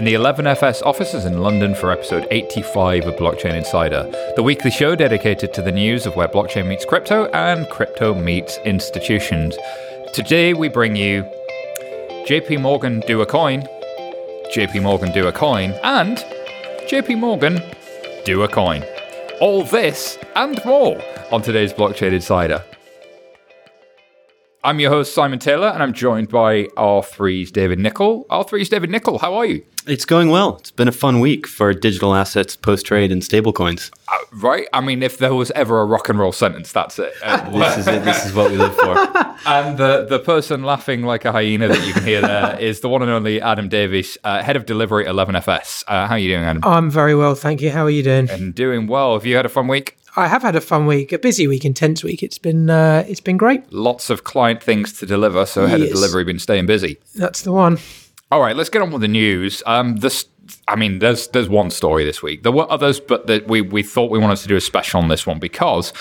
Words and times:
in 0.00 0.06
the 0.06 0.14
11FS 0.14 0.80
offices 0.86 1.26
in 1.26 1.42
London 1.42 1.74
for 1.74 1.90
episode 1.90 2.26
85 2.30 3.04
of 3.04 3.16
Blockchain 3.16 3.54
Insider, 3.54 4.10
the 4.34 4.42
weekly 4.42 4.70
show 4.70 4.96
dedicated 4.96 5.52
to 5.52 5.60
the 5.60 5.70
news 5.70 6.06
of 6.06 6.16
where 6.16 6.26
blockchain 6.26 6.66
meets 6.66 6.86
crypto 6.86 7.26
and 7.32 7.68
crypto 7.68 8.14
meets 8.14 8.56
institutions. 8.64 9.58
Today 10.14 10.54
we 10.54 10.70
bring 10.70 10.96
you 10.96 11.22
JP 12.26 12.62
Morgan 12.62 13.00
do 13.00 13.20
a 13.20 13.26
coin, 13.26 13.60
JP 14.54 14.84
Morgan 14.84 15.12
do 15.12 15.26
a 15.26 15.32
coin, 15.32 15.72
and 15.82 16.16
JP 16.88 17.18
Morgan 17.18 17.60
do 18.24 18.42
a 18.42 18.48
coin. 18.48 18.82
All 19.38 19.64
this 19.64 20.16
and 20.34 20.58
more 20.64 20.98
on 21.30 21.42
today's 21.42 21.74
Blockchain 21.74 22.14
Insider. 22.14 22.64
I'm 24.62 24.78
your 24.78 24.90
host, 24.90 25.14
Simon 25.14 25.38
Taylor, 25.38 25.68
and 25.68 25.82
I'm 25.82 25.94
joined 25.94 26.28
by 26.28 26.64
R3's 26.76 27.50
David 27.50 27.78
Nicol. 27.78 28.26
R3's 28.26 28.68
David 28.68 28.90
Nicol, 28.90 29.18
how 29.18 29.34
are 29.34 29.46
you? 29.46 29.64
It's 29.86 30.04
going 30.04 30.28
well. 30.28 30.58
It's 30.58 30.70
been 30.70 30.86
a 30.86 30.92
fun 30.92 31.20
week 31.20 31.46
for 31.46 31.72
digital 31.72 32.14
assets, 32.14 32.56
post 32.56 32.84
trade, 32.84 33.10
and 33.10 33.22
stablecoins. 33.22 33.90
Uh, 34.06 34.18
right? 34.34 34.68
I 34.74 34.82
mean, 34.82 35.02
if 35.02 35.16
there 35.16 35.32
was 35.32 35.50
ever 35.52 35.80
a 35.80 35.86
rock 35.86 36.10
and 36.10 36.18
roll 36.18 36.32
sentence, 36.32 36.72
that's 36.72 36.98
it. 36.98 37.14
Uh, 37.22 37.48
this 37.58 37.78
is 37.78 37.88
it. 37.88 38.04
This 38.04 38.26
is 38.26 38.34
what 38.34 38.50
we 38.50 38.58
live 38.58 38.74
for. 38.74 38.98
and 39.46 39.78
the, 39.78 40.04
the 40.06 40.18
person 40.18 40.62
laughing 40.62 41.04
like 41.04 41.24
a 41.24 41.32
hyena 41.32 41.68
that 41.68 41.86
you 41.86 41.94
can 41.94 42.04
hear 42.04 42.20
there 42.20 42.56
is 42.60 42.80
the 42.80 42.90
one 42.90 43.00
and 43.00 43.10
only 43.10 43.40
Adam 43.40 43.70
Davies, 43.70 44.18
uh, 44.24 44.42
head 44.42 44.56
of 44.56 44.66
delivery 44.66 45.06
at 45.06 45.14
11FS. 45.14 45.84
Uh, 45.88 46.06
how 46.06 46.16
are 46.16 46.18
you 46.18 46.28
doing, 46.28 46.44
Adam? 46.44 46.62
I'm 46.66 46.90
very 46.90 47.14
well, 47.14 47.34
thank 47.34 47.62
you. 47.62 47.70
How 47.70 47.84
are 47.84 47.90
you 47.90 48.02
doing? 48.02 48.28
And 48.28 48.54
doing 48.54 48.86
well. 48.86 49.14
Have 49.14 49.24
you 49.24 49.36
had 49.36 49.46
a 49.46 49.48
fun 49.48 49.68
week? 49.68 49.96
I 50.16 50.28
have 50.28 50.42
had 50.42 50.56
a 50.56 50.60
fun 50.60 50.86
week, 50.86 51.12
a 51.12 51.18
busy 51.18 51.46
week, 51.46 51.64
intense 51.64 52.02
week. 52.02 52.22
It's 52.22 52.38
been 52.38 52.68
uh, 52.70 53.04
it's 53.08 53.20
been 53.20 53.36
great. 53.36 53.72
Lots 53.72 54.10
of 54.10 54.24
client 54.24 54.62
things 54.62 54.98
to 54.98 55.06
deliver, 55.06 55.46
so 55.46 55.66
head 55.66 55.80
yes. 55.80 55.90
of 55.90 55.96
delivery 55.96 56.24
been 56.24 56.38
staying 56.38 56.66
busy. 56.66 56.98
That's 57.14 57.42
the 57.42 57.52
one. 57.52 57.78
All 58.30 58.40
right, 58.40 58.56
let's 58.56 58.68
get 58.68 58.82
on 58.82 58.90
with 58.90 59.02
the 59.02 59.08
news. 59.08 59.62
Um, 59.66 59.96
this, 59.96 60.26
I 60.68 60.76
mean, 60.76 60.98
there's 60.98 61.28
there's 61.28 61.48
one 61.48 61.70
story 61.70 62.04
this 62.04 62.22
week. 62.22 62.42
There 62.42 62.52
were 62.52 62.70
others, 62.70 63.00
but 63.00 63.26
the, 63.26 63.44
we 63.46 63.60
we 63.60 63.82
thought 63.82 64.10
we 64.10 64.18
wanted 64.18 64.38
to 64.38 64.48
do 64.48 64.56
a 64.56 64.60
special 64.60 65.00
on 65.00 65.08
this 65.08 65.26
one 65.26 65.38
because 65.38 65.92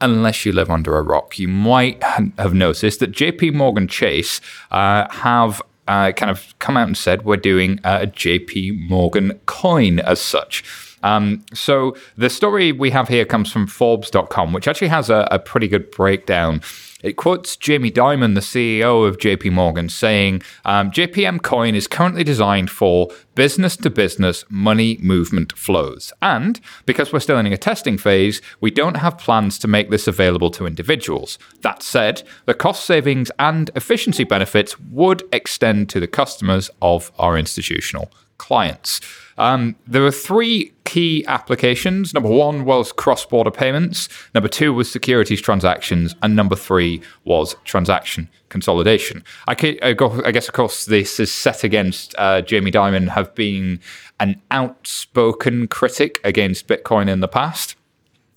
unless 0.00 0.46
you 0.46 0.52
live 0.52 0.70
under 0.70 0.96
a 0.96 1.02
rock, 1.02 1.38
you 1.38 1.48
might 1.48 2.02
have 2.02 2.54
noticed 2.54 3.00
that 3.00 3.08
J.P. 3.08 3.50
Morgan 3.50 3.88
Chase 3.88 4.40
uh, 4.70 5.08
have 5.10 5.60
uh, 5.88 6.12
kind 6.12 6.30
of 6.30 6.54
come 6.58 6.76
out 6.76 6.86
and 6.86 6.96
said 6.96 7.24
we're 7.24 7.36
doing 7.36 7.80
a 7.82 8.06
J.P. 8.06 8.86
Morgan 8.88 9.40
coin 9.46 9.98
as 10.00 10.20
such. 10.20 10.62
Um, 11.02 11.44
so 11.52 11.96
the 12.16 12.30
story 12.30 12.72
we 12.72 12.90
have 12.90 13.08
here 13.08 13.24
comes 13.24 13.50
from 13.52 13.66
Forbes.com, 13.66 14.52
which 14.52 14.68
actually 14.68 14.88
has 14.88 15.10
a, 15.10 15.28
a 15.30 15.38
pretty 15.38 15.68
good 15.68 15.90
breakdown. 15.90 16.60
It 17.00 17.12
quotes 17.12 17.56
Jamie 17.56 17.92
Dimon, 17.92 18.34
the 18.34 18.40
CEO 18.40 19.06
of 19.06 19.18
JP 19.18 19.52
Morgan, 19.52 19.88
saying 19.88 20.42
um, 20.64 20.90
JPM 20.90 21.40
Coin 21.42 21.76
is 21.76 21.86
currently 21.86 22.24
designed 22.24 22.70
for 22.70 23.08
business 23.36 23.76
to 23.76 23.90
business 23.90 24.44
money 24.48 24.98
movement 25.00 25.56
flows. 25.56 26.12
And 26.20 26.60
because 26.86 27.12
we're 27.12 27.20
still 27.20 27.38
in 27.38 27.46
a 27.46 27.56
testing 27.56 27.98
phase, 27.98 28.42
we 28.60 28.72
don't 28.72 28.96
have 28.96 29.16
plans 29.16 29.60
to 29.60 29.68
make 29.68 29.90
this 29.90 30.08
available 30.08 30.50
to 30.52 30.66
individuals. 30.66 31.38
That 31.60 31.84
said, 31.84 32.24
the 32.46 32.54
cost 32.54 32.84
savings 32.84 33.30
and 33.38 33.70
efficiency 33.76 34.24
benefits 34.24 34.78
would 34.80 35.22
extend 35.32 35.88
to 35.90 36.00
the 36.00 36.08
customers 36.08 36.68
of 36.82 37.12
our 37.16 37.38
institutional 37.38 38.10
clients. 38.38 39.00
Um, 39.38 39.76
there 39.86 40.02
were 40.02 40.10
three 40.10 40.72
key 40.84 41.24
applications. 41.26 42.12
Number 42.12 42.28
one 42.28 42.64
was 42.64 42.92
cross 42.92 43.24
border 43.24 43.50
payments, 43.50 44.08
number 44.34 44.48
two 44.48 44.72
was 44.72 44.90
securities 44.90 45.40
transactions, 45.40 46.14
and 46.22 46.34
number 46.34 46.56
three 46.56 47.00
was 47.24 47.56
transaction 47.64 48.28
consolidation. 48.48 49.22
I, 49.46 49.54
guess, 49.54 50.48
of 50.48 50.54
course, 50.54 50.86
this 50.86 51.20
is 51.20 51.32
set 51.32 51.64
against 51.64 52.14
uh, 52.18 52.42
Jamie 52.42 52.70
Dimon 52.70 53.08
have 53.08 53.34
been 53.34 53.80
an 54.18 54.40
outspoken 54.50 55.68
critic 55.68 56.18
against 56.24 56.66
Bitcoin 56.66 57.08
in 57.08 57.20
the 57.20 57.28
past. 57.28 57.76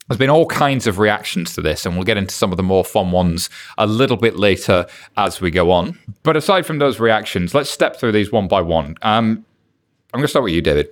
There's 0.07 0.19
been 0.19 0.29
all 0.29 0.45
kinds 0.45 0.87
of 0.87 0.99
reactions 0.99 1.53
to 1.55 1.61
this, 1.61 1.85
and 1.85 1.95
we'll 1.95 2.03
get 2.03 2.17
into 2.17 2.35
some 2.35 2.51
of 2.51 2.57
the 2.57 2.63
more 2.63 2.83
fun 2.83 3.11
ones 3.11 3.49
a 3.77 3.87
little 3.87 4.17
bit 4.17 4.35
later 4.35 4.85
as 5.15 5.39
we 5.39 5.51
go 5.51 5.71
on. 5.71 5.97
But 6.23 6.35
aside 6.35 6.65
from 6.65 6.79
those 6.79 6.99
reactions, 6.99 7.53
let's 7.55 7.69
step 7.69 7.95
through 7.95 8.11
these 8.11 8.29
one 8.29 8.49
by 8.49 8.61
one. 8.61 8.97
Um, 9.03 9.45
I'm 10.13 10.19
going 10.19 10.25
to 10.25 10.29
start 10.29 10.43
with 10.43 10.53
you, 10.53 10.61
David. 10.61 10.89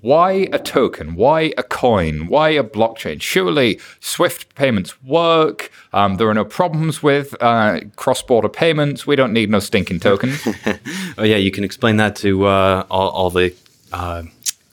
Why 0.00 0.48
a 0.52 0.58
token? 0.58 1.14
Why 1.14 1.52
a 1.58 1.62
coin? 1.62 2.26
Why 2.28 2.48
a 2.50 2.64
blockchain? 2.64 3.20
Surely 3.20 3.78
Swift 4.00 4.54
payments 4.54 5.02
work. 5.02 5.70
Um, 5.92 6.16
there 6.16 6.28
are 6.28 6.34
no 6.34 6.46
problems 6.46 7.02
with 7.02 7.40
uh, 7.42 7.80
cross 7.96 8.22
border 8.22 8.48
payments. 8.48 9.06
We 9.06 9.16
don't 9.16 9.32
need 9.32 9.50
no 9.50 9.58
stinking 9.58 10.00
token. 10.00 10.32
oh, 11.18 11.24
yeah, 11.24 11.36
you 11.36 11.50
can 11.50 11.62
explain 11.62 11.98
that 11.98 12.16
to 12.16 12.46
uh, 12.46 12.86
all, 12.90 13.10
all, 13.10 13.30
the 13.30 13.54
uh, 13.92 14.22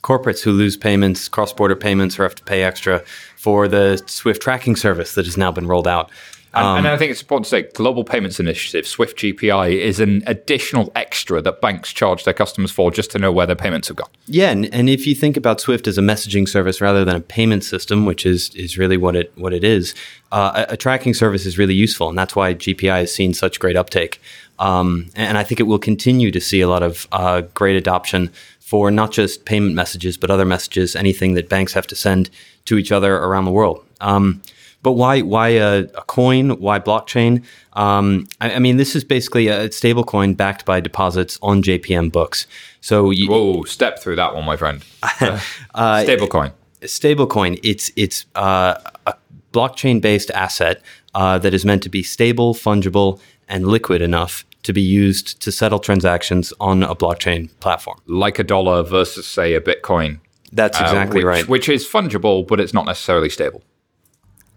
corporates 0.04 0.42
who 0.42 0.54
lose 0.54 0.78
payments, 0.78 1.28
cross 1.28 1.52
border 1.52 1.76
payments, 1.76 2.18
or 2.18 2.24
have 2.24 2.36
to 2.36 2.44
pay 2.44 2.64
extra 2.64 3.04
for 3.36 3.68
the 3.68 4.02
Swift 4.08 4.42
tracking 4.42 4.78
service 4.78 5.16
that 5.16 5.26
has 5.26 5.38
now 5.38 5.52
been 5.52 5.68
rolled 5.68 5.88
out. 5.88 6.10
And, 6.54 6.66
um, 6.66 6.78
and, 6.80 6.88
I 6.88 6.98
think 6.98 7.12
it's 7.12 7.22
important 7.22 7.46
to 7.46 7.50
say 7.50 7.62
Global 7.62 8.04
Payments 8.04 8.38
Initiative, 8.38 8.86
Swift 8.86 9.18
GPI, 9.18 9.80
is 9.80 10.02
an 10.02 10.22
additional 10.28 10.92
extra 10.96 11.42
that 11.42 11.62
banks 11.62 11.94
charge 11.94 12.26
their 12.26 12.34
customers 12.34 12.72
for 12.72 12.92
just 12.92 13.10
to 13.12 13.20
know 13.20 13.32
where 13.32 13.46
their 13.46 13.56
payments 13.56 13.88
have 13.88 13.96
gone. 13.96 14.10
Yeah, 14.26 14.50
and, 14.50 14.66
and 14.74 14.90
if 14.90 15.08
you 15.08 15.16
think 15.16 15.38
about 15.38 15.62
Swift 15.62 15.88
as 15.88 15.98
a 15.98 16.02
messaging 16.02 16.48
service 16.50 16.82
rather 16.82 17.06
than 17.06 17.16
a 17.16 17.22
payment 17.22 17.64
system, 17.64 18.06
which 18.06 18.26
is 18.26 18.54
is 18.54 18.78
really 18.78 18.98
what 18.98 19.16
it 19.16 19.32
what 19.36 19.54
it 19.54 19.64
is, 19.64 19.96
uh, 20.34 20.66
a, 20.68 20.74
a, 20.74 20.78
tracking 20.78 21.14
service 21.14 21.46
is 21.46 21.58
really 21.58 21.74
useful, 21.74 22.10
and 22.10 22.18
that's 22.18 22.36
why 22.36 22.54
GPI 22.54 23.00
has 23.00 23.14
seen 23.14 23.34
such 23.34 23.60
great 23.60 23.78
uptake. 23.78 24.22
Um, 24.60 25.10
and 25.16 25.38
I 25.38 25.44
think 25.44 25.60
it 25.62 25.64
will 25.64 25.80
continue 25.80 26.32
to 26.32 26.42
see 26.42 26.60
a 26.60 26.68
lot 26.68 26.84
of 26.84 27.08
uh, 27.14 27.42
great 27.54 27.78
adoption 27.78 28.30
for 28.60 28.92
not 28.92 29.12
just 29.12 29.46
payment 29.46 29.74
messages, 29.74 30.18
but 30.18 30.30
other 30.30 30.46
messages, 30.46 30.96
anything 30.96 31.34
that 31.34 31.50
banks 31.50 31.74
have 31.74 31.88
to 31.88 31.96
send 31.96 32.30
to 32.66 32.78
each 32.78 32.92
other 32.92 33.16
around 33.16 33.46
the 33.46 33.52
world. 33.52 33.86
Um, 34.02 34.42
but 34.84 34.94
why 34.94 35.22
why 35.22 35.50
a, 35.50 35.84
a 35.84 36.04
coin? 36.08 36.60
Why 36.60 36.80
blockchain? 36.80 37.44
Um, 37.74 38.28
I, 38.40 38.56
I, 38.56 38.60
mean, 38.60 38.78
this 38.78 38.96
is 38.96 39.04
basically 39.04 39.48
a 39.48 39.72
stable 39.72 40.04
coin 40.04 40.34
backed 40.34 40.66
by 40.66 40.80
deposits 40.80 41.38
on 41.42 41.62
JPM 41.62 42.12
books. 42.12 42.48
So 42.82 43.12
you, 43.12 43.30
whoa, 43.30 43.64
step 43.64 44.00
through 44.00 44.16
that 44.18 44.34
one, 44.36 44.46
my 44.46 44.58
friend. 44.58 44.84
uh, 45.76 46.04
stable 46.04 46.28
coin. 46.28 46.52
Stable 46.84 47.28
coin. 47.28 47.58
It's 47.64 47.92
it's 47.96 48.26
uh, 48.36 48.76
a 49.06 49.16
blockchain 49.54 50.02
based 50.02 50.32
asset 50.32 50.82
uh, 51.14 51.38
that 51.40 51.54
is 51.54 51.66
meant 51.66 51.84
to 51.84 51.90
be 51.90 52.04
stable, 52.04 52.54
fungible, 52.54 53.20
and 53.48 53.68
liquid 53.68 54.02
enough 54.02 54.46
to 54.64 54.74
be 54.74 54.82
used 54.82 55.42
to 55.42 55.52
settle 55.52 55.80
transactions 55.80 56.54
on 56.60 56.84
a 56.84 56.96
blockchain 56.96 57.50
platform. 57.60 58.00
Like 58.06 58.40
a 58.40 58.44
dollar 58.44 58.84
versus, 58.84 59.26
say, 59.26 59.56
a 59.56 59.62
Bitcoin. 59.62 60.20
That's 60.52 60.80
uh, 60.80 60.84
exactly 60.84 61.20
which, 61.20 61.26
right. 61.26 61.48
Which 61.48 61.70
is 61.70 61.88
fungible, 61.88 62.48
but 62.48 62.60
it's 62.60 62.74
not 62.74 62.86
necessarily 62.86 63.30
stable. 63.30 63.64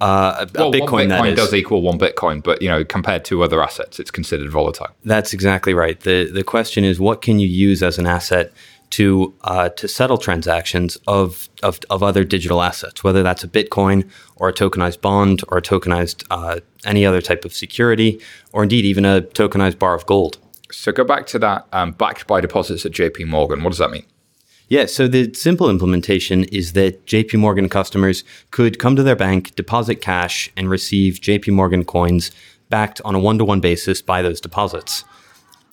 Uh, 0.04 0.46
a, 0.46 0.58
well, 0.58 0.68
a 0.68 0.72
Bitcoin, 0.72 1.08
one 1.08 1.08
Bitcoin 1.08 1.36
does 1.36 1.54
equal 1.54 1.80
one 1.80 1.98
Bitcoin, 1.98 2.42
but 2.42 2.60
you 2.60 2.68
know, 2.68 2.84
compared 2.84 3.24
to 3.24 3.42
other 3.42 3.62
assets, 3.62 3.98
it's 3.98 4.10
considered 4.10 4.50
volatile. 4.50 4.88
That's 5.02 5.32
exactly 5.32 5.72
right. 5.72 5.98
the 5.98 6.30
The 6.30 6.44
question 6.44 6.84
is, 6.84 7.00
what 7.00 7.22
can 7.22 7.38
you 7.38 7.48
use 7.48 7.82
as 7.82 7.98
an 7.98 8.06
asset 8.06 8.52
to 8.90 9.32
uh, 9.44 9.70
to 9.70 9.88
settle 9.88 10.18
transactions 10.18 10.98
of, 11.06 11.48
of 11.62 11.80
of 11.88 12.02
other 12.02 12.22
digital 12.22 12.60
assets, 12.60 13.02
whether 13.02 13.22
that's 13.22 13.44
a 13.44 13.48
Bitcoin 13.48 14.06
or 14.36 14.50
a 14.50 14.52
tokenized 14.52 15.00
bond 15.00 15.42
or 15.48 15.56
a 15.56 15.62
tokenized 15.62 16.24
uh, 16.30 16.60
any 16.84 17.06
other 17.06 17.22
type 17.22 17.46
of 17.46 17.54
security, 17.54 18.20
or 18.52 18.62
indeed 18.62 18.84
even 18.84 19.06
a 19.06 19.22
tokenized 19.22 19.78
bar 19.78 19.94
of 19.94 20.04
gold. 20.04 20.36
So 20.70 20.92
go 20.92 21.04
back 21.04 21.26
to 21.28 21.38
that 21.38 21.66
um, 21.72 21.92
backed 21.92 22.26
by 22.26 22.42
deposits 22.42 22.84
at 22.84 22.92
J.P. 22.92 23.24
Morgan. 23.24 23.62
What 23.62 23.70
does 23.70 23.78
that 23.78 23.90
mean? 23.90 24.04
Yeah, 24.74 24.86
so 24.86 25.06
the 25.06 25.32
simple 25.34 25.70
implementation 25.70 26.42
is 26.46 26.72
that 26.72 27.06
JP 27.06 27.38
Morgan 27.38 27.68
customers 27.68 28.24
could 28.50 28.80
come 28.80 28.96
to 28.96 29.04
their 29.04 29.14
bank, 29.14 29.54
deposit 29.54 30.00
cash, 30.00 30.50
and 30.56 30.68
receive 30.68 31.20
JP 31.20 31.52
Morgan 31.52 31.84
coins 31.84 32.32
backed 32.70 33.00
on 33.04 33.14
a 33.14 33.20
one 33.20 33.38
to 33.38 33.44
one 33.44 33.60
basis 33.60 34.02
by 34.02 34.20
those 34.20 34.40
deposits. 34.40 35.04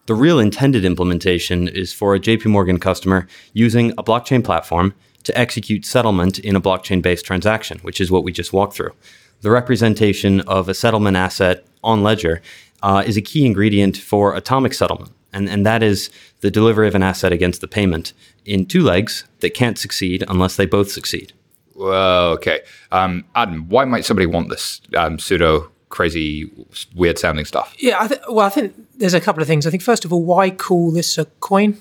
The 0.05 0.13
real 0.13 0.37
intended 0.37 0.85
implementation 0.85 1.67
is 1.67 1.91
for 1.91 2.13
a 2.13 2.19
JP 2.19 2.45
Morgan 2.45 2.79
customer 2.79 3.27
using 3.53 3.89
a 3.97 4.03
blockchain 4.03 4.43
platform 4.43 4.93
to 5.23 5.35
execute 5.35 5.83
settlement 5.83 6.37
in 6.37 6.55
a 6.55 6.61
blockchain 6.61 7.01
based 7.01 7.25
transaction, 7.25 7.79
which 7.79 7.99
is 7.99 8.11
what 8.11 8.23
we 8.23 8.31
just 8.31 8.53
walked 8.53 8.75
through. 8.75 8.93
The 9.41 9.49
representation 9.49 10.41
of 10.41 10.69
a 10.69 10.75
settlement 10.75 11.17
asset 11.17 11.65
on 11.83 12.03
Ledger 12.03 12.43
uh, 12.83 13.01
is 13.03 13.17
a 13.17 13.21
key 13.21 13.47
ingredient 13.47 13.97
for 13.97 14.35
atomic 14.35 14.75
settlement 14.75 15.11
and, 15.33 15.49
and 15.49 15.65
that 15.65 15.83
is 15.83 16.09
the 16.41 16.51
delivery 16.51 16.87
of 16.87 16.95
an 16.95 17.03
asset 17.03 17.31
against 17.31 17.61
the 17.61 17.67
payment 17.67 18.13
in 18.45 18.65
two 18.65 18.83
legs 18.83 19.25
that 19.39 19.53
can't 19.53 19.77
succeed 19.77 20.23
unless 20.27 20.55
they 20.55 20.65
both 20.65 20.91
succeed. 20.91 21.33
Well, 21.75 22.29
okay. 22.33 22.61
Um, 22.91 23.25
Adam, 23.35 23.67
why 23.69 23.85
might 23.85 24.05
somebody 24.05 24.25
want 24.25 24.49
this 24.49 24.81
um, 24.95 25.17
pseudo 25.19 25.71
crazy, 25.89 26.51
weird 26.95 27.17
sounding 27.17 27.45
stuff? 27.45 27.75
Yeah, 27.79 27.97
I 27.99 28.07
th- 28.07 28.21
well, 28.29 28.45
I 28.45 28.49
think 28.49 28.75
there's 28.97 29.13
a 29.13 29.21
couple 29.21 29.41
of 29.41 29.47
things. 29.47 29.65
I 29.65 29.71
think, 29.71 29.83
first 29.83 30.05
of 30.05 30.13
all, 30.13 30.23
why 30.23 30.49
call 30.49 30.91
this 30.91 31.17
a 31.17 31.25
coin? 31.25 31.77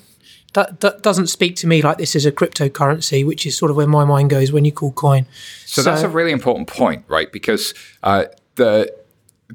That, 0.53 0.81
that 0.81 1.01
doesn't 1.01 1.27
speak 1.27 1.55
to 1.57 1.67
me 1.67 1.81
like 1.81 1.97
this 1.97 2.13
is 2.13 2.25
a 2.25 2.31
cryptocurrency, 2.31 3.25
which 3.25 3.45
is 3.45 3.57
sort 3.57 3.71
of 3.71 3.77
where 3.77 3.87
my 3.87 4.03
mind 4.03 4.29
goes 4.29 4.51
when 4.51 4.65
you 4.65 4.71
call 4.73 4.91
coin. 4.91 5.25
So, 5.65 5.81
so 5.81 5.89
that's 5.89 6.01
a 6.01 6.09
really 6.09 6.31
important 6.31 6.67
point, 6.67 7.05
right? 7.07 7.31
Because 7.31 7.73
uh, 8.03 8.25
the 8.55 8.93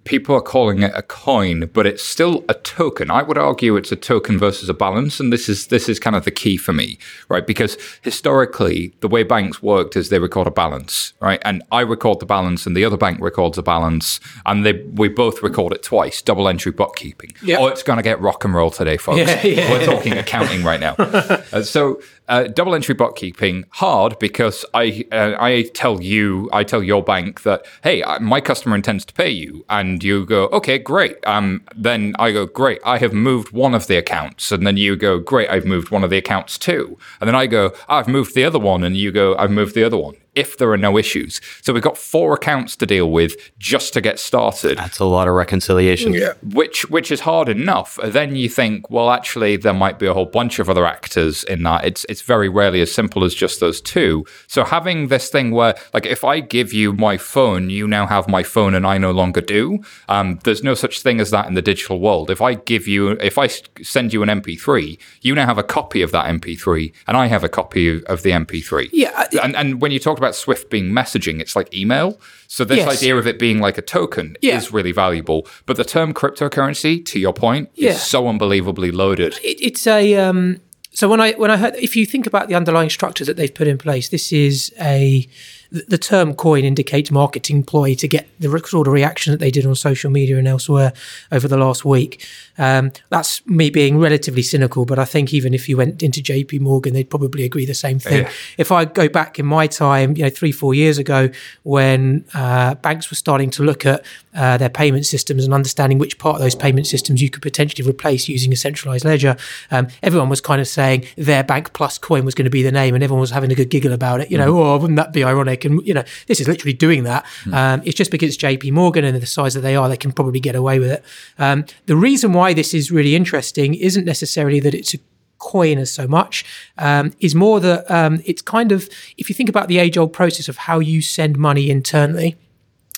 people 0.04 0.34
are 0.34 0.40
calling 0.40 0.82
it 0.82 0.92
a 0.94 1.02
coin, 1.02 1.70
but 1.72 1.86
it's 1.86 2.02
still 2.02 2.44
a 2.48 2.54
token. 2.54 3.10
I 3.10 3.22
would 3.22 3.38
argue 3.38 3.76
it's 3.76 3.92
a 3.92 3.96
token 3.96 4.38
versus 4.38 4.68
a 4.68 4.74
balance, 4.74 5.20
and 5.20 5.32
this 5.32 5.48
is 5.48 5.68
this 5.68 5.88
is 5.88 5.98
kind 5.98 6.16
of 6.16 6.24
the 6.24 6.30
key 6.30 6.56
for 6.56 6.72
me, 6.72 6.98
right? 7.28 7.46
Because 7.46 7.76
historically, 8.02 8.94
the 9.00 9.08
way 9.08 9.22
banks 9.22 9.62
worked 9.62 9.96
is 9.96 10.08
they 10.08 10.18
record 10.18 10.46
a 10.46 10.50
balance, 10.50 11.12
right? 11.20 11.40
And 11.44 11.62
I 11.72 11.80
record 11.80 12.20
the 12.20 12.26
balance, 12.26 12.66
and 12.66 12.76
the 12.76 12.84
other 12.84 12.96
bank 12.96 13.20
records 13.20 13.58
a 13.58 13.62
balance, 13.62 14.20
and 14.44 14.64
they 14.64 14.74
we 14.94 15.08
both 15.08 15.42
record 15.42 15.72
it 15.72 15.82
twice, 15.82 16.22
double 16.22 16.48
entry 16.48 16.72
bookkeeping. 16.72 17.32
Yeah. 17.42 17.58
Oh, 17.58 17.66
it's 17.68 17.82
going 17.82 17.98
to 17.98 18.02
get 18.02 18.20
rock 18.20 18.44
and 18.44 18.54
roll 18.54 18.70
today, 18.70 18.96
folks. 18.96 19.16
Yeah, 19.26 19.44
yeah. 19.46 19.70
We're 19.70 19.84
talking 19.84 20.12
accounting 20.12 20.62
right 20.62 20.80
now. 20.80 20.94
Uh, 21.52 21.62
so 21.62 22.00
uh, 22.28 22.44
double 22.44 22.74
entry 22.74 22.94
bookkeeping 22.94 23.64
hard 23.70 24.18
because 24.18 24.64
I 24.74 25.04
uh, 25.12 25.34
I 25.38 25.70
tell 25.74 26.02
you 26.02 26.48
I 26.52 26.64
tell 26.64 26.82
your 26.82 27.02
bank 27.02 27.42
that 27.42 27.66
hey 27.82 28.02
uh, 28.02 28.18
my 28.20 28.40
customer 28.40 28.76
intends 28.76 29.04
to 29.06 29.14
pay 29.14 29.30
you. 29.30 29.64
And 29.68 30.02
you 30.02 30.26
go 30.26 30.46
okay 30.48 30.78
great. 30.78 31.24
Um 31.26 31.62
then 31.74 32.14
I 32.18 32.32
go 32.32 32.46
great 32.46 32.80
I 32.84 32.98
have 32.98 33.12
moved 33.12 33.52
one 33.52 33.74
of 33.74 33.86
the 33.86 33.96
accounts. 33.96 34.52
And 34.52 34.66
then 34.66 34.76
you 34.76 34.96
go 34.96 35.18
great 35.18 35.48
I've 35.50 35.66
moved 35.66 35.90
one 35.90 36.04
of 36.04 36.10
the 36.10 36.18
accounts 36.18 36.58
too. 36.58 36.98
And 37.20 37.28
then 37.28 37.34
I 37.34 37.46
go 37.46 37.72
I've 37.88 38.08
moved 38.08 38.34
the 38.34 38.44
other 38.44 38.58
one. 38.58 38.82
And 38.82 38.96
you 38.96 39.12
go 39.12 39.36
I've 39.36 39.50
moved 39.50 39.74
the 39.74 39.84
other 39.84 39.98
one 39.98 40.14
if 40.36 40.58
there 40.58 40.70
are 40.70 40.76
no 40.76 40.96
issues 40.98 41.40
so 41.62 41.72
we've 41.72 41.82
got 41.90 41.98
four 41.98 42.34
accounts 42.34 42.76
to 42.76 42.86
deal 42.86 43.10
with 43.10 43.34
just 43.58 43.92
to 43.94 44.00
get 44.00 44.18
started 44.18 44.78
That's 44.78 44.98
a 44.98 45.04
lot 45.04 45.26
of 45.28 45.34
reconciliation. 45.34 46.12
Yeah. 46.12 46.32
which 46.60 46.88
which 46.90 47.10
is 47.10 47.20
hard 47.20 47.48
enough. 47.48 47.98
Then 48.04 48.36
you 48.36 48.48
think, 48.48 48.90
well, 48.90 49.10
actually, 49.10 49.56
there 49.56 49.72
might 49.84 49.98
be 49.98 50.06
a 50.06 50.14
whole 50.14 50.26
bunch 50.26 50.58
of 50.58 50.68
other 50.70 50.86
actors 50.86 51.44
in 51.44 51.62
that. 51.64 51.84
It's 51.84 52.04
it's 52.08 52.22
very 52.22 52.48
rarely 52.48 52.80
as 52.80 52.92
simple 52.92 53.24
as 53.24 53.34
just 53.34 53.60
those 53.60 53.80
two. 53.80 54.24
So 54.46 54.64
having 54.64 55.08
this 55.08 55.28
thing 55.28 55.50
where, 55.52 55.74
like, 55.94 56.06
if 56.06 56.22
I 56.24 56.40
give 56.40 56.72
you 56.72 56.92
my 56.92 57.16
phone, 57.16 57.70
you 57.70 57.86
now 57.88 58.06
have 58.06 58.28
my 58.28 58.42
phone, 58.42 58.74
and 58.74 58.86
I 58.86 58.98
no 58.98 59.10
longer 59.12 59.40
do. 59.40 59.78
Um, 60.08 60.38
there's 60.44 60.62
no 60.62 60.74
such 60.74 61.00
thing 61.00 61.20
as 61.20 61.30
that 61.30 61.46
in 61.48 61.54
the 61.54 61.62
digital 61.62 61.98
world. 62.00 62.30
If 62.30 62.40
I 62.42 62.54
give 62.54 62.86
you, 62.88 63.10
if 63.30 63.38
I 63.38 63.46
s- 63.46 63.62
send 63.82 64.12
you 64.12 64.22
an 64.22 64.28
MP3, 64.28 64.98
you 65.22 65.34
now 65.34 65.46
have 65.46 65.58
a 65.58 65.62
copy 65.78 66.02
of 66.02 66.10
that 66.12 66.26
MP3, 66.26 66.92
and 67.06 67.16
I 67.16 67.26
have 67.26 67.44
a 67.44 67.48
copy 67.48 67.88
of, 67.88 68.02
of 68.04 68.22
the 68.22 68.30
MP3. 68.32 68.88
Yeah, 68.92 69.10
I- 69.16 69.28
and 69.44 69.56
and 69.56 69.80
when 69.80 69.92
you 69.92 69.98
talk 69.98 70.18
about 70.18 70.25
Swift 70.34 70.70
being 70.70 70.90
messaging, 70.90 71.40
it's 71.40 71.54
like 71.54 71.72
email. 71.74 72.18
So 72.48 72.64
this 72.64 72.78
Yes. 72.78 72.88
idea 72.98 73.16
of 73.16 73.26
it 73.26 73.38
being 73.38 73.60
like 73.60 73.78
a 73.78 73.82
token 73.82 74.36
Yeah. 74.40 74.56
is 74.56 74.72
really 74.72 74.92
valuable. 74.92 75.46
But 75.66 75.76
the 75.76 75.84
term 75.84 76.12
cryptocurrency, 76.14 77.04
to 77.06 77.18
your 77.18 77.32
point, 77.32 77.68
Yeah. 77.74 77.90
is 77.92 78.02
so 78.02 78.28
unbelievably 78.28 78.90
loaded. 78.92 79.34
it, 79.42 79.58
it's 79.60 79.86
a 79.86 80.14
um, 80.16 80.60
so 80.92 81.08
when 81.08 81.20
I 81.20 81.32
when 81.32 81.50
I 81.50 81.56
heard 81.58 81.74
if 81.76 81.94
you 81.96 82.06
think 82.06 82.26
about 82.26 82.48
the 82.48 82.54
underlying 82.54 82.90
structure 82.90 83.24
that 83.24 83.36
they've 83.36 83.54
put 83.54 83.66
in 83.68 83.78
place, 83.78 84.08
this 84.08 84.32
is 84.32 84.72
a 84.80 85.26
the 85.70 85.98
term 85.98 86.34
coin 86.34 86.64
indicates 86.64 87.10
marketing 87.10 87.62
ploy 87.62 87.94
to 87.94 88.08
get 88.08 88.28
the 88.38 88.48
sort 88.66 88.86
of 88.86 88.92
reaction 88.92 89.32
that 89.32 89.40
they 89.40 89.50
did 89.50 89.66
on 89.66 89.74
social 89.74 90.10
media 90.10 90.38
and 90.38 90.46
elsewhere 90.46 90.92
over 91.32 91.48
the 91.48 91.56
last 91.56 91.84
week. 91.84 92.24
Um, 92.58 92.92
that's 93.10 93.44
me 93.46 93.70
being 93.70 93.98
relatively 93.98 94.42
cynical, 94.42 94.84
but 94.86 94.98
I 94.98 95.04
think 95.04 95.34
even 95.34 95.52
if 95.54 95.68
you 95.68 95.76
went 95.76 96.02
into 96.02 96.20
JP 96.20 96.60
Morgan, 96.60 96.94
they'd 96.94 97.10
probably 97.10 97.44
agree 97.44 97.66
the 97.66 97.74
same 97.74 97.98
thing. 97.98 98.22
Yeah. 98.22 98.32
If 98.56 98.72
I 98.72 98.84
go 98.84 99.08
back 99.08 99.38
in 99.38 99.46
my 99.46 99.66
time, 99.66 100.16
you 100.16 100.22
know, 100.22 100.30
three, 100.30 100.52
four 100.52 100.74
years 100.74 100.98
ago, 100.98 101.30
when 101.64 102.24
uh, 102.34 102.74
banks 102.76 103.10
were 103.10 103.16
starting 103.16 103.50
to 103.50 103.62
look 103.62 103.84
at 103.84 104.04
uh, 104.34 104.56
their 104.56 104.70
payment 104.70 105.06
systems 105.06 105.44
and 105.44 105.52
understanding 105.52 105.98
which 105.98 106.18
part 106.18 106.36
of 106.36 106.42
those 106.42 106.54
payment 106.54 106.86
systems 106.86 107.20
you 107.20 107.30
could 107.30 107.42
potentially 107.42 107.88
replace 107.88 108.28
using 108.28 108.52
a 108.52 108.56
centralized 108.56 109.04
ledger, 109.04 109.36
um, 109.70 109.88
everyone 110.02 110.28
was 110.28 110.40
kind 110.40 110.60
of 110.60 110.68
saying 110.68 111.04
their 111.16 111.44
bank 111.44 111.72
plus 111.72 111.98
coin 111.98 112.24
was 112.24 112.34
going 112.34 112.44
to 112.44 112.50
be 112.50 112.62
the 112.62 112.72
name, 112.72 112.94
and 112.94 113.02
everyone 113.02 113.20
was 113.20 113.30
having 113.30 113.52
a 113.52 113.54
good 113.54 113.70
giggle 113.70 113.92
about 113.92 114.20
it. 114.20 114.30
You 114.30 114.38
know, 114.38 114.58
oh, 114.58 114.78
wouldn't 114.78 114.96
that 114.96 115.12
be 115.12 115.24
ironic? 115.24 115.55
And 115.64 115.84
you 115.86 115.94
know, 115.94 116.04
this 116.26 116.40
is 116.40 116.48
literally 116.48 116.72
doing 116.72 117.04
that. 117.04 117.24
Um, 117.52 117.82
it's 117.84 117.96
just 117.96 118.10
because 118.10 118.34
it's 118.34 118.42
JP 118.42 118.72
Morgan 118.72 119.04
and 119.04 119.20
the 119.20 119.26
size 119.26 119.54
that 119.54 119.60
they 119.60 119.76
are, 119.76 119.88
they 119.88 119.96
can 119.96 120.12
probably 120.12 120.40
get 120.40 120.54
away 120.54 120.78
with 120.78 120.90
it. 120.90 121.04
Um, 121.38 121.64
the 121.86 121.96
reason 121.96 122.32
why 122.32 122.52
this 122.52 122.74
is 122.74 122.90
really 122.90 123.14
interesting 123.14 123.74
isn't 123.74 124.04
necessarily 124.04 124.60
that 124.60 124.74
it's 124.74 124.94
a 124.94 124.98
coin 125.38 125.78
as 125.78 125.92
so 125.92 126.08
much 126.08 126.44
um, 126.78 127.12
is 127.20 127.34
more 127.34 127.60
that 127.60 127.88
um, 127.90 128.20
it's 128.24 128.42
kind 128.42 128.72
of 128.72 128.88
if 129.18 129.28
you 129.28 129.34
think 129.34 129.48
about 129.48 129.68
the 129.68 129.78
age 129.78 129.98
old 129.98 130.12
process 130.12 130.48
of 130.48 130.56
how 130.56 130.78
you 130.78 131.02
send 131.02 131.36
money 131.36 131.70
internally 131.70 132.36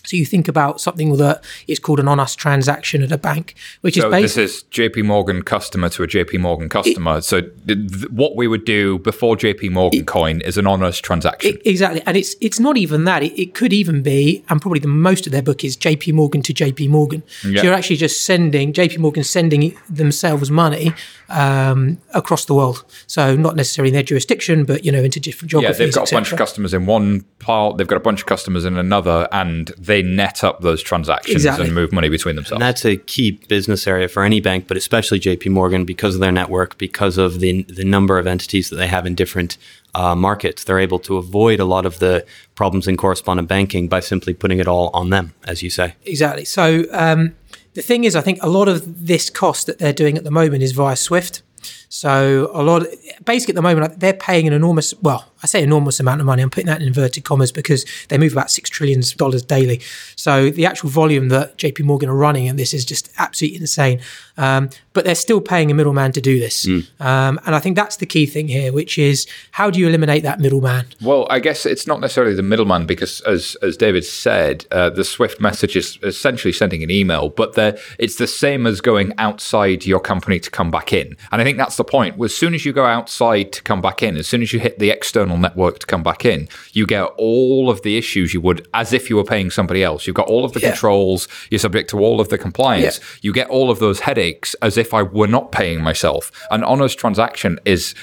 so 0.08 0.16
you 0.16 0.24
think 0.24 0.48
about 0.48 0.80
something 0.80 1.16
that 1.16 1.44
is 1.66 1.78
called 1.78 2.00
an 2.00 2.08
on-us 2.08 2.34
transaction 2.34 3.02
at 3.02 3.12
a 3.12 3.18
bank 3.18 3.54
which 3.82 3.96
So 3.96 4.06
is 4.06 4.10
based 4.12 4.36
this 4.36 4.50
is 4.56 4.64
JP 4.70 5.04
Morgan 5.04 5.42
customer 5.42 5.88
to 5.90 6.02
a 6.02 6.06
JP 6.06 6.40
Morgan 6.40 6.68
customer. 6.68 7.20
so 7.20 7.40
th- 7.40 7.52
th- 7.66 8.10
what 8.10 8.36
we 8.36 8.46
would 8.48 8.64
do 8.64 8.98
before 8.98 9.36
JP 9.36 9.70
Morgan 9.72 10.04
coin 10.04 10.40
is 10.42 10.56
an 10.58 10.66
on-us 10.66 10.98
transaction. 10.98 11.56
E- 11.56 11.60
Exactly, 11.64 12.02
and 12.06 12.16
it's 12.16 12.34
it's 12.40 12.58
not 12.58 12.76
even 12.76 13.04
that. 13.04 13.22
It, 13.22 13.38
it 13.40 13.54
could 13.54 13.72
even 13.72 14.02
be, 14.02 14.42
and 14.48 14.60
probably 14.60 14.80
the 14.80 14.88
most 14.88 15.26
of 15.26 15.32
their 15.32 15.42
book 15.42 15.62
is 15.64 15.76
J.P. 15.76 16.12
Morgan 16.12 16.42
to 16.42 16.52
J.P. 16.52 16.88
Morgan. 16.88 17.22
Yeah. 17.44 17.60
So 17.60 17.66
you're 17.66 17.74
actually 17.74 17.96
just 17.96 18.24
sending 18.24 18.72
J.P. 18.72 18.96
Morgan 18.98 19.22
sending 19.24 19.76
themselves 19.88 20.50
money 20.50 20.92
um, 21.28 21.98
across 22.14 22.44
the 22.46 22.54
world. 22.54 22.84
So 23.06 23.36
not 23.36 23.54
necessarily 23.56 23.88
in 23.90 23.94
their 23.94 24.02
jurisdiction, 24.02 24.64
but 24.64 24.84
you 24.84 24.92
know 24.92 25.02
into 25.02 25.20
different 25.20 25.52
yeah, 25.52 25.72
they've 25.72 25.92
got 25.92 26.10
a 26.10 26.14
bunch 26.14 26.32
of 26.32 26.38
customers 26.38 26.74
in 26.74 26.86
one 26.86 27.22
part, 27.38 27.76
they've 27.76 27.86
got 27.86 27.96
a 27.96 28.00
bunch 28.00 28.20
of 28.20 28.26
customers 28.26 28.64
in 28.64 28.76
another, 28.76 29.28
and 29.32 29.68
they 29.78 29.97
net 30.02 30.44
up 30.44 30.60
those 30.60 30.82
transactions 30.82 31.36
Exactly. 31.36 31.66
and 31.66 31.74
move 31.74 31.92
money 31.92 32.08
between 32.08 32.36
themselves. 32.36 32.52
And 32.52 32.62
that's 32.62 32.84
a 32.84 32.96
key 32.96 33.32
business 33.48 33.86
area 33.86 34.08
for 34.08 34.22
any 34.22 34.40
bank, 34.40 34.66
but 34.68 34.76
especially 34.76 35.20
JP 35.20 35.50
Morgan 35.50 35.84
because 35.84 36.14
of 36.14 36.20
their 36.20 36.32
network, 36.32 36.78
because 36.78 37.18
of 37.18 37.40
the, 37.40 37.62
the 37.64 37.84
number 37.84 38.18
of 38.18 38.26
entities 38.26 38.70
that 38.70 38.76
they 38.76 38.86
have 38.86 39.06
in 39.06 39.14
different 39.14 39.58
uh, 39.94 40.14
markets. 40.14 40.64
They're 40.64 40.78
able 40.78 40.98
to 41.00 41.16
avoid 41.16 41.60
a 41.60 41.64
lot 41.64 41.86
of 41.86 41.98
the 41.98 42.24
problems 42.54 42.86
in 42.86 42.96
correspondent 42.96 43.48
banking 43.48 43.88
by 43.88 44.00
simply 44.00 44.34
putting 44.34 44.58
it 44.58 44.68
all 44.68 44.90
on 44.92 45.10
them, 45.10 45.34
as 45.44 45.62
you 45.62 45.70
say. 45.70 45.94
Exactly. 46.04 46.44
So 46.44 46.84
um, 46.92 47.34
the 47.74 47.82
thing 47.82 48.04
is, 48.04 48.14
I 48.16 48.20
think 48.20 48.38
a 48.42 48.48
lot 48.48 48.68
of 48.68 49.06
this 49.06 49.30
cost 49.30 49.66
that 49.66 49.78
they're 49.78 49.92
doing 49.92 50.16
at 50.16 50.24
the 50.24 50.30
moment 50.30 50.62
is 50.62 50.72
via 50.72 50.96
Swift. 50.96 51.42
So 51.88 52.50
a 52.52 52.62
lot, 52.62 52.82
of, 52.82 52.94
basically 53.24 53.52
at 53.52 53.56
the 53.56 53.62
moment, 53.62 54.00
they're 54.00 54.12
paying 54.12 54.46
an 54.46 54.52
enormous, 54.52 54.94
well, 55.00 55.28
I 55.42 55.46
say 55.46 55.62
enormous 55.62 56.00
amount 56.00 56.20
of 56.20 56.26
money. 56.26 56.42
I'm 56.42 56.50
putting 56.50 56.66
that 56.66 56.80
in 56.80 56.88
inverted 56.88 57.24
commas 57.24 57.52
because 57.52 57.86
they 58.08 58.18
move 58.18 58.32
about 58.32 58.50
six 58.50 58.68
trillion 58.68 59.02
dollars 59.16 59.42
daily. 59.42 59.80
So 60.16 60.50
the 60.50 60.66
actual 60.66 60.90
volume 60.90 61.28
that 61.28 61.56
JP 61.58 61.84
Morgan 61.84 62.08
are 62.08 62.16
running, 62.16 62.48
and 62.48 62.58
this 62.58 62.74
is 62.74 62.84
just 62.84 63.10
absolutely 63.18 63.60
insane. 63.60 64.00
Um, 64.36 64.70
but 64.92 65.04
they're 65.04 65.14
still 65.14 65.40
paying 65.40 65.70
a 65.70 65.74
middleman 65.74 66.10
to 66.12 66.20
do 66.20 66.40
this, 66.40 66.66
um, 66.98 67.38
and 67.46 67.54
I 67.54 67.60
think 67.60 67.76
that's 67.76 67.96
the 67.96 68.06
key 68.06 68.26
thing 68.26 68.48
here, 68.48 68.72
which 68.72 68.98
is 68.98 69.28
how 69.52 69.70
do 69.70 69.78
you 69.78 69.86
eliminate 69.86 70.24
that 70.24 70.40
middleman? 70.40 70.86
Well, 71.00 71.28
I 71.30 71.38
guess 71.38 71.64
it's 71.66 71.86
not 71.86 72.00
necessarily 72.00 72.34
the 72.34 72.42
middleman 72.42 72.86
because, 72.86 73.20
as 73.20 73.56
as 73.62 73.76
David 73.76 74.04
said, 74.04 74.66
uh, 74.72 74.90
the 74.90 75.04
Swift 75.04 75.40
message 75.40 75.76
is 75.76 75.98
essentially 76.02 76.52
sending 76.52 76.82
an 76.82 76.90
email, 76.90 77.28
but 77.28 77.56
it's 77.98 78.16
the 78.16 78.26
same 78.26 78.66
as 78.66 78.80
going 78.80 79.12
outside 79.18 79.86
your 79.86 80.00
company 80.00 80.40
to 80.40 80.50
come 80.50 80.70
back 80.72 80.92
in. 80.92 81.16
And 81.30 81.40
I 81.40 81.44
think 81.44 81.58
that's 81.58 81.77
the 81.78 81.84
point. 81.84 82.22
As 82.22 82.34
soon 82.36 82.52
as 82.54 82.66
you 82.66 82.72
go 82.74 82.84
outside 82.84 83.52
to 83.54 83.62
come 83.62 83.80
back 83.80 84.02
in, 84.02 84.16
as 84.18 84.26
soon 84.26 84.42
as 84.42 84.52
you 84.52 84.60
hit 84.60 84.78
the 84.78 84.90
external 84.90 85.38
network 85.38 85.78
to 85.78 85.86
come 85.86 86.02
back 86.02 86.26
in, 86.26 86.48
you 86.72 86.86
get 86.86 87.04
all 87.16 87.70
of 87.70 87.80
the 87.82 87.96
issues 87.96 88.34
you 88.34 88.42
would 88.42 88.68
as 88.74 88.92
if 88.92 89.08
you 89.08 89.16
were 89.16 89.24
paying 89.24 89.50
somebody 89.50 89.82
else. 89.82 90.06
You've 90.06 90.14
got 90.16 90.28
all 90.28 90.44
of 90.44 90.52
the 90.52 90.60
Yeah. 90.60 90.70
controls. 90.72 91.26
You're 91.50 91.58
subject 91.58 91.88
to 91.90 91.98
all 92.00 92.20
of 92.20 92.28
the 92.28 92.36
compliance. 92.36 92.98
Yeah. 93.00 93.18
You 93.22 93.32
get 93.32 93.48
all 93.48 93.70
of 93.70 93.78
those 93.78 94.00
headaches 94.00 94.54
as 94.60 94.76
if 94.76 94.92
I 94.92 95.02
were 95.02 95.26
not 95.26 95.50
paying 95.50 95.82
myself. 95.82 96.30
An 96.50 96.62
on-us 96.62 96.94
transaction 96.94 97.58
is 97.64 97.94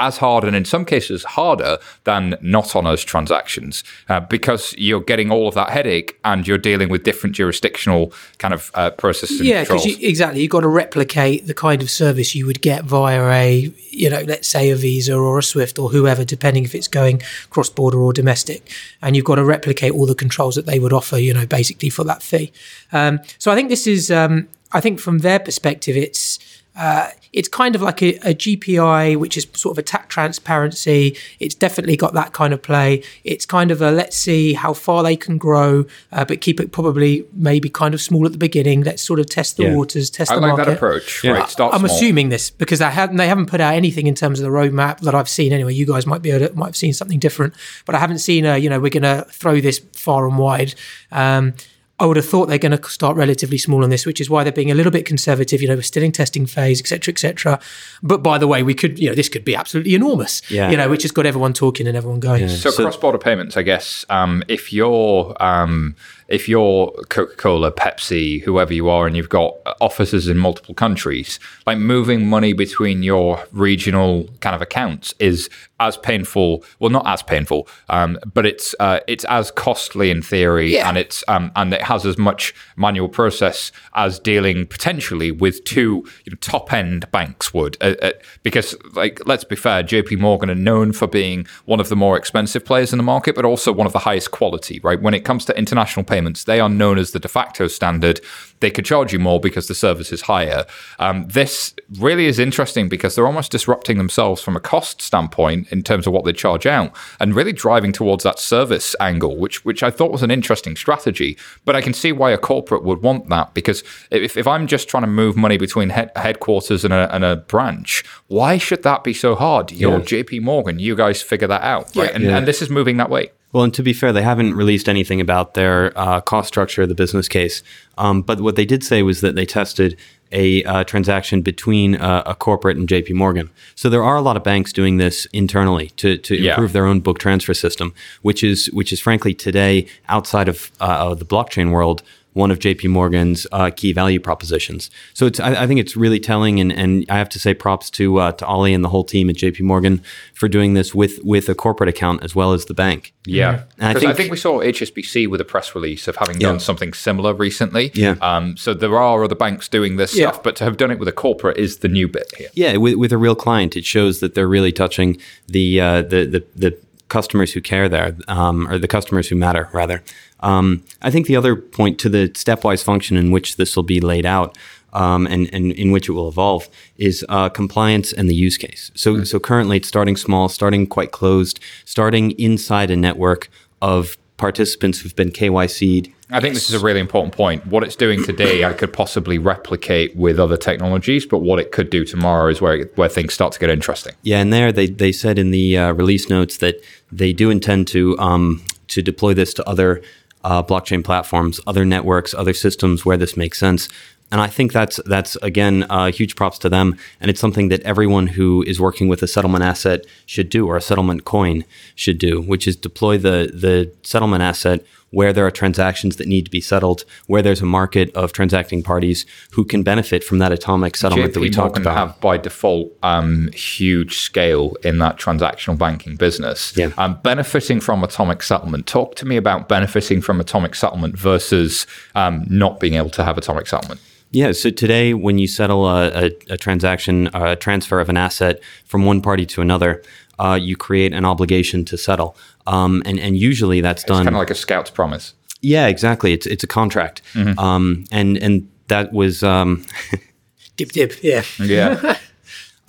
as 0.00 0.18
hard 0.18 0.42
and 0.42 0.56
in 0.56 0.64
some 0.64 0.84
cases 0.84 1.22
harder 1.22 1.78
than 2.02 2.36
not 2.40 2.74
on-us 2.74 3.02
transactions 3.02 3.84
uh, 4.08 4.18
because 4.18 4.74
you're 4.76 5.00
getting 5.00 5.30
all 5.30 5.46
of 5.46 5.54
that 5.54 5.70
headache 5.70 6.18
and 6.24 6.48
you're 6.48 6.58
dealing 6.58 6.88
with 6.88 7.04
different 7.04 7.36
jurisdictional 7.36 8.12
kind 8.38 8.52
of 8.52 8.72
uh, 8.74 8.90
processes 8.90 9.38
and 9.38 9.48
Yeah, 9.48 9.62
because 9.62 9.82
controls. 9.82 10.02
exactly, 10.02 10.42
you've 10.42 10.50
got 10.50 10.60
to 10.60 10.68
replicate 10.68 11.46
the 11.46 11.54
kind 11.54 11.80
of 11.80 11.88
service 11.88 12.34
you 12.34 12.44
would 12.44 12.60
get 12.60 12.84
via 12.84 13.24
a, 13.28 13.72
you 13.90 14.10
know, 14.10 14.22
let's 14.26 14.48
say 14.48 14.70
a 14.70 14.76
Visa 14.76 15.14
or 15.14 15.38
a 15.38 15.42
Swift 15.44 15.78
or 15.78 15.90
whoever, 15.90 16.24
depending 16.24 16.64
if 16.64 16.74
it's 16.74 16.88
going 16.88 17.22
cross 17.50 17.70
border 17.70 17.98
or 17.98 18.12
domestic, 18.12 18.68
and 19.00 19.14
you've 19.14 19.24
got 19.24 19.36
to 19.36 19.44
replicate 19.44 19.92
all 19.92 20.06
the 20.06 20.14
controls 20.16 20.56
that 20.56 20.66
they 20.66 20.80
would 20.80 20.92
offer, 20.92 21.18
you 21.18 21.32
know, 21.32 21.46
basically 21.46 21.88
for 21.88 22.02
that 22.02 22.20
fee. 22.20 22.52
Um, 22.92 23.20
so 23.38 23.52
I 23.52 23.54
think 23.54 23.68
this 23.68 23.86
is, 23.86 24.10
um, 24.10 24.48
I 24.72 24.80
think 24.80 24.98
from 24.98 25.18
their 25.18 25.38
perspective, 25.38 25.96
it's. 25.96 26.40
Uh, 26.76 27.10
it's 27.32 27.48
kind 27.48 27.74
of 27.76 27.82
like 27.82 28.02
a, 28.02 28.14
a 28.28 28.34
GPI, 28.34 29.16
which 29.16 29.36
is 29.36 29.46
sort 29.54 29.74
of 29.74 29.78
attack 29.78 30.08
transparency. 30.08 31.16
It's 31.40 31.54
definitely 31.54 31.96
got 31.96 32.14
that 32.14 32.32
kind 32.32 32.52
of 32.52 32.62
play. 32.62 33.02
It's 33.24 33.46
kind 33.46 33.70
of 33.70 33.80
a 33.82 33.90
let's 33.90 34.16
see 34.16 34.54
how 34.54 34.72
far 34.72 35.02
they 35.02 35.16
can 35.16 35.38
grow, 35.38 35.84
uh, 36.12 36.24
but 36.24 36.40
keep 36.40 36.60
it 36.60 36.72
probably 36.72 37.24
maybe 37.32 37.68
kind 37.68 37.94
of 37.94 38.00
small 38.00 38.26
at 38.26 38.32
the 38.32 38.38
beginning. 38.38 38.82
Let's 38.82 39.02
sort 39.02 39.20
of 39.20 39.26
test 39.26 39.56
the 39.56 39.64
Yeah. 39.64 39.74
waters, 39.76 40.10
test 40.10 40.30
I 40.30 40.36
the 40.36 40.40
like 40.40 40.48
market. 40.50 40.64
that 40.66 40.74
approach. 40.74 41.24
Right, 41.24 41.48
start 41.48 41.74
I'm 41.74 41.80
small. 41.80 41.94
assuming 41.96 42.28
this 42.28 42.50
because 42.50 42.78
they 42.80 42.86
haven't 42.90 43.16
they 43.16 43.28
haven't 43.28 43.46
put 43.46 43.60
out 43.60 43.74
anything 43.74 44.06
in 44.06 44.14
terms 44.14 44.40
of 44.40 44.44
the 44.44 44.50
roadmap 44.50 45.00
that 45.00 45.14
I've 45.14 45.28
seen 45.28 45.52
anyway. 45.52 45.74
You 45.74 45.86
guys 45.86 46.06
might 46.06 46.22
be 46.22 46.30
able 46.30 46.48
to, 46.48 46.54
might 46.54 46.66
have 46.66 46.76
seen 46.76 46.92
something 46.92 47.18
different, 47.18 47.54
but 47.86 47.94
I 47.94 47.98
haven't 47.98 48.18
seen 48.18 48.44
a 48.44 48.58
you 48.58 48.68
know 48.68 48.80
we're 48.80 48.90
going 48.90 49.02
to 49.02 49.26
throw 49.30 49.60
this 49.60 49.80
far 49.94 50.26
and 50.26 50.38
wide. 50.38 50.74
Um, 51.12 51.54
I 52.00 52.06
would 52.06 52.16
have 52.16 52.26
thought 52.26 52.46
they're 52.46 52.58
going 52.58 52.76
to 52.76 52.88
start 52.90 53.16
relatively 53.16 53.56
small 53.56 53.84
on 53.84 53.90
this, 53.90 54.04
which 54.04 54.20
is 54.20 54.28
why 54.28 54.42
they're 54.42 54.52
being 54.52 54.70
a 54.70 54.74
little 54.74 54.90
bit 54.90 55.06
conservative. 55.06 55.62
You 55.62 55.68
know, 55.68 55.76
we're 55.76 55.82
still 55.82 56.02
in 56.02 56.10
testing 56.10 56.44
phase, 56.44 56.80
etc., 56.80 57.12
etc. 57.12 57.60
But 58.02 58.22
by 58.22 58.36
the 58.38 58.48
way, 58.48 58.64
we 58.64 58.74
could, 58.74 58.98
you 58.98 59.08
know, 59.08 59.14
this 59.14 59.28
could 59.28 59.44
be 59.44 59.54
absolutely 59.54 59.94
enormous. 59.94 60.42
Yeah. 60.50 60.70
You 60.70 60.76
know, 60.76 60.88
which 60.88 61.02
has 61.02 61.12
got 61.12 61.24
everyone 61.24 61.52
talking 61.52 61.86
and 61.86 61.96
everyone 61.96 62.18
going. 62.20 62.48
So, 62.48 62.70
So- 62.70 62.82
cross-border 62.82 63.18
payments, 63.18 63.56
I 63.56 63.62
guess. 63.62 64.04
Um, 64.10 64.42
if 64.48 64.72
you're 64.72 65.36
um, 65.40 65.94
if 66.28 66.48
you're 66.48 66.90
Coca-Cola, 67.08 67.72
Pepsi, 67.72 68.42
whoever 68.42 68.72
you 68.72 68.88
are, 68.88 69.06
and 69.06 69.16
you've 69.16 69.28
got 69.28 69.54
offices 69.80 70.28
in 70.28 70.36
multiple 70.38 70.74
countries, 70.74 71.38
like 71.66 71.78
moving 71.78 72.26
money 72.26 72.52
between 72.52 73.02
your 73.02 73.44
regional 73.52 74.28
kind 74.40 74.56
of 74.56 74.62
accounts 74.62 75.14
is 75.18 75.50
as 75.80 75.96
painful. 75.96 76.64
Well, 76.78 76.90
not 76.90 77.06
as 77.06 77.22
painful, 77.22 77.68
um, 77.90 78.18
but 78.32 78.46
it's 78.46 78.74
uh, 78.80 79.00
it's 79.06 79.24
as 79.24 79.50
costly 79.50 80.10
in 80.10 80.22
theory, 80.22 80.74
Yeah. 80.74 80.88
and 80.88 80.96
it's 80.96 81.22
um, 81.28 81.50
and 81.56 81.72
it 81.74 81.82
has 81.82 82.06
as 82.06 82.16
much 82.16 82.54
manual 82.76 83.08
process 83.08 83.72
as 83.94 84.18
dealing 84.18 84.66
potentially 84.66 85.30
with 85.30 85.64
two 85.64 86.06
you 86.24 86.30
know, 86.32 86.36
top-end 86.40 87.10
banks 87.10 87.52
would. 87.52 87.76
Uh, 87.80 87.94
uh, 88.02 88.12
because, 88.42 88.76
like, 88.94 89.20
let's 89.26 89.44
be 89.44 89.56
fair, 89.56 89.82
J.P. 89.82 90.16
Morgan 90.16 90.50
are 90.50 90.54
known 90.54 90.92
for 90.92 91.06
being 91.06 91.46
one 91.64 91.80
of 91.80 91.88
the 91.88 91.96
more 91.96 92.16
expensive 92.16 92.64
players 92.64 92.92
in 92.92 92.96
the 92.96 93.02
market, 93.02 93.34
but 93.34 93.44
also 93.44 93.72
one 93.72 93.86
of 93.86 93.92
the 93.92 93.98
highest 94.00 94.30
quality. 94.30 94.80
Right, 94.82 95.00
when 95.00 95.14
it 95.14 95.24
comes 95.24 95.44
to 95.46 95.58
international 95.58 96.04
payments, 96.14 96.44
they 96.44 96.60
are 96.60 96.68
known 96.68 96.96
as 96.98 97.10
the 97.10 97.18
de 97.18 97.28
facto 97.28 97.66
standard. 97.68 98.20
They 98.60 98.70
could 98.70 98.84
charge 98.86 99.12
you 99.12 99.18
more 99.18 99.40
because 99.40 99.66
the 99.68 99.74
service 99.74 100.10
is 100.12 100.22
higher. 100.22 100.64
Um, 100.98 101.26
this 101.28 101.74
really 101.98 102.26
is 102.26 102.38
interesting 102.38 102.88
because 102.88 103.14
they're 103.14 103.26
almost 103.26 103.50
disrupting 103.52 103.98
themselves 103.98 104.40
from 104.40 104.56
a 104.56 104.60
cost 104.60 105.02
standpoint 105.02 105.70
in 105.72 105.82
terms 105.82 106.06
of 106.06 106.12
what 106.14 106.24
they 106.24 106.32
charge 106.32 106.66
out, 106.66 106.90
and 107.20 107.34
really 107.34 107.52
driving 107.52 107.92
towards 107.92 108.22
that 108.24 108.38
service 108.38 108.94
angle, 109.00 109.36
which 109.36 109.64
which 109.64 109.82
I 109.82 109.90
thought 109.90 110.12
was 110.12 110.22
an 110.22 110.30
interesting 110.30 110.76
strategy. 110.76 111.36
But 111.66 111.74
I 111.76 111.82
can 111.82 111.92
see 111.92 112.12
why 112.12 112.30
a 112.30 112.38
corporate 112.38 112.84
would 112.84 113.02
want 113.02 113.28
that 113.28 113.52
because 113.54 113.82
if, 114.10 114.36
if 114.36 114.46
I'm 114.46 114.66
just 114.66 114.88
trying 114.88 115.02
to 115.08 115.08
move 115.22 115.36
money 115.36 115.58
between 115.58 115.90
head, 115.90 116.10
headquarters 116.16 116.84
and 116.84 116.94
a, 116.94 117.12
and 117.14 117.24
a 117.24 117.36
branch, 117.36 118.04
why 118.28 118.56
should 118.58 118.82
that 118.84 119.02
be 119.04 119.12
so 119.12 119.34
hard? 119.34 119.72
You're 119.72 120.00
J.P. 120.00 120.40
Morgan, 120.40 120.78
you 120.78 120.94
guys 120.96 121.20
figure 121.22 121.48
that 121.48 121.62
out, 121.62 121.94
right? 121.96 122.12
And, 122.14 122.24
Yeah. 122.24 122.36
and 122.38 122.46
this 122.46 122.62
is 122.62 122.70
moving 122.70 122.96
that 122.98 123.10
way. 123.10 123.30
Well, 123.54 123.62
and 123.62 123.72
to 123.74 123.84
be 123.84 123.92
fair, 123.92 124.12
they 124.12 124.22
haven't 124.22 124.54
released 124.54 124.88
anything 124.88 125.20
about 125.20 125.54
their 125.54 125.96
uh, 125.96 126.20
cost 126.20 126.48
structure, 126.48 126.88
the 126.88 126.94
business 126.94 127.28
case. 127.28 127.62
Um, 127.96 128.20
but 128.20 128.40
what 128.40 128.56
they 128.56 128.64
did 128.64 128.82
say 128.82 129.04
was 129.04 129.20
that 129.20 129.36
they 129.36 129.46
tested 129.46 129.96
a 130.32 130.64
uh, 130.64 130.82
transaction 130.82 131.40
between 131.40 131.94
uh, 131.94 132.24
a 132.26 132.34
corporate 132.34 132.76
and 132.76 132.88
JP 132.88 133.14
Morgan. 133.14 133.50
So 133.76 133.88
there 133.88 134.02
are 134.02 134.16
a 134.16 134.20
lot 134.20 134.36
of 134.36 134.42
banks 134.42 134.72
doing 134.72 134.96
this 134.96 135.26
internally 135.26 135.90
to, 135.98 136.18
to 136.18 136.34
Yeah. 136.34 136.54
improve 136.54 136.72
their 136.72 136.84
own 136.84 136.98
book 136.98 137.20
transfer 137.20 137.54
system, 137.54 137.94
which 138.22 138.42
is 138.42 138.66
which 138.72 138.92
is 138.92 138.98
frankly 138.98 139.34
today 139.34 139.86
outside 140.08 140.48
of, 140.48 140.72
uh, 140.80 141.10
of 141.10 141.20
the 141.20 141.24
blockchain 141.24 141.70
world 141.70 142.02
one 142.34 142.50
of 142.50 142.58
JP 142.58 142.90
Morgan's 142.90 143.46
uh, 143.52 143.70
key 143.74 143.92
value 143.92 144.20
propositions. 144.20 144.90
So 145.14 145.26
it's 145.26 145.40
I, 145.40 145.62
I 145.62 145.66
think 145.66 145.80
it's 145.80 145.96
really 145.96 146.20
telling, 146.20 146.60
and, 146.60 146.70
and 146.72 147.04
I 147.08 147.16
have 147.16 147.28
to 147.30 147.38
say 147.38 147.54
props 147.54 147.88
to 147.90 148.18
uh, 148.18 148.32
to 148.32 148.46
Ollie 148.46 148.74
and 148.74 148.84
the 148.84 148.88
whole 148.90 149.04
team 149.04 149.30
at 149.30 149.36
JP 149.36 149.60
Morgan 149.62 150.02
for 150.34 150.48
doing 150.48 150.74
this 150.74 150.94
with 150.94 151.20
with 151.24 151.48
a 151.48 151.54
corporate 151.54 151.88
account 151.88 152.22
as 152.22 152.34
well 152.34 152.52
as 152.52 152.66
the 152.66 152.74
bank. 152.74 153.12
Yeah, 153.26 153.62
And 153.78 153.88
I 153.88 153.94
because 153.94 154.04
I, 154.04 154.06
think- 154.08 154.16
think 154.18 154.30
we 154.32 154.36
saw 154.36 154.60
HSBC 154.60 155.28
with 155.28 155.40
a 155.40 155.44
press 155.46 155.74
release 155.74 156.06
of 156.08 156.16
having 156.16 156.38
done 156.38 156.60
something 156.60 156.92
similar 156.92 157.32
recently. 157.32 157.90
Yeah. 157.94 158.16
Um, 158.20 158.54
so 158.58 158.74
there 158.74 158.98
are 158.98 159.24
other 159.24 159.34
banks 159.34 159.66
doing 159.66 159.96
this 159.96 160.14
Yeah. 160.14 160.28
stuff, 160.30 160.42
but 160.42 160.56
to 160.56 160.64
have 160.64 160.76
done 160.76 160.90
it 160.90 160.98
with 160.98 161.08
a 161.08 161.12
corporate 161.12 161.56
is 161.56 161.78
the 161.78 161.88
new 161.88 162.06
bit 162.06 162.30
here. 162.36 162.48
Yeah, 162.52 162.76
with, 162.76 162.96
with 162.96 163.12
a 163.12 163.16
real 163.16 163.34
client, 163.34 163.76
it 163.76 163.86
shows 163.86 164.20
that 164.20 164.34
they're 164.34 164.46
really 164.48 164.72
touching 164.72 165.16
the 165.48 165.80
uh, 165.80 166.02
the, 166.02 166.26
the 166.26 166.44
the 166.54 166.78
customers 167.08 167.52
who 167.52 167.60
care 167.60 167.88
there, 167.88 168.16
um, 168.28 168.66
or 168.68 168.78
the 168.78 168.88
customers 168.88 169.28
who 169.28 169.36
matter, 169.36 169.68
rather. 169.72 170.02
Um, 170.44 170.84
I 171.02 171.10
think 171.10 171.26
the 171.26 171.36
other 171.36 171.56
point 171.56 171.98
to 172.00 172.08
the 172.08 172.28
stepwise 172.28 172.84
function 172.84 173.16
in 173.16 173.32
which 173.32 173.56
this 173.56 173.74
will 173.74 173.82
be 173.82 174.00
laid 174.00 174.26
out. 174.26 174.56
Um, 174.92 175.26
and, 175.26 175.52
and 175.52 175.72
in 175.72 175.90
which 175.90 176.08
it 176.08 176.12
will 176.12 176.28
evolve 176.28 176.68
is 176.98 177.26
uh, 177.28 177.48
compliance 177.48 178.12
and 178.12 178.30
the 178.30 178.34
use 178.34 178.56
case. 178.56 178.92
So, 178.94 179.24
so 179.24 179.40
currently 179.40 179.78
it's 179.78 179.88
starting 179.88 180.16
small, 180.16 180.48
starting 180.48 180.86
quite 180.86 181.10
closed, 181.10 181.58
starting 181.84 182.30
inside 182.38 182.92
a 182.92 182.96
network 182.96 183.48
of 183.82 184.16
participants 184.36 185.00
who've 185.00 185.16
been 185.16 185.30
KYC'd. 185.32 186.12
I 186.30 186.38
think 186.38 186.54
this 186.54 186.68
is 186.68 186.80
a 186.80 186.84
really 186.84 187.00
important 187.00 187.34
point. 187.34 187.66
What 187.66 187.82
it's 187.82 187.96
doing 187.96 188.22
today, 188.22 188.64
I 188.64 188.72
could 188.72 188.92
possibly 188.92 189.36
replicate 189.36 190.14
with 190.14 190.38
other 190.38 190.56
technologies, 190.56 191.26
but 191.26 191.38
what 191.38 191.58
it 191.58 191.72
could 191.72 191.90
do 191.90 192.04
tomorrow 192.04 192.48
is 192.48 192.60
where 192.60 192.84
where 192.94 193.08
things 193.08 193.34
start 193.34 193.52
to 193.54 193.58
get 193.58 193.70
interesting. 193.70 194.14
Yeah, 194.22 194.40
and 194.40 194.52
there 194.52 194.72
they, 194.72 194.86
they 194.86 195.12
said 195.12 195.38
in 195.38 195.50
the 195.50 195.76
uh, 195.76 195.92
release 195.92 196.28
notes 196.28 196.56
that 196.58 196.82
they 197.12 197.32
do 197.32 197.50
intend 197.50 197.88
to 197.88 198.18
um, 198.18 198.64
to 198.88 199.02
deploy 199.02 199.34
this 199.34 199.54
to 199.54 199.68
other 199.68 200.02
uh, 200.44 200.62
blockchain 200.62 201.02
platforms, 201.02 201.60
other 201.66 201.84
networks, 201.84 202.34
other 202.34 202.52
systems 202.52 203.04
where 203.04 203.16
this 203.16 203.36
makes 203.36 203.58
sense. 203.58 203.88
And 204.30 204.40
I 204.40 204.46
think 204.46 204.72
that's 204.72 204.98
that's 205.06 205.36
again 205.36 205.84
uh, 205.90 206.10
huge 206.10 206.34
props 206.34 206.58
to 206.58 206.68
them, 206.68 206.96
and 207.20 207.30
it's 207.30 207.40
something 207.40 207.68
that 207.68 207.80
everyone 207.82 208.26
who 208.28 208.62
is 208.66 208.80
working 208.80 209.06
with 209.08 209.22
a 209.22 209.28
settlement 209.28 209.64
asset 209.64 210.06
should 210.26 210.48
do, 210.48 210.66
or 210.66 210.76
a 210.76 210.80
settlement 210.80 211.24
coin 211.24 211.64
should 211.94 212.18
do, 212.18 212.40
which 212.40 212.66
is 212.66 212.74
deploy 212.74 213.18
the 213.18 213.50
the 213.52 213.92
settlement 214.02 214.42
asset 214.42 214.84
where 215.14 215.32
there 215.32 215.46
are 215.46 215.50
transactions 215.50 216.16
that 216.16 216.26
need 216.26 216.44
to 216.44 216.50
be 216.50 216.60
settled, 216.60 217.04
where 217.26 217.42
there's 217.42 217.62
a 217.62 217.66
market 217.66 218.14
of 218.14 218.32
transacting 218.32 218.82
parties 218.82 219.24
who 219.52 219.64
can 219.64 219.82
benefit 219.82 220.22
from 220.24 220.38
that 220.38 220.52
atomic 220.52 220.96
settlement 220.96 221.34
that 221.34 221.40
we 221.40 221.50
talked 221.50 221.76
Morgan 221.76 221.82
about. 221.82 221.96
have 221.96 222.20
by 222.20 222.36
default 222.36 222.92
um, 223.02 223.50
huge 223.52 224.18
scale 224.18 224.76
in 224.82 224.98
that 224.98 225.16
transactional 225.18 225.78
banking 225.78 226.16
business. 226.16 226.76
Yeah. 226.76 226.90
Um, 226.98 227.18
benefiting 227.22 227.80
from 227.80 228.04
atomic 228.04 228.42
settlement. 228.42 228.86
Talk 228.86 229.14
to 229.16 229.26
me 229.26 229.36
about 229.36 229.68
benefiting 229.68 230.20
from 230.20 230.40
atomic 230.40 230.74
settlement 230.74 231.18
versus 231.18 231.86
um, 232.14 232.44
not 232.48 232.80
being 232.80 232.94
able 232.94 233.10
to 233.10 233.24
have 233.24 233.38
atomic 233.38 233.66
settlement. 233.66 234.00
Yeah. 234.30 234.50
So 234.50 234.70
today, 234.70 235.14
when 235.14 235.38
you 235.38 235.46
settle 235.46 235.86
a, 235.86 236.08
a, 236.08 236.30
a 236.50 236.56
transaction, 236.56 237.30
a 237.32 237.54
transfer 237.54 238.00
of 238.00 238.08
an 238.08 238.16
asset 238.16 238.60
from 238.84 239.04
one 239.04 239.22
party 239.22 239.46
to 239.46 239.60
another, 239.60 240.02
uh, 240.38 240.58
you 240.60 240.76
create 240.76 241.12
an 241.12 241.24
obligation 241.24 241.84
to 241.84 241.96
settle, 241.96 242.36
um, 242.66 243.02
and 243.06 243.18
and 243.18 243.36
usually 243.36 243.80
that's 243.80 244.02
It's 244.02 244.08
done. 244.08 244.24
kind 244.24 244.36
of 244.36 244.40
like 244.40 244.50
a 244.50 244.54
scout's 244.54 244.90
promise. 244.90 245.34
yeah, 245.60 245.86
exactly. 245.86 246.32
It's 246.32 246.46
it's 246.46 246.64
a 246.64 246.68
contract, 246.68 247.22
um, 247.58 248.04
and 248.10 248.36
and 248.38 248.68
that 248.88 249.12
was 249.12 249.42
um, 249.42 249.84
Dip, 250.76 250.90
dip. 250.92 251.22
Yeah. 251.22 251.42
Yeah. 251.60 252.16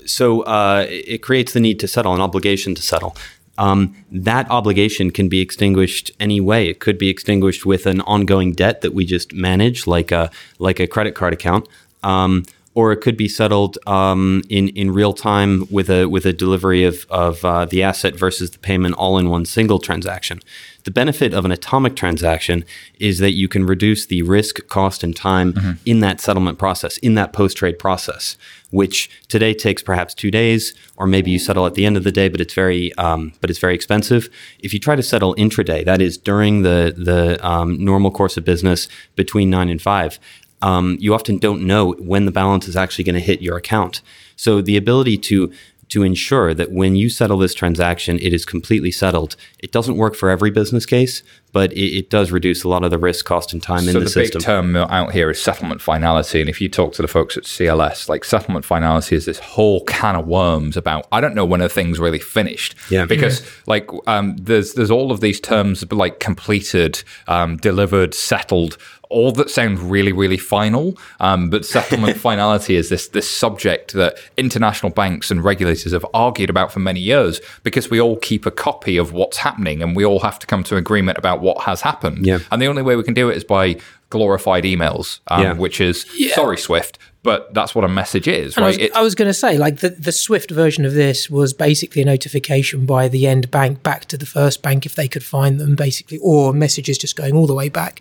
so 0.06 0.42
uh, 0.42 0.86
it 0.90 1.06
it 1.08 1.18
creates 1.22 1.54
the 1.54 1.60
need 1.60 1.80
to 1.80 1.88
settle, 1.88 2.14
an 2.14 2.22
obligation 2.22 2.76
to 2.76 2.82
settle. 2.82 3.16
Um, 3.58 3.94
that 4.12 4.50
obligation 4.50 5.12
can 5.12 5.30
be 5.30 5.40
extinguished 5.40 6.10
any 6.20 6.40
way. 6.42 6.68
It 6.70 6.80
could 6.80 6.98
be 6.98 7.10
extinguished 7.10 7.66
with 7.66 7.86
an 7.86 8.02
ongoing 8.02 8.54
debt 8.54 8.82
that 8.82 8.94
we 8.94 9.06
just 9.06 9.34
manage, 9.34 9.86
like 9.88 10.12
a 10.12 10.32
like 10.58 10.80
a 10.80 10.88
credit 10.88 11.14
card 11.16 11.34
account, 11.34 11.68
um, 12.04 12.46
or 12.74 12.92
it 12.92 12.98
could 12.98 13.18
be 13.18 13.28
settled 13.28 13.78
um, 13.86 14.44
in 14.50 14.70
in 14.70 14.92
real 14.92 15.14
time 15.14 15.68
with 15.70 15.90
a 15.90 16.06
with 16.06 16.26
a 16.26 16.34
delivery 16.34 16.84
of 16.84 17.06
of 17.10 17.44
uh, 17.44 17.66
the 17.66 17.84
asset 17.84 18.16
versus 18.16 18.52
the 18.52 18.60
payment 18.60 18.96
all 18.96 19.18
in 19.18 19.30
one 19.30 19.46
single 19.46 19.80
transaction. 19.80 20.40
The 20.84 20.92
benefit 20.92 21.34
of 21.34 21.46
an 21.46 21.52
atomic 21.52 21.96
transaction 21.96 22.66
is 23.00 23.20
that 23.20 23.34
you 23.34 23.48
can 23.48 23.68
reduce 23.68 24.08
the 24.08 24.24
risk, 24.24 24.68
cost, 24.68 25.04
and 25.04 25.16
time 25.16 25.78
in 25.86 26.00
that 26.00 26.20
settlement 26.20 26.58
process, 26.58 26.98
in 27.00 27.14
that 27.16 27.34
post 27.34 27.58
trade 27.58 27.78
process, 27.78 28.36
which 28.72 29.08
today 29.28 29.54
takes 29.54 29.84
perhaps 29.84 30.16
two 30.16 30.32
days, 30.32 30.74
or 30.98 31.06
maybe 31.06 31.30
you 31.30 31.38
settle 31.38 31.68
at 31.68 31.76
the 31.76 31.86
end 31.86 31.98
of 31.98 32.04
the 32.04 32.12
day, 32.12 32.30
but 32.30 32.42
it's 32.42 32.56
very 32.56 32.94
um, 32.96 33.34
but 33.42 33.50
it's 33.52 33.60
very 33.60 33.76
expensive. 33.76 34.28
If 34.60 34.74
you 34.74 34.80
try 34.80 34.96
to 34.96 35.04
settle 35.04 35.36
intraday, 35.36 35.86
that 35.86 36.02
is 36.02 36.18
during 36.18 36.64
the 36.64 36.96
the 36.98 37.46
um, 37.48 37.84
normal 37.84 38.10
course 38.10 38.38
of 38.38 38.44
business 38.44 38.88
between 39.16 39.50
nine 39.52 39.70
and 39.70 39.82
five, 39.82 40.20
um, 40.62 40.98
you 41.00 41.14
often 41.14 41.38
don't 41.38 41.66
know 41.66 41.94
when 41.94 42.26
the 42.26 42.32
balance 42.32 42.68
is 42.68 42.76
actually 42.76 43.04
going 43.04 43.16
to 43.16 43.22
hit 43.22 43.42
your 43.42 43.58
account. 43.58 44.02
So 44.36 44.62
the 44.62 44.78
ability 44.78 45.18
to 45.18 45.52
to 45.92 46.04
ensure 46.04 46.54
that 46.54 46.72
when 46.72 46.96
you 46.96 47.10
settle 47.10 47.38
this 47.38 47.54
transaction, 47.54 48.18
it 48.20 48.34
is 48.34 48.46
completely 48.46 48.92
settled. 48.92 49.36
It 49.60 49.74
doesn't 49.74 49.98
work 49.98 50.16
for 50.16 50.30
every 50.30 50.50
business 50.50 50.86
case, 50.86 51.22
but 51.52 51.74
it, 51.74 51.98
it 51.98 52.10
does 52.10 52.32
reduce 52.32 52.64
a 52.64 52.70
lot 52.70 52.86
of 52.86 52.92
the 52.92 52.98
risk, 52.98 53.26
cost, 53.26 53.52
and 53.52 53.62
time 53.62 53.80
in 53.80 53.92
So 53.94 54.00
the, 54.00 54.06
the, 54.06 54.10
system. 54.10 54.40
big 54.40 54.46
term 54.46 54.76
out 54.78 55.12
here 55.12 55.30
is 55.30 55.42
settlement 55.42 55.82
finality, 55.82 56.40
and 56.40 56.50
if 56.50 56.62
you 56.62 56.70
talk 56.70 56.94
to 56.94 57.02
the 57.02 57.10
folks 57.10 57.36
at 57.36 57.44
CLS, 57.44 58.08
like 58.08 58.24
settlement 58.24 58.64
finality 58.64 59.18
is 59.18 59.26
this 59.26 59.40
whole 59.40 59.84
can 59.84 60.16
of 60.16 60.26
worms 60.26 60.78
about 60.78 61.08
I 61.12 61.20
don't 61.20 61.36
know 61.36 61.44
when 61.44 61.60
a 61.60 61.68
thing's 61.68 62.00
really 62.00 62.20
finished. 62.20 62.74
Yeah. 62.90 63.06
because 63.06 63.46
like 63.68 63.90
um, 64.08 64.38
there's 64.38 64.74
there's 64.76 64.92
all 64.92 65.12
of 65.12 65.20
these 65.20 65.42
terms 65.42 65.84
like 65.92 66.22
completed, 66.22 67.04
um, 67.28 67.58
delivered, 67.58 68.14
settled. 68.14 68.78
All 69.12 69.32
that 69.34 69.50
sound 69.50 69.80
really, 69.92 70.14
really 70.14 70.38
final, 70.38 70.98
um, 71.20 71.50
but 71.50 71.66
settlement 71.66 72.18
finality 72.30 72.76
is 72.76 72.90
this 72.90 73.08
this 73.10 73.30
subject 73.30 73.94
that 73.94 74.16
international 74.38 74.92
banks 74.92 75.30
and 75.32 75.44
regulators 75.44 75.92
have 75.92 76.06
argued 76.14 76.50
about 76.50 76.72
for 76.72 76.80
many 76.80 77.00
years 77.00 77.42
because 77.64 77.90
we 77.90 78.00
all 78.00 78.18
keep 78.18 78.46
a 78.46 78.52
copy 78.52 78.96
of 78.98 79.12
what's 79.12 79.38
happening 79.38 79.82
and 79.84 79.96
we 79.96 80.06
all 80.06 80.20
have 80.22 80.40
to 80.40 80.48
come 80.48 80.64
to 80.64 80.78
agreement 80.78 81.18
about 81.18 81.42
what 81.42 81.62
has 81.64 81.82
happened. 81.82 82.26
Yeah. 82.26 82.40
And 82.52 82.62
the 82.62 82.68
only 82.68 82.82
way 82.82 82.96
we 82.96 83.04
can 83.04 83.14
do 83.14 83.30
it 83.30 83.36
is 83.38 83.44
by 83.44 83.76
glorified 84.10 84.64
emails, 84.64 85.20
um, 85.28 85.42
Yeah. 85.44 85.54
which 85.54 85.80
is 85.82 86.06
sorry 86.34 86.58
Swift, 86.58 86.98
but 87.24 87.54
that's 87.54 87.76
what 87.76 87.84
a 87.84 87.88
message 87.88 88.28
is, 88.28 88.58
And 88.58 88.66
I 88.66 88.70
right? 88.70 88.80
was, 88.80 88.92
I 88.96 89.02
was 89.04 89.14
going 89.14 89.28
to 89.28 89.34
say, 89.34 89.58
like 89.58 89.78
the, 89.78 89.90
the 89.90 90.12
Swift 90.12 90.50
version 90.50 90.86
of 90.86 90.94
this 90.94 91.30
was 91.30 91.54
basically 91.54 92.02
a 92.02 92.06
notification 92.06 92.88
by 92.88 93.08
the 93.08 93.28
end 93.28 93.52
bank 93.52 93.84
back 93.84 94.06
to 94.06 94.18
the 94.18 94.26
first 94.26 94.64
bank 94.64 94.88
if 94.88 94.96
they 94.96 95.08
could 95.08 95.24
find 95.24 95.60
them, 95.60 95.76
basically, 95.76 96.18
or 96.18 96.52
messages 96.52 96.98
just 96.98 97.16
going 97.16 97.36
all 97.36 97.46
the 97.46 97.54
way 97.54 97.70
back, 97.70 98.00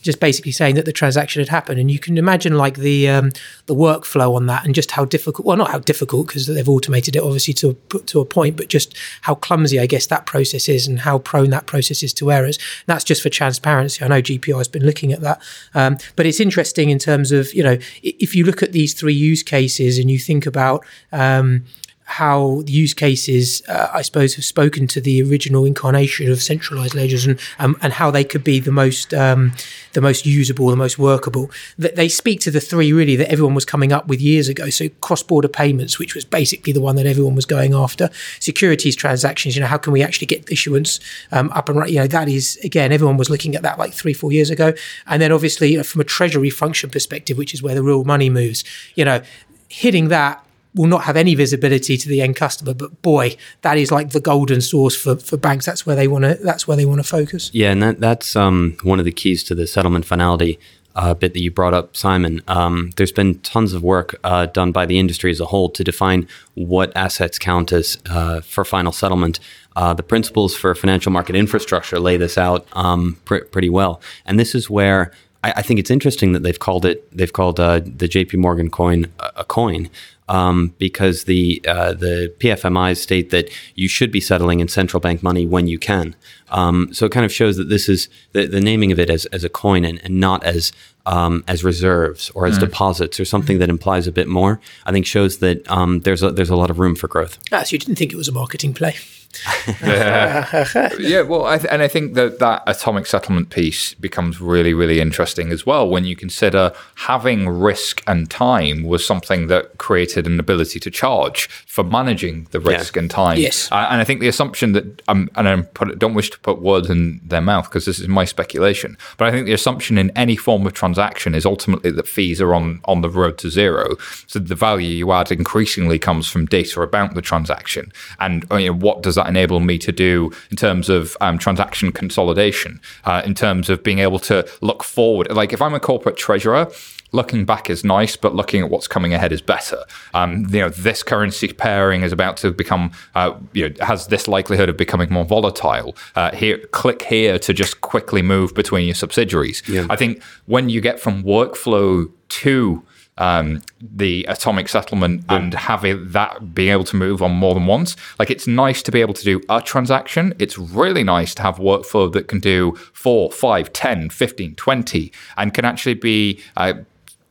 just 0.00 0.20
basically 0.20 0.52
saying 0.52 0.76
that 0.76 0.86
the 0.86 0.92
transaction 0.92 1.40
had 1.40 1.50
happened. 1.50 1.80
And 1.80 1.90
you 1.90 1.98
can 1.98 2.16
imagine 2.16 2.56
like 2.56 2.78
the 2.78 3.10
um, 3.10 3.32
the 3.66 3.74
workflow 3.74 4.34
on 4.34 4.46
that 4.46 4.64
and 4.64 4.74
just 4.74 4.92
how 4.92 5.04
difficult. 5.04 5.46
Well, 5.46 5.58
not 5.58 5.70
how 5.70 5.78
difficult 5.78 6.28
because 6.28 6.46
they've 6.46 6.68
automated 6.68 7.14
it 7.14 7.22
obviously 7.22 7.52
to 7.54 7.76
a, 7.92 7.98
to 7.98 8.20
a 8.20 8.24
point, 8.24 8.56
but 8.56 8.68
just 8.68 8.96
how 9.20 9.34
clumsy 9.34 9.80
I 9.80 9.86
guess 9.86 10.06
that 10.06 10.24
process 10.24 10.66
is 10.68 10.86
and 10.86 11.00
how 11.00 11.18
prone 11.18 11.50
that 11.50 11.66
process 11.66 12.02
is 12.02 12.14
to 12.14 12.32
errors. 12.32 12.56
And 12.56 12.86
that's 12.86 13.04
just 13.04 13.22
for 13.22 13.28
transparency. 13.28 14.02
I 14.02 14.08
know 14.08 14.22
GPI 14.22 14.56
has 14.56 14.68
been 14.68 14.86
looking 14.86 15.12
at 15.12 15.20
that, 15.20 15.42
um, 15.74 15.98
but 16.16 16.24
it's 16.24 16.40
interesting 16.40 16.88
in 16.88 16.98
terms 16.98 17.32
of 17.32 17.52
you 17.52 17.62
know 17.62 17.76
if 18.02 18.34
you 18.34 18.44
look 18.46 18.61
at 18.62 18.72
these 18.72 18.94
three 18.94 19.14
use 19.14 19.42
cases 19.42 19.98
and 19.98 20.10
you 20.10 20.18
think 20.18 20.46
about 20.46 20.84
um, 21.12 21.64
how 22.12 22.62
use 22.66 22.92
cases, 22.92 23.62
uh, 23.68 23.88
I 23.94 24.02
suppose, 24.02 24.34
have 24.34 24.44
spoken 24.44 24.86
to 24.88 25.00
the 25.00 25.22
original 25.22 25.64
incarnation 25.64 26.30
of 26.30 26.42
centralized 26.42 26.94
ledgers 26.94 27.24
and 27.24 27.40
um, 27.58 27.74
and 27.80 27.94
how 27.94 28.10
they 28.10 28.22
could 28.22 28.44
be 28.44 28.60
the 28.60 28.70
most 28.70 29.14
um, 29.14 29.52
the 29.94 30.02
most 30.02 30.26
usable, 30.26 30.68
the 30.68 30.76
most 30.76 30.98
workable. 30.98 31.50
That 31.78 31.96
they 31.96 32.08
speak 32.08 32.40
to 32.40 32.50
the 32.50 32.60
three 32.60 32.92
really 32.92 33.16
that 33.16 33.32
everyone 33.32 33.54
was 33.54 33.64
coming 33.64 33.92
up 33.92 34.08
with 34.08 34.20
years 34.20 34.48
ago. 34.48 34.68
So 34.68 34.90
cross 35.00 35.22
border 35.22 35.48
payments, 35.48 35.98
which 35.98 36.14
was 36.14 36.26
basically 36.26 36.74
the 36.74 36.82
one 36.82 36.96
that 36.96 37.06
everyone 37.06 37.34
was 37.34 37.46
going 37.46 37.72
after. 37.72 38.10
Securities 38.40 38.94
transactions, 38.94 39.56
you 39.56 39.62
know, 39.62 39.66
how 39.66 39.78
can 39.78 39.94
we 39.94 40.02
actually 40.02 40.26
get 40.26 40.52
issuance 40.52 41.00
um, 41.30 41.50
up 41.54 41.70
and 41.70 41.78
right? 41.78 41.90
You 41.90 42.00
know, 42.00 42.06
that 42.08 42.28
is 42.28 42.58
again, 42.62 42.92
everyone 42.92 43.16
was 43.16 43.30
looking 43.30 43.56
at 43.56 43.62
that 43.62 43.78
like 43.78 43.94
three, 43.94 44.12
four 44.12 44.32
years 44.32 44.50
ago. 44.50 44.74
And 45.06 45.22
then 45.22 45.32
obviously, 45.32 45.70
you 45.72 45.78
know, 45.78 45.82
from 45.82 46.02
a 46.02 46.04
treasury 46.04 46.50
function 46.50 46.90
perspective, 46.90 47.38
which 47.38 47.54
is 47.54 47.62
where 47.62 47.74
the 47.74 47.82
real 47.82 48.04
money 48.04 48.28
moves, 48.28 48.64
you 48.96 49.04
know, 49.06 49.22
hitting 49.70 50.08
that 50.08 50.44
will 50.74 50.86
not 50.86 51.04
have 51.04 51.16
any 51.16 51.34
visibility 51.34 51.96
to 51.96 52.08
the 52.08 52.22
end 52.22 52.36
customer. 52.36 52.74
But 52.74 53.02
boy, 53.02 53.36
that 53.62 53.76
is 53.76 53.90
like 53.90 54.10
the 54.10 54.20
golden 54.20 54.60
source 54.60 54.96
for, 54.96 55.16
for 55.16 55.36
banks. 55.36 55.66
That's 55.66 55.86
where 55.86 55.96
they 55.96 56.08
want 56.08 56.24
to. 56.24 56.34
That's 56.42 56.66
where 56.66 56.76
they 56.76 56.86
want 56.86 57.00
to 57.00 57.08
focus. 57.08 57.50
Yeah, 57.52 57.72
and 57.72 57.82
that, 57.82 58.00
that's 58.00 58.36
um, 58.36 58.76
one 58.82 58.98
of 58.98 59.04
the 59.04 59.12
keys 59.12 59.44
to 59.44 59.54
the 59.54 59.66
settlement 59.66 60.04
finality 60.04 60.58
uh, 60.94 61.14
bit 61.14 61.32
that 61.32 61.40
you 61.40 61.50
brought 61.50 61.74
up, 61.74 61.96
Simon. 61.96 62.42
Um, 62.48 62.90
there's 62.96 63.12
been 63.12 63.38
tons 63.40 63.72
of 63.72 63.82
work 63.82 64.18
uh, 64.24 64.46
done 64.46 64.72
by 64.72 64.86
the 64.86 64.98
industry 64.98 65.30
as 65.30 65.40
a 65.40 65.46
whole 65.46 65.70
to 65.70 65.84
define 65.84 66.28
what 66.54 66.94
assets 66.96 67.38
count 67.38 67.72
as 67.72 67.98
uh, 68.10 68.40
for 68.40 68.64
final 68.64 68.92
settlement. 68.92 69.40
Uh, 69.74 69.94
the 69.94 70.02
principles 70.02 70.54
for 70.54 70.74
financial 70.74 71.10
market 71.10 71.34
infrastructure 71.34 71.98
lay 71.98 72.16
this 72.16 72.36
out 72.36 72.66
um, 72.72 73.18
pr- 73.24 73.44
pretty 73.50 73.70
well, 73.70 74.00
and 74.26 74.38
this 74.38 74.54
is 74.54 74.68
where 74.68 75.12
I, 75.44 75.62
think 75.62 75.80
it's 75.80 75.90
interesting 75.90 76.32
that 76.34 76.42
they've 76.42 76.58
called 76.58 76.84
it. 76.84 77.10
They've 77.16 77.32
called 77.32 77.58
uh, 77.58 77.80
the 77.84 78.06
J.P. 78.06 78.36
Morgan 78.36 78.70
coin 78.70 79.06
a 79.18 79.44
coin 79.44 79.90
um, 80.28 80.74
because 80.78 81.24
the 81.24 81.62
uh, 81.66 81.92
the 81.92 82.34
PFMIs 82.38 82.98
state 82.98 83.30
that 83.30 83.50
you 83.74 83.88
should 83.88 84.10
be 84.10 84.20
settling 84.20 84.60
in 84.60 84.68
central 84.68 85.00
bank 85.00 85.22
money 85.22 85.46
when 85.46 85.66
you 85.66 85.78
can. 85.78 86.14
Um, 86.48 86.92
so 86.92 87.06
it 87.06 87.12
kind 87.12 87.24
of 87.24 87.32
shows 87.32 87.56
that 87.56 87.68
this 87.68 87.88
is 87.88 88.08
the, 88.32 88.46
the 88.46 88.60
naming 88.60 88.92
of 88.92 88.98
it 88.98 89.08
as, 89.08 89.24
as 89.26 89.42
a 89.42 89.48
coin 89.48 89.84
and, 89.84 90.00
and 90.04 90.20
not 90.20 90.44
as 90.44 90.72
um, 91.06 91.42
as 91.48 91.64
reserves 91.64 92.30
or 92.30 92.46
as 92.46 92.58
deposits 92.58 93.18
or 93.18 93.24
something 93.24 93.58
that 93.58 93.68
implies 93.68 94.06
a 94.06 94.12
bit 94.12 94.28
more. 94.28 94.60
I 94.86 94.92
think 94.92 95.06
shows 95.06 95.38
that 95.38 95.68
um, 95.70 96.00
there's 96.00 96.22
a, 96.22 96.30
there's 96.30 96.50
a 96.50 96.56
lot 96.56 96.70
of 96.70 96.78
room 96.78 96.94
for 96.94 97.08
growth. 97.08 97.38
Ah, 97.50 97.62
so 97.62 97.74
you 97.74 97.78
didn't 97.78 97.96
think 97.96 98.12
it 98.12 98.16
was 98.16 98.28
a 98.28 98.32
marketing 98.32 98.74
play? 98.74 98.96
yeah, 99.82 101.22
well, 101.22 101.44
I 101.44 101.58
th- 101.58 101.72
and 101.72 101.82
I 101.82 101.88
think 101.88 102.14
that 102.14 102.38
that 102.38 102.62
atomic 102.66 103.06
settlement 103.06 103.50
piece 103.50 103.94
becomes 103.94 104.40
really, 104.40 104.74
really 104.74 105.00
interesting 105.00 105.50
as 105.50 105.66
well 105.66 105.88
when 105.88 106.04
you 106.04 106.16
consider 106.16 106.72
having 106.96 107.48
risk 107.48 108.02
and 108.06 108.30
time 108.30 108.82
was 108.82 109.06
something 109.06 109.46
that 109.48 109.78
created 109.78 110.26
an 110.26 110.38
ability 110.38 110.80
to 110.80 110.90
charge 110.90 111.48
for 111.66 111.84
managing 111.84 112.46
the 112.50 112.60
risk 112.60 112.96
and 112.96 113.10
time. 113.10 113.38
Yes. 113.38 113.70
Uh, 113.72 113.86
and 113.90 114.00
I 114.00 114.04
think 114.04 114.20
the 114.20 114.28
assumption 114.28 114.72
that 114.72 115.02
um, 115.08 115.30
and 115.34 115.48
I 115.48 115.84
don't 115.94 116.14
wish 116.14 116.30
to 116.30 116.38
put 116.40 116.60
words 116.60 116.90
in 116.90 117.20
their 117.24 117.40
mouth 117.40 117.68
because 117.68 117.86
this 117.86 117.98
is 117.98 118.08
my 118.08 118.24
speculation, 118.24 118.96
but 119.16 119.28
I 119.28 119.30
think 119.30 119.46
the 119.46 119.52
assumption 119.52 119.98
in 119.98 120.10
any 120.16 120.36
form 120.36 120.66
of 120.66 120.72
transaction 120.72 121.34
is 121.34 121.46
ultimately 121.46 121.90
that 121.90 122.06
fees 122.06 122.40
are 122.40 122.54
on 122.54 122.80
on 122.84 123.00
the 123.00 123.10
road 123.10 123.38
to 123.38 123.50
zero. 123.50 123.96
So 124.26 124.38
the 124.38 124.54
value 124.54 124.88
you 124.88 125.12
add 125.12 125.30
increasingly 125.32 125.98
comes 125.98 126.28
from 126.28 126.46
data 126.46 126.82
about 126.82 127.14
the 127.14 127.22
transaction, 127.22 127.92
and 128.20 128.50
uh, 128.50 128.56
you 128.56 128.68
know, 128.68 128.76
what 128.76 129.02
does 129.02 129.14
that 129.14 129.21
enable 129.28 129.60
me 129.60 129.78
to 129.78 129.92
do 129.92 130.30
in 130.50 130.56
terms 130.56 130.88
of 130.88 131.16
um, 131.20 131.38
transaction 131.38 131.92
consolidation, 131.92 132.80
uh, 133.04 133.22
in 133.24 133.34
terms 133.34 133.70
of 133.70 133.82
being 133.82 133.98
able 133.98 134.18
to 134.20 134.48
look 134.60 134.82
forward. 134.84 135.30
Like 135.32 135.52
if 135.52 135.60
I'm 135.62 135.74
a 135.74 135.80
corporate 135.80 136.16
treasurer 136.16 136.70
looking 137.12 137.44
back 137.44 137.70
is 137.70 137.84
nice, 137.84 138.16
but 138.16 138.34
looking 138.34 138.62
at 138.62 138.70
what's 138.70 138.88
coming 138.88 139.14
ahead 139.14 139.32
is 139.32 139.42
better. 139.42 139.84
Um, 140.14 140.46
you 140.50 140.60
know, 140.60 140.70
this 140.70 141.02
currency 141.02 141.52
pairing 141.52 142.02
is 142.02 142.12
about 142.12 142.38
to 142.38 142.50
become, 142.50 142.90
uh, 143.14 143.34
you 143.52 143.68
know, 143.68 143.86
has 143.86 144.08
this 144.08 144.26
likelihood 144.26 144.68
of 144.68 144.76
becoming 144.76 145.12
more 145.12 145.24
volatile. 145.24 145.94
Uh, 146.16 146.34
here, 146.34 146.58
click 146.72 147.02
here 147.02 147.38
to 147.38 147.52
just 147.52 147.80
quickly 147.82 148.22
move 148.22 148.54
between 148.54 148.86
your 148.86 148.94
subsidiaries. 148.94 149.62
I 149.90 149.96
think 149.96 150.22
when 150.46 150.68
you 150.68 150.80
get 150.80 150.98
from 150.98 151.22
workflow 151.22 152.10
to 152.28 152.82
um, 153.18 153.62
the 153.80 154.24
atomic 154.28 154.68
settlement 154.68 155.24
and 155.28 155.54
having 155.54 156.10
that 156.12 156.54
being 156.54 156.70
able 156.70 156.84
to 156.84 156.96
move 156.96 157.22
on 157.22 157.32
more 157.32 157.54
than 157.54 157.66
once. 157.66 157.96
Like 158.18 158.30
it's 158.30 158.46
nice 158.46 158.82
to 158.82 158.92
be 158.92 159.00
able 159.00 159.14
to 159.14 159.24
do 159.24 159.40
a 159.48 159.60
transaction. 159.60 160.34
It's 160.38 160.58
really 160.58 161.04
nice 161.04 161.34
to 161.36 161.42
have 161.42 161.56
workflow 161.56 162.12
that 162.12 162.28
can 162.28 162.40
do 162.40 162.72
4, 162.94 163.30
5, 163.30 163.72
10, 163.72 164.10
15, 164.10 164.54
20 164.54 165.12
and 165.36 165.54
can 165.54 165.64
actually 165.64 165.94
be 165.94 166.40
uh, 166.56 166.74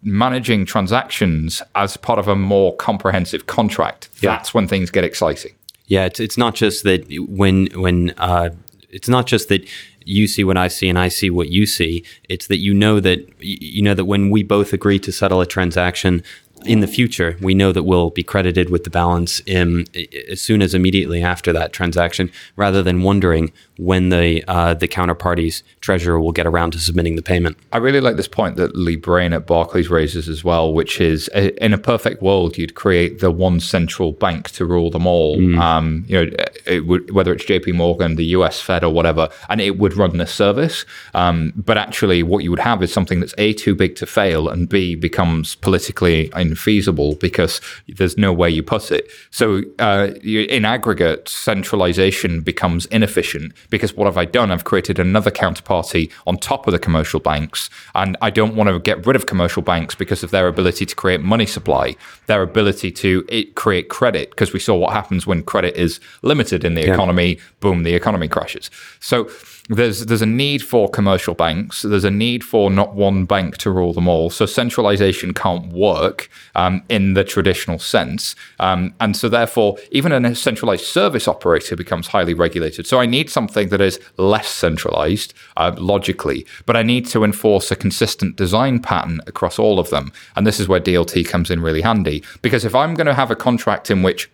managing 0.03 0.65
transactions 0.65 1.61
as 1.75 1.97
part 1.97 2.19
of 2.19 2.27
a 2.27 2.35
more 2.35 2.75
comprehensive 2.75 3.47
contract. 3.47 4.09
That's 4.21 4.53
when 4.53 4.67
things 4.67 4.91
get 4.91 5.03
exciting. 5.03 5.53
Yeah, 5.87 6.05
it's 6.05 6.21
it's 6.21 6.37
not 6.37 6.55
just 6.55 6.83
that 6.85 7.05
when 7.27 7.67
when 7.73 8.13
uh, 8.17 8.51
it's 8.89 9.09
not 9.09 9.25
just 9.27 9.49
that 9.49 9.67
you 10.05 10.27
see 10.27 10.43
what 10.43 10.57
I 10.57 10.67
see 10.67 10.89
and 10.89 10.99
I 10.99 11.07
see 11.07 11.29
what 11.29 11.49
you 11.49 11.65
see. 11.65 12.03
It's 12.29 12.47
that 12.47 12.57
you 12.57 12.73
know 12.73 12.99
that 12.99 13.19
you 13.39 13.81
know 13.81 13.93
that 13.93 14.05
when 14.05 14.29
we 14.29 14.43
both 14.43 14.73
agree 14.73 14.99
to 14.99 15.11
settle 15.11 15.41
a 15.41 15.45
transaction 15.45 16.23
in 16.65 16.79
the 16.79 16.87
future, 16.87 17.37
we 17.41 17.53
know 17.53 17.71
that 17.71 17.83
we'll 17.83 18.11
be 18.11 18.23
credited 18.23 18.69
with 18.69 18.83
the 18.83 18.89
balance 18.89 19.41
um, 19.55 19.85
in, 19.93 20.07
as 20.29 20.41
soon 20.41 20.61
as 20.61 20.73
immediately 20.73 21.23
after 21.23 21.51
that 21.53 21.73
transaction, 21.73 22.31
rather 22.55 22.83
than 22.83 23.01
wondering 23.01 23.51
when 23.81 24.09
the 24.09 24.43
uh, 24.47 24.75
the 24.75 24.87
counterparty's 24.87 25.63
treasurer 25.81 26.21
will 26.21 26.31
get 26.31 26.45
around 26.45 26.71
to 26.71 26.79
submitting 26.79 27.15
the 27.15 27.23
payment. 27.23 27.57
I 27.73 27.77
really 27.77 27.99
like 27.99 28.15
this 28.15 28.27
point 28.27 28.55
that 28.57 28.75
Lee 28.75 28.95
Braine 28.95 29.33
at 29.33 29.47
Barclays 29.47 29.89
raises 29.89 30.29
as 30.29 30.43
well, 30.43 30.71
which 30.71 31.01
is 31.01 31.29
uh, 31.33 31.49
in 31.59 31.73
a 31.73 31.79
perfect 31.79 32.21
world, 32.21 32.59
you'd 32.59 32.75
create 32.75 33.19
the 33.19 33.31
one 33.31 33.59
central 33.59 34.11
bank 34.11 34.51
to 34.51 34.65
rule 34.65 34.91
them 34.91 35.07
all. 35.07 35.39
Um, 35.59 36.05
you 36.07 36.25
know, 36.25 36.31
it 36.67 36.85
would, 36.85 37.11
whether 37.11 37.33
it's 37.33 37.43
JP 37.45 37.73
Morgan, 37.73 38.17
the 38.17 38.25
US 38.25 38.61
Fed, 38.61 38.83
or 38.83 38.93
whatever, 38.93 39.29
and 39.49 39.59
it 39.59 39.79
would 39.79 39.95
run 39.95 40.17
this 40.17 40.33
service. 40.33 40.85
Um, 41.15 41.51
but 41.55 41.77
actually, 41.77 42.21
what 42.21 42.43
you 42.43 42.51
would 42.51 42.59
have 42.59 42.83
is 42.83 42.93
something 42.93 43.19
that's 43.19 43.33
A, 43.39 43.53
too 43.53 43.73
big 43.73 43.95
to 43.95 44.05
fail, 44.05 44.47
and 44.47 44.69
B, 44.69 44.93
becomes 44.93 45.55
politically 45.55 46.29
infeasible 46.29 47.19
because 47.19 47.59
there's 47.87 48.15
no 48.15 48.31
way 48.31 48.49
you 48.51 48.61
put 48.61 48.91
it. 48.91 49.09
So, 49.31 49.63
uh, 49.79 50.09
in 50.23 50.65
aggregate, 50.65 51.27
centralization 51.27 52.41
becomes 52.41 52.85
inefficient 52.87 53.53
because 53.71 53.95
what 53.95 54.05
have 54.05 54.17
I 54.17 54.25
done? 54.25 54.51
I've 54.51 54.65
created 54.65 54.99
another 54.99 55.31
counterparty 55.31 56.11
on 56.27 56.37
top 56.37 56.67
of 56.67 56.73
the 56.73 56.77
commercial 56.77 57.19
banks. 57.19 57.71
And 57.95 58.15
I 58.21 58.29
don't 58.29 58.55
want 58.55 58.69
to 58.69 58.79
get 58.79 59.03
rid 59.07 59.15
of 59.15 59.25
commercial 59.25 59.63
banks 59.63 59.95
because 59.95 60.21
of 60.21 60.29
their 60.29 60.47
ability 60.47 60.85
to 60.85 60.95
create 60.95 61.21
money 61.21 61.47
supply, 61.47 61.95
their 62.27 62.43
ability 62.43 62.91
to 62.91 63.25
it, 63.29 63.55
create 63.55 63.89
credit, 63.89 64.29
because 64.29 64.53
we 64.53 64.59
saw 64.59 64.75
what 64.75 64.93
happens 64.93 65.25
when 65.25 65.41
credit 65.41 65.75
is 65.75 65.99
limited 66.21 66.63
in 66.63 66.75
the 66.75 66.87
economy. 66.87 67.39
Boom, 67.61 67.81
the 67.81 67.95
economy 67.95 68.27
crashes. 68.27 68.69
So 68.99 69.25
there's 69.69 70.05
there's 70.05 70.21
a 70.21 70.25
need 70.25 70.61
for 70.61 70.89
commercial 70.89 71.33
banks. 71.33 71.83
There's 71.83 72.03
a 72.03 72.11
need 72.11 72.43
for 72.43 72.69
not 72.69 72.95
one 72.95 73.25
bank 73.25 73.57
to 73.57 73.71
rule 73.71 73.93
them 73.93 74.07
all. 74.07 74.29
So 74.29 74.45
centralization 74.45 75.33
can't 75.33 75.71
work 75.71 76.29
um, 76.55 76.83
in 76.89 77.13
the 77.13 77.23
traditional 77.23 77.79
sense, 77.79 78.35
um, 78.59 78.93
and 78.99 79.15
so 79.15 79.29
therefore 79.29 79.77
even 79.91 80.11
a 80.11 80.35
centralized 80.35 80.85
service 80.85 81.27
operator 81.27 81.75
becomes 81.75 82.07
highly 82.07 82.33
regulated. 82.33 82.87
So 82.87 82.99
I 82.99 83.05
need 83.05 83.29
something 83.29 83.69
that 83.69 83.81
is 83.81 83.99
less 84.17 84.47
centralized 84.47 85.33
uh, 85.57 85.75
logically, 85.77 86.45
but 86.65 86.75
I 86.75 86.83
need 86.83 87.05
to 87.07 87.23
enforce 87.23 87.71
a 87.71 87.75
consistent 87.75 88.35
design 88.35 88.79
pattern 88.79 89.21
across 89.27 89.59
all 89.59 89.79
of 89.79 89.89
them. 89.89 90.11
And 90.35 90.45
this 90.45 90.59
is 90.59 90.67
where 90.67 90.79
DLT 90.79 91.27
comes 91.27 91.49
in 91.49 91.61
really 91.61 91.81
handy 91.81 92.23
because 92.41 92.65
if 92.65 92.75
I'm 92.75 92.93
going 92.93 93.07
to 93.07 93.13
have 93.13 93.31
a 93.31 93.35
contract 93.35 93.91
in 93.91 94.03
which 94.03 94.29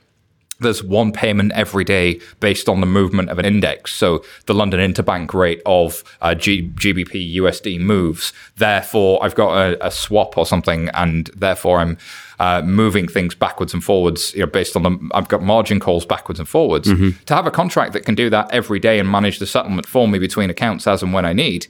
there's 0.60 0.84
one 0.84 1.12
payment 1.12 1.52
every 1.54 1.84
day 1.84 2.20
based 2.40 2.68
on 2.68 2.80
the 2.82 2.88
movement 2.88 3.30
of 3.30 3.38
an 3.40 3.46
index. 3.46 3.94
So 3.94 4.24
the 4.48 4.54
London 4.54 4.80
interbank 4.94 5.34
rate 5.34 5.62
of 5.66 6.04
uh, 6.22 6.34
G- 6.34 6.70
GBP 6.76 7.36
USD 7.36 7.80
moves. 7.80 8.34
Therefore, 8.58 9.24
I've 9.24 9.36
got 9.36 9.56
a, 9.56 9.86
a 9.88 9.92
swap 9.92 10.38
or 10.38 10.46
something, 10.46 10.90
and 10.90 11.28
therefore 11.36 11.80
I'm 11.80 11.98
uh, 12.40 12.62
moving 12.64 13.08
things 13.08 13.36
backwards 13.36 13.74
and 13.74 13.84
forwards. 13.84 14.34
You 14.34 14.42
know, 14.42 14.48
based 14.48 14.76
on 14.76 14.84
the 14.84 15.10
I've 15.14 15.28
got 15.28 15.42
margin 15.44 15.80
calls 15.80 16.06
backwards 16.06 16.40
and 16.40 16.50
forwards. 16.50 16.88
To 16.88 17.34
have 17.36 17.46
a 17.46 17.52
contract 17.52 17.94
that 17.94 18.06
can 18.06 18.16
do 18.16 18.30
that 18.32 18.52
every 18.52 18.80
day 18.80 19.00
and 19.00 19.10
manage 19.12 19.40
the 19.40 19.46
settlement 19.48 19.88
for 19.88 20.08
me 20.08 20.18
between 20.20 20.50
accounts 20.50 20.88
as 20.88 21.04
and 21.04 21.14
when 21.14 21.26
I 21.26 21.34
need 21.34 21.68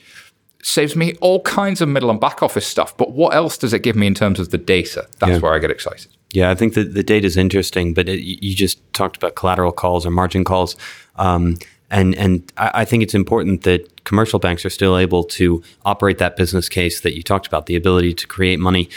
saves 0.64 0.96
me 0.96 1.14
all 1.22 1.40
kinds 1.44 1.80
of 1.82 1.88
middle 1.88 2.10
and 2.10 2.20
back 2.20 2.42
office 2.44 2.68
stuff. 2.68 2.98
But 2.98 3.12
what 3.12 3.34
else 3.34 3.58
does 3.58 3.74
it 3.74 3.84
give 3.84 3.96
me 3.96 4.08
in 4.08 4.14
terms 4.14 4.40
of 4.40 4.50
the 4.50 4.58
data? 4.58 5.08
That's 5.20 5.34
Yeah. 5.34 5.38
where 5.40 5.54
I 5.54 5.60
get 5.60 5.72
excited. 5.72 6.08
Yeah, 6.32 6.50
I 6.50 6.56
think 6.56 6.74
that 6.74 6.94
the 6.94 7.04
data 7.04 7.26
is 7.26 7.38
interesting, 7.38 7.94
but 7.94 8.10
it, 8.10 8.22
you 8.22 8.54
just 8.54 8.82
talked 8.94 9.16
about 9.16 9.36
collateral 9.36 9.72
calls 9.72 10.06
or 10.06 10.12
margin 10.12 10.44
calls, 10.44 10.76
um, 11.16 11.58
and 11.90 12.16
and 12.16 12.52
I, 12.58 12.84
think 12.84 13.02
it's 13.02 13.14
important 13.14 13.64
that 13.64 14.04
commercial 14.04 14.40
banks 14.40 14.66
are 14.66 14.70
still 14.70 14.98
able 14.98 15.24
to 15.24 15.64
operate 15.86 16.18
that 16.18 16.36
business 16.36 16.68
case 16.68 17.00
that 17.02 17.16
you 17.16 17.24
talked 17.24 17.48
about, 17.48 17.66
the 17.66 17.78
ability 17.78 18.14
to 18.16 18.28
create 18.28 18.60
money. 18.60 18.90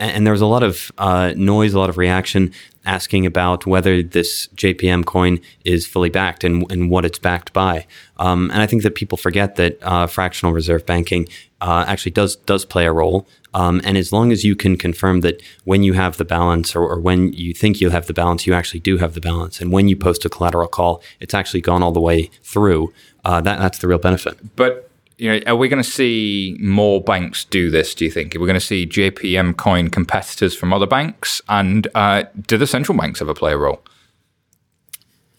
And 0.00 0.26
there 0.26 0.32
was 0.32 0.40
a 0.40 0.46
lot 0.46 0.62
of 0.62 0.90
uh, 0.98 1.34
noise, 1.36 1.74
a 1.74 1.78
lot 1.78 1.90
of 1.90 1.98
reaction 1.98 2.52
asking 2.86 3.26
about 3.26 3.66
whether 3.66 4.02
this 4.02 4.48
JPM 4.56 5.04
coin 5.04 5.40
is 5.64 5.86
fully 5.86 6.08
backed 6.08 6.44
and, 6.44 6.70
and 6.72 6.90
what 6.90 7.04
it's 7.04 7.18
backed 7.18 7.52
by. 7.52 7.86
Um, 8.16 8.50
and 8.52 8.62
I 8.62 8.66
think 8.66 8.82
that 8.84 8.94
people 8.94 9.18
forget 9.18 9.56
that 9.56 9.78
uh, 9.82 10.06
fractional 10.06 10.52
reserve 10.52 10.86
banking 10.86 11.28
uh, 11.60 11.84
actually 11.86 12.12
does 12.12 12.36
does 12.36 12.64
play 12.64 12.86
a 12.86 12.92
role. 12.92 13.26
Um, 13.60 13.80
and 13.84 13.96
as 13.96 14.12
long 14.12 14.32
as 14.32 14.44
you 14.44 14.54
can 14.54 14.76
confirm 14.76 15.22
that 15.22 15.40
when 15.64 15.82
you 15.82 15.94
have 15.94 16.18
the 16.18 16.26
balance 16.26 16.76
or, 16.76 16.82
or 16.92 17.00
when 17.00 17.32
you 17.32 17.54
think 17.54 17.80
you 17.80 17.88
have 17.90 18.06
the 18.06 18.12
balance, 18.12 18.46
you 18.46 18.52
actually 18.52 18.80
do 18.80 18.98
have 18.98 19.14
the 19.14 19.20
balance. 19.20 19.62
And 19.62 19.72
when 19.72 19.88
you 19.88 19.96
post 19.96 20.24
a 20.26 20.28
collateral 20.28 20.68
call, 20.68 21.02
it's 21.20 21.32
actually 21.32 21.62
gone 21.62 21.82
all 21.82 21.92
the 21.92 22.00
way 22.10 22.30
through. 22.42 22.92
Uh, 23.24 23.40
that, 23.40 23.58
that's 23.58 23.78
the 23.78 23.88
real 23.88 23.98
benefit. 23.98 24.34
But 24.56 24.90
you 25.16 25.30
know, 25.32 25.40
are 25.46 25.56
we 25.56 25.68
going 25.68 25.82
to 25.82 25.90
see 25.90 26.56
more 26.60 27.00
banks 27.02 27.46
do 27.46 27.70
this? 27.70 27.94
Do 27.94 28.04
you 28.04 28.10
think? 28.10 28.34
we're 28.34 28.42
we 28.42 28.46
going 28.46 28.60
to 28.60 28.66
see 28.74 28.86
JPM 28.86 29.56
coin 29.56 29.88
competitors 29.88 30.54
from 30.54 30.74
other 30.74 30.86
banks? 30.86 31.40
And 31.48 31.88
uh, 31.94 32.24
do 32.46 32.58
the 32.58 32.66
central 32.66 32.98
banks 32.98 33.22
ever 33.22 33.32
play 33.32 33.52
a 33.52 33.56
role? 33.56 33.80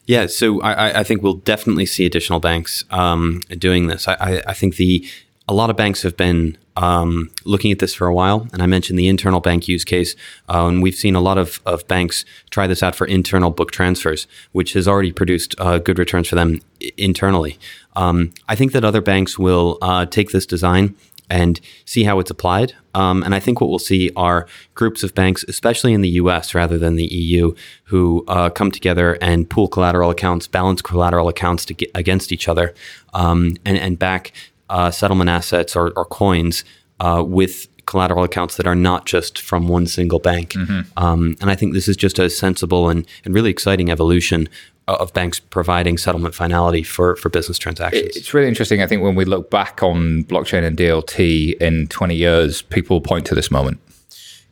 Yeah, 0.05 0.25
so 0.27 0.59
I, 0.61 0.71
I- 0.89 0.99
I 1.01 1.03
think 1.03 1.21
we'll 1.21 1.33
definitely 1.53 1.85
see 1.85 2.05
additional 2.07 2.39
banks 2.39 2.83
um, 2.89 3.41
doing 3.59 3.87
this. 3.87 4.07
I, 4.07 4.13
I, 4.19 4.43
I 4.47 4.53
think 4.53 4.77
the 4.77 5.05
a 5.47 5.53
lot 5.53 5.69
of 5.69 5.77
banks 5.77 6.01
have 6.03 6.17
been 6.17 6.57
um, 6.75 7.29
looking 7.45 7.71
at 7.71 7.79
this 7.79 7.93
for 7.93 8.07
a 8.07 8.13
while, 8.13 8.47
and 8.53 8.61
I 8.61 8.65
mentioned 8.65 8.99
the 8.99 9.07
internal 9.07 9.39
bank 9.39 9.67
use 9.67 9.83
case, 9.83 10.15
uh, 10.49 10.67
and 10.67 10.81
we've 10.81 10.95
seen 10.95 11.15
a 11.15 11.21
lot 11.21 11.37
of, 11.37 11.59
of 11.65 11.87
banks 11.87 12.25
try 12.49 12.67
this 12.67 12.83
out 12.83 12.95
for 12.95 13.07
internal 13.07 13.49
book 13.49 13.71
transfers, 13.71 14.27
which 14.51 14.73
has 14.73 14.87
already 14.87 15.11
produced 15.11 15.55
uh, 15.57 15.79
good 15.79 15.97
returns 15.97 16.27
for 16.27 16.35
them 16.35 16.61
i- 16.81 16.91
internally. 16.97 17.57
Um, 17.95 18.33
I 18.47 18.55
think 18.55 18.73
that 18.73 18.83
other 18.83 19.01
banks 19.01 19.39
will 19.39 19.77
uh, 19.81 20.05
take 20.05 20.31
this 20.31 20.45
design 20.45 20.95
and 21.29 21.59
see 21.83 22.03
how 22.03 22.19
it's 22.19 22.31
applied. 22.31 22.73
Um, 22.93 23.21
and 23.23 23.35
I 23.35 23.39
think 23.39 23.59
what 23.59 23.69
we'll 23.69 23.79
see 23.79 24.11
are 24.15 24.47
groups 24.75 25.03
of 25.03 25.13
banks, 25.13 25.43
especially 25.47 25.93
in 25.93 26.01
the 26.01 26.09
US 26.09 26.55
rather 26.55 26.77
than 26.77 26.95
the 26.95 27.05
EU, 27.05 27.53
who 27.85 28.23
uh, 28.27 28.49
come 28.49 28.71
together 28.71 29.17
and 29.21 29.49
pool 29.49 29.67
collateral 29.67 30.09
accounts, 30.09 30.47
balance 30.47 30.81
collateral 30.81 31.27
accounts 31.27 31.65
get 31.65 31.91
against 31.93 32.31
each 32.31 32.47
other, 32.47 32.73
um, 33.13 33.57
and, 33.65 33.77
and 33.77 33.99
back 33.99 34.31
uh, 34.69 34.91
settlement 34.91 35.29
assets 35.29 35.75
or, 35.75 35.91
or 35.95 36.05
coins 36.05 36.63
uh, 36.99 37.23
with 37.25 37.67
collateral 37.85 38.23
accounts 38.23 38.57
that 38.57 38.67
are 38.67 38.75
not 38.75 39.05
just 39.05 39.39
from 39.39 39.67
one 39.67 39.87
single 39.87 40.19
bank. 40.19 40.55
Um, 40.97 41.37
and 41.39 41.49
I 41.49 41.55
think 41.55 41.73
this 41.73 41.87
is 41.87 41.95
just 41.95 42.19
a 42.19 42.29
sensible 42.29 42.89
and, 42.89 43.07
and 43.23 43.33
really 43.33 43.49
exciting 43.49 43.89
evolution 43.89 44.49
of 44.87 45.13
banks 45.13 45.39
providing 45.39 45.97
settlement 45.97 46.33
finality 46.33 46.83
for, 46.83 47.15
for 47.17 47.29
business 47.29 47.57
transactions. 47.57 48.15
It's 48.15 48.33
really 48.33 48.47
interesting. 48.47 48.81
I 48.81 48.87
think 48.87 49.01
when 49.03 49.15
we 49.15 49.25
look 49.25 49.49
back 49.49 49.83
on 49.83 50.23
blockchain 50.25 50.63
and 50.63 50.77
DLT 50.77 51.57
in 51.57 51.87
20 51.87 52.15
years, 52.15 52.61
people 52.61 53.01
point 53.01 53.25
to 53.27 53.35
this 53.35 53.51
moment. 53.51 53.79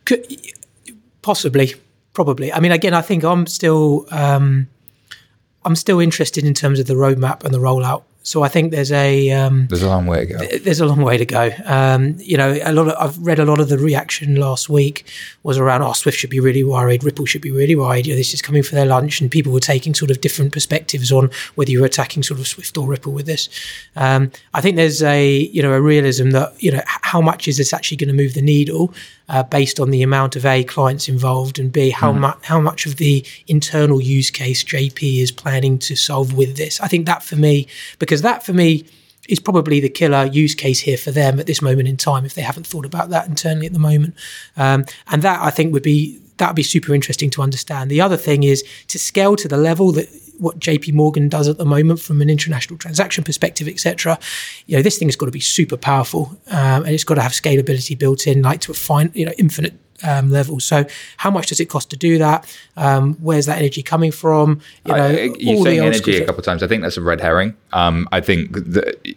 Could, 0.05 0.25
possibly, 1.21 1.73
probably. 2.13 2.51
I 2.51 2.59
mean, 2.59 2.71
again, 2.71 2.93
I 2.93 3.01
think 3.01 3.23
I'm 3.23 3.47
still 3.47 4.05
um, 4.11 4.67
I'm 5.63 5.75
still 5.75 5.99
interested 5.99 6.45
in 6.45 6.53
terms 6.53 6.79
of 6.79 6.87
the 6.87 6.93
roadmap 6.93 7.43
and 7.43 7.53
the 7.53 7.59
rollout. 7.59 8.03
So 8.25 8.41
I 8.41 8.47
think 8.47 8.71
there's 8.71 8.91
a 8.91 9.29
um, 9.33 9.67
There's 9.67 9.83
a 9.83 9.87
long 9.87 10.07
way 10.07 10.25
to 10.25 10.33
go. 10.33 10.57
there's 10.63 10.79
a 10.79 10.87
long 10.87 11.03
way 11.03 11.15
to 11.15 11.25
go. 11.27 11.51
Um, 11.63 12.15
you 12.17 12.37
know, 12.37 12.57
a 12.63 12.73
lot 12.73 12.87
of 12.87 12.95
I've 12.99 13.17
read 13.19 13.37
a 13.37 13.45
lot 13.45 13.59
of 13.59 13.69
the 13.69 13.77
reaction 13.77 14.35
last 14.37 14.67
week 14.67 15.05
was 15.43 15.59
around, 15.59 15.83
oh, 15.83 15.93
Swift 15.93 16.17
should 16.17 16.31
be 16.31 16.39
really 16.39 16.63
worried, 16.63 17.03
Ripple 17.03 17.27
should 17.27 17.43
be 17.43 17.51
really 17.51 17.75
worried. 17.75 18.07
You 18.07 18.13
know, 18.13 18.17
this 18.17 18.33
is 18.33 18.41
coming 18.41 18.63
for 18.63 18.73
their 18.73 18.87
lunch, 18.87 19.21
and 19.21 19.29
people 19.29 19.53
were 19.53 19.59
taking 19.59 19.93
sort 19.93 20.09
of 20.09 20.21
different 20.21 20.53
perspectives 20.53 21.11
on 21.11 21.29
whether 21.53 21.69
you're 21.69 21.85
attacking 21.85 22.23
sort 22.23 22.39
of 22.39 22.47
Swift 22.47 22.75
or 22.79 22.87
Ripple 22.87 23.13
with 23.13 23.27
this. 23.27 23.47
Um, 23.95 24.31
I 24.55 24.59
think 24.61 24.75
there's 24.75 25.03
a 25.03 25.29
you 25.53 25.61
know 25.61 25.73
a 25.73 25.79
realism 25.79 26.31
that 26.31 26.51
you 26.63 26.71
know 26.71 26.81
how 26.85 27.21
much 27.21 27.47
is 27.47 27.57
this 27.57 27.73
actually 27.73 27.97
going 27.97 28.09
to 28.09 28.15
move 28.15 28.33
the 28.33 28.41
needle 28.41 28.91
uh, 29.29 29.43
based 29.43 29.79
on 29.79 29.91
the 29.91 30.01
amount 30.01 30.35
of 30.35 30.45
a 30.45 30.63
clients 30.63 31.07
involved 31.07 31.59
and 31.59 31.71
b 31.71 31.89
how 31.89 32.11
much 32.11 32.37
how 32.43 32.59
much 32.59 32.85
of 32.85 32.97
the 32.97 33.25
internal 33.47 34.01
use 34.01 34.29
case 34.29 34.63
JP 34.63 35.21
is 35.21 35.31
planning 35.31 35.79
to 35.79 35.95
solve 35.95 36.33
with 36.33 36.57
this. 36.57 36.79
I 36.79 36.87
think 36.87 37.05
that 37.05 37.23
for 37.23 37.35
me 37.35 37.67
because 37.99 38.21
that 38.21 38.43
for 38.45 38.53
me 38.53 38.85
is 39.27 39.39
probably 39.39 39.79
the 39.79 39.89
killer 39.89 40.25
use 40.25 40.53
case 40.53 40.81
here 40.81 40.97
for 40.97 41.11
them 41.11 41.39
at 41.39 41.47
this 41.47 41.61
moment 41.61 41.87
in 41.87 41.97
time 41.97 42.25
if 42.25 42.35
they 42.35 42.41
haven't 42.41 42.67
thought 42.67 42.85
about 42.85 43.09
that 43.09 43.27
internally 43.27 43.65
at 43.65 43.73
the 43.73 43.79
moment. 43.79 44.13
Um, 44.55 44.85
and 45.07 45.21
that 45.23 45.41
I 45.41 45.49
think 45.49 45.73
would 45.73 45.83
be 45.83 46.19
that 46.37 46.49
would 46.49 46.55
be 46.55 46.63
super 46.63 46.93
interesting 46.93 47.29
to 47.31 47.41
understand. 47.41 47.89
The 47.89 48.01
other 48.01 48.17
thing 48.17 48.43
is 48.43 48.63
to 48.89 48.99
scale 48.99 49.35
to 49.37 49.47
the 49.47 49.57
level 49.57 49.91
that 49.93 50.07
what 50.39 50.59
JP 50.59 50.93
Morgan 50.93 51.29
does 51.29 51.47
at 51.47 51.57
the 51.57 51.65
moment 51.65 51.99
from 51.99 52.21
an 52.21 52.29
international 52.29 52.77
transaction 52.77 53.23
perspective, 53.23 53.67
etc. 53.67 54.19
You 54.67 54.77
know, 54.77 54.83
this 54.83 54.97
thing 54.97 55.07
has 55.07 55.15
got 55.15 55.27
to 55.27 55.31
be 55.31 55.39
super 55.39 55.77
powerful 55.77 56.37
um, 56.47 56.83
and 56.83 56.89
it's 56.89 57.03
got 57.03 57.15
to 57.15 57.21
have 57.21 57.31
scalability 57.31 57.97
built 57.97 58.27
in, 58.27 58.41
like 58.41 58.61
to 58.61 58.71
a 58.71 58.75
fine, 58.75 59.11
you 59.13 59.25
know, 59.25 59.33
infinite 59.37 59.73
um, 60.03 60.29
level. 60.29 60.59
So, 60.59 60.85
how 61.17 61.31
much 61.31 61.47
does 61.47 61.59
it 61.59 61.65
cost 61.65 61.89
to 61.91 61.97
do 61.97 62.17
that? 62.17 62.45
Um, 62.75 63.15
where's 63.15 63.45
that 63.45 63.57
energy 63.57 63.81
coming 63.81 64.11
from? 64.11 64.61
You 64.85 64.93
know, 64.93 65.09
you're 65.09 65.57
all 65.57 65.63
saying 65.63 65.79
energy 65.79 66.17
a 66.17 66.25
couple 66.25 66.39
of 66.39 66.45
times. 66.45 66.63
I 66.63 66.67
think 66.67 66.81
that's 66.81 66.97
a 66.97 67.01
red 67.01 67.21
herring. 67.21 67.55
Um, 67.73 68.07
I 68.11 68.21
think 68.21 68.51
that 68.53 69.15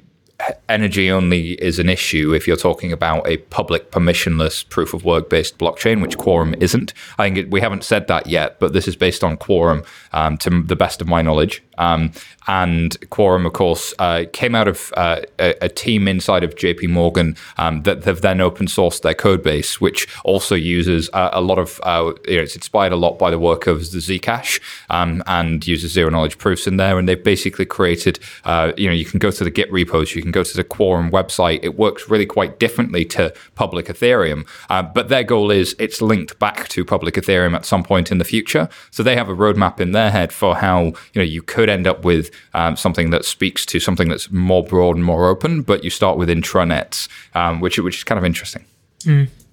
energy 0.68 1.10
only 1.10 1.52
is 1.54 1.78
an 1.78 1.88
issue 1.88 2.32
if 2.32 2.46
you're 2.46 2.56
talking 2.56 2.92
about 2.92 3.26
a 3.26 3.38
public 3.38 3.90
permissionless 3.90 4.68
proof 4.68 4.94
of 4.94 5.04
work 5.04 5.28
based 5.28 5.58
blockchain, 5.58 6.00
which 6.00 6.16
Quorum 6.16 6.54
isn't. 6.60 6.94
I 7.18 7.26
think 7.26 7.38
it, 7.38 7.50
we 7.50 7.60
haven't 7.60 7.84
said 7.84 8.06
that 8.08 8.26
yet, 8.26 8.60
but 8.60 8.72
this 8.72 8.86
is 8.86 8.96
based 8.96 9.24
on 9.24 9.36
Quorum 9.36 9.82
um, 10.12 10.36
to 10.38 10.62
the 10.62 10.76
best 10.76 11.00
of 11.00 11.08
my 11.08 11.22
knowledge. 11.22 11.62
Um, 11.78 12.12
and 12.48 12.98
Quorum, 13.10 13.46
of 13.46 13.52
course, 13.52 13.92
uh, 13.98 14.24
came 14.32 14.54
out 14.54 14.66
of 14.66 14.92
uh, 14.96 15.20
a, 15.38 15.54
a 15.66 15.68
team 15.68 16.08
inside 16.08 16.42
of 16.42 16.54
JP 16.54 16.88
Morgan 16.88 17.36
um, 17.58 17.82
that 17.82 18.04
have 18.04 18.22
then 18.22 18.40
open 18.40 18.66
sourced 18.66 19.02
their 19.02 19.14
code 19.14 19.42
base, 19.42 19.80
which 19.82 20.08
also 20.24 20.54
uses 20.54 21.10
uh, 21.12 21.28
a 21.34 21.42
lot 21.42 21.58
of, 21.58 21.78
uh, 21.84 22.12
you 22.26 22.36
know, 22.36 22.42
it's 22.42 22.56
inspired 22.56 22.92
a 22.92 22.96
lot 22.96 23.18
by 23.18 23.30
the 23.30 23.38
work 23.38 23.66
of 23.66 23.90
the 23.92 23.98
Zcash 23.98 24.60
um, 24.88 25.22
and 25.26 25.66
uses 25.66 25.92
zero 25.92 26.08
knowledge 26.08 26.38
proofs 26.38 26.66
in 26.66 26.78
there. 26.78 26.98
And 26.98 27.06
they've 27.06 27.22
basically 27.22 27.66
created, 27.66 28.18
uh, 28.46 28.72
you 28.78 28.88
know, 28.88 28.94
you 28.94 29.04
can 29.04 29.18
go 29.18 29.30
to 29.30 29.44
the 29.44 29.50
Git 29.50 29.70
repos, 29.70 30.14
you 30.14 30.22
can 30.22 30.30
go 30.30 30.42
to 30.42 30.56
the 30.56 30.64
Quorum 30.64 31.10
website. 31.10 31.60
It 31.62 31.76
works 31.78 32.08
really 32.08 32.26
quite 32.26 32.58
differently 32.58 33.04
to 33.06 33.34
public 33.56 33.86
Ethereum. 33.86 34.46
Uh, 34.70 34.82
but 34.82 35.10
their 35.10 35.22
goal 35.22 35.50
is 35.50 35.76
it's 35.78 36.00
linked 36.00 36.38
back 36.38 36.68
to 36.68 36.82
public 36.82 37.14
Ethereum 37.16 37.54
at 37.54 37.66
some 37.66 37.82
point 37.82 38.10
in 38.10 38.16
the 38.16 38.24
future. 38.24 38.70
So 38.90 39.02
they 39.02 39.16
have 39.16 39.28
a 39.28 39.34
roadmap 39.34 39.80
in 39.80 39.92
their 39.92 40.10
head 40.10 40.32
for 40.32 40.56
how, 40.56 40.84
you 40.84 40.94
know, 41.16 41.22
you 41.22 41.42
could 41.42 41.68
end 41.68 41.86
up 41.86 42.06
with 42.06 42.30
um, 42.54 42.76
something 42.76 43.10
that 43.10 43.24
speaks 43.24 43.64
to 43.66 43.80
something 43.80 44.08
that's 44.08 44.30
more 44.30 44.62
broad 44.64 44.96
and 44.96 45.04
more 45.04 45.28
open, 45.28 45.62
but 45.62 45.84
you 45.84 45.90
start 45.90 46.18
with 46.18 46.28
intranets, 46.28 47.08
um, 47.34 47.60
which, 47.60 47.78
which 47.78 47.98
is 47.98 48.04
kind 48.04 48.18
of 48.18 48.24
interesting. 48.24 48.64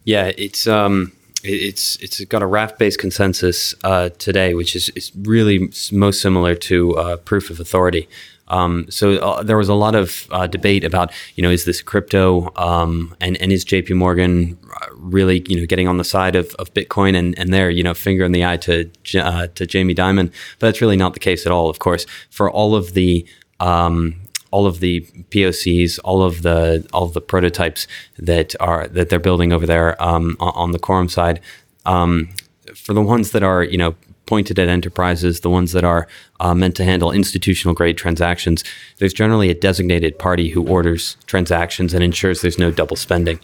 Yeah, 0.04 0.32
it's 0.38 0.68
um, 0.68 1.12
it- 1.44 1.62
it's 1.70 1.96
it's 1.98 2.24
got 2.26 2.42
a 2.42 2.46
raft 2.48 2.78
based 2.80 3.00
consensus 3.00 3.76
uh, 3.84 4.10
today, 4.18 4.54
which 4.54 4.76
is, 4.76 4.90
is 4.96 5.12
really 5.24 5.70
most 5.92 6.22
similar 6.22 6.56
to 6.56 6.96
uh, 6.98 7.18
proof 7.18 7.50
of 7.50 7.60
authority. 7.60 8.08
Um, 8.48 8.86
so 8.90 9.14
uh, 9.18 9.44
there 9.44 9.58
was 9.58 9.70
a 9.70 9.74
lot 9.74 9.96
of 9.96 10.28
uh, 10.32 10.48
debate 10.48 10.84
about 10.84 11.12
you 11.36 11.44
know 11.44 11.50
is 11.50 11.66
this 11.66 11.82
crypto 11.82 12.54
um, 12.56 13.16
and 13.20 13.38
and 13.38 13.52
is 13.52 13.64
J.P. 13.64 13.94
Morgan 13.94 14.58
uh, 14.82 14.88
really 14.96 15.44
you 15.48 15.60
know 15.60 15.66
getting 15.66 15.88
on 15.88 15.98
the 15.98 16.04
side 16.04 16.36
of, 16.36 16.54
of 16.56 16.74
Bitcoin 16.74 17.16
and 17.16 17.38
and 17.40 17.54
there 17.54 17.70
you 17.70 17.84
know 17.84 17.94
finger 17.94 18.24
in 18.24 18.32
the 18.32 18.46
eye 18.46 18.58
to 18.58 18.90
uh, 19.16 19.48
to 19.48 19.66
Jamie 19.66 19.96
Dimon, 19.96 20.32
but 20.60 20.68
that's 20.68 20.82
really 20.82 20.98
not 20.98 21.14
the 21.14 21.20
case 21.20 21.46
at 21.46 21.52
all. 21.52 21.70
Of 21.70 21.80
course, 21.80 22.06
for 22.30 22.50
all 22.52 22.76
of 22.76 22.94
the 22.94 23.26
um, 23.60 24.22
all 24.52 24.66
of 24.66 24.80
the 24.80 25.02
POCs, 25.32 26.00
all 26.04 26.22
of 26.22 26.42
the 26.42 26.88
all 26.94 27.04
of 27.04 27.14
the 27.14 27.22
prototypes 27.22 27.88
that 28.18 28.56
are 28.60 28.88
that 28.88 29.10
they're 29.10 29.20
building 29.20 29.52
over 29.52 29.66
there 29.66 30.02
um, 30.02 30.38
on, 30.40 30.72
the 30.72 30.80
Quorum 30.80 31.10
side. 31.10 31.42
Um, 31.86 32.30
for 32.74 32.94
the 32.94 33.02
ones 33.02 33.32
that 33.32 33.44
are 33.44 33.64
you 33.64 33.78
know 33.78 33.96
pointed 34.26 34.60
at 34.60 34.68
enterprises, 34.68 35.42
the 35.42 35.50
ones 35.50 35.72
that 35.72 35.84
are 35.84 36.08
uh, 36.40 36.54
meant 36.54 36.76
to 36.78 36.84
handle 36.84 37.12
institutional 37.12 37.74
grade 37.74 37.98
transactions, 37.98 38.64
there's 38.98 39.14
generally 39.14 39.50
a 39.50 39.54
designated 39.54 40.18
party 40.20 40.50
who 40.50 40.68
orders 40.68 41.18
transactions 41.26 41.94
and 41.94 42.04
ensures 42.04 42.42
there's 42.42 42.60
no 42.60 42.72
double 42.72 42.96
spending. 42.96 43.40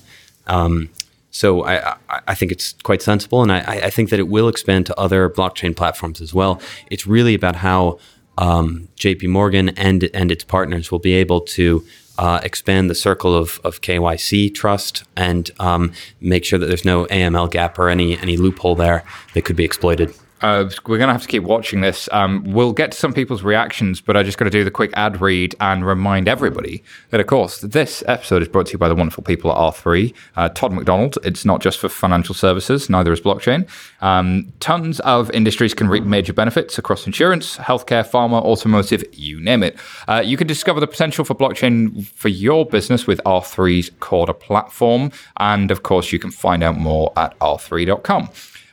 Um, 0.48 0.89
so 1.32 1.63
I, 1.63 1.96
I, 2.28 2.36
think 2.36 2.52
it's 2.52 2.74
quite 2.84 3.02
sensible, 3.02 3.41
and 3.41 3.52
I, 3.52 3.60
I 3.60 3.89
think 3.89 4.10
that 4.10 4.20
it 4.20 4.28
will 4.28 4.50
expand 4.50 4.86
to 4.88 5.00
other 5.00 5.30
blockchain 5.30 5.76
platforms 5.76 6.20
as 6.20 6.34
well. 6.34 6.62
It's 6.89 7.08
really 7.08 7.34
about 7.34 7.56
how 7.56 8.00
um, 8.38 8.89
J.P. 8.96 9.28
Morgan 9.28 9.70
and 9.70 10.10
and 10.13 10.32
its 10.32 10.44
partners 10.44 10.91
will 10.91 11.00
be 11.00 11.13
able 11.13 11.41
to 11.41 11.86
uh, 12.17 12.39
expand 12.44 12.89
the 12.89 12.96
circle 12.96 13.36
of, 13.36 13.60
of 13.63 13.82
KYC 13.82 14.54
trust 14.54 15.04
and 15.15 15.50
um, 15.60 15.94
make 16.20 16.46
sure 16.46 16.60
that 16.60 16.65
there's 16.65 16.86
no 16.86 17.06
AML 17.06 17.50
gap 17.50 17.80
or 17.80 17.89
any 17.89 18.17
any 18.17 18.38
loophole 18.38 18.76
there 18.76 19.04
that 19.34 19.44
could 19.44 19.56
be 19.56 19.63
exploited. 19.63 20.13
Uh, 20.41 20.69
we're 20.88 20.97
going 20.97 21.08
to 21.08 21.13
have 21.13 21.21
to 21.21 21.27
keep 21.27 21.43
watching 21.43 21.82
this. 21.82 22.10
Um, 22.12 22.43
we'll 22.45 22.73
get 22.73 22.91
to 22.91 22.97
some 22.97 23.13
people's 23.13 23.43
reactions, 23.43 24.01
but 24.01 24.17
I 24.17 24.23
just 24.23 24.38
got 24.38 24.45
to 24.45 24.51
do 24.51 24.63
the 24.63 24.71
quick 24.71 24.91
ad 24.93 25.21
read 25.21 25.56
and 25.60 25.86
remind 25.86 26.27
everybody 26.27 26.84
that, 27.12 27.19
of 27.19 27.27
course, 27.27 27.62
this 27.62 28.04
episode 28.08 28.41
is 28.41 28.47
brought 28.47 28.67
to 28.67 28.73
you 28.73 28.77
by 28.77 28.88
the 28.88 28.95
wonderful 28.95 29.23
people 29.23 29.51
at 29.51 29.58
R3. 29.58 30.13
Uh, 30.36 30.49
Todd 30.49 30.73
McDonald, 30.73 31.17
it's 31.23 31.45
not 31.45 31.62
just 31.62 31.80
for 31.80 31.89
financial 31.89 32.34
services, 32.34 32.89
neither 32.89 33.13
is 33.13 33.21
blockchain. 33.21 33.67
Um, 34.01 34.51
tons 34.60 34.99
of 35.01 35.30
industries 35.32 35.73
can 35.73 35.88
reap 35.88 36.04
major 36.04 36.34
benefits 36.34 36.77
across 36.77 37.06
insurance, 37.06 37.58
healthcare, 37.58 38.08
pharma, 38.08 38.41
automotive, 38.41 39.04
you 39.13 39.39
name 39.39 39.63
it. 39.63 39.77
Uh, 40.08 40.21
you 40.25 40.38
can 40.38 40.47
discover 40.47 40.80
the 40.80 40.88
potential 40.88 41.23
for 41.23 41.36
blockchain 41.36 42.06
for 42.08 42.30
your 42.30 42.65
business 42.65 43.06
with 43.06 43.21
R3's 43.25 43.91
Corda 43.99 44.34
platform. 44.34 45.12
And, 45.38 45.69
of 45.69 45.84
course, 45.84 46.12
you 46.12 46.19
can 46.19 46.32
find 46.32 46.63
out 46.63 46.77
more 46.77 47.13
at 47.15 47.38
r3.com. 47.39 48.30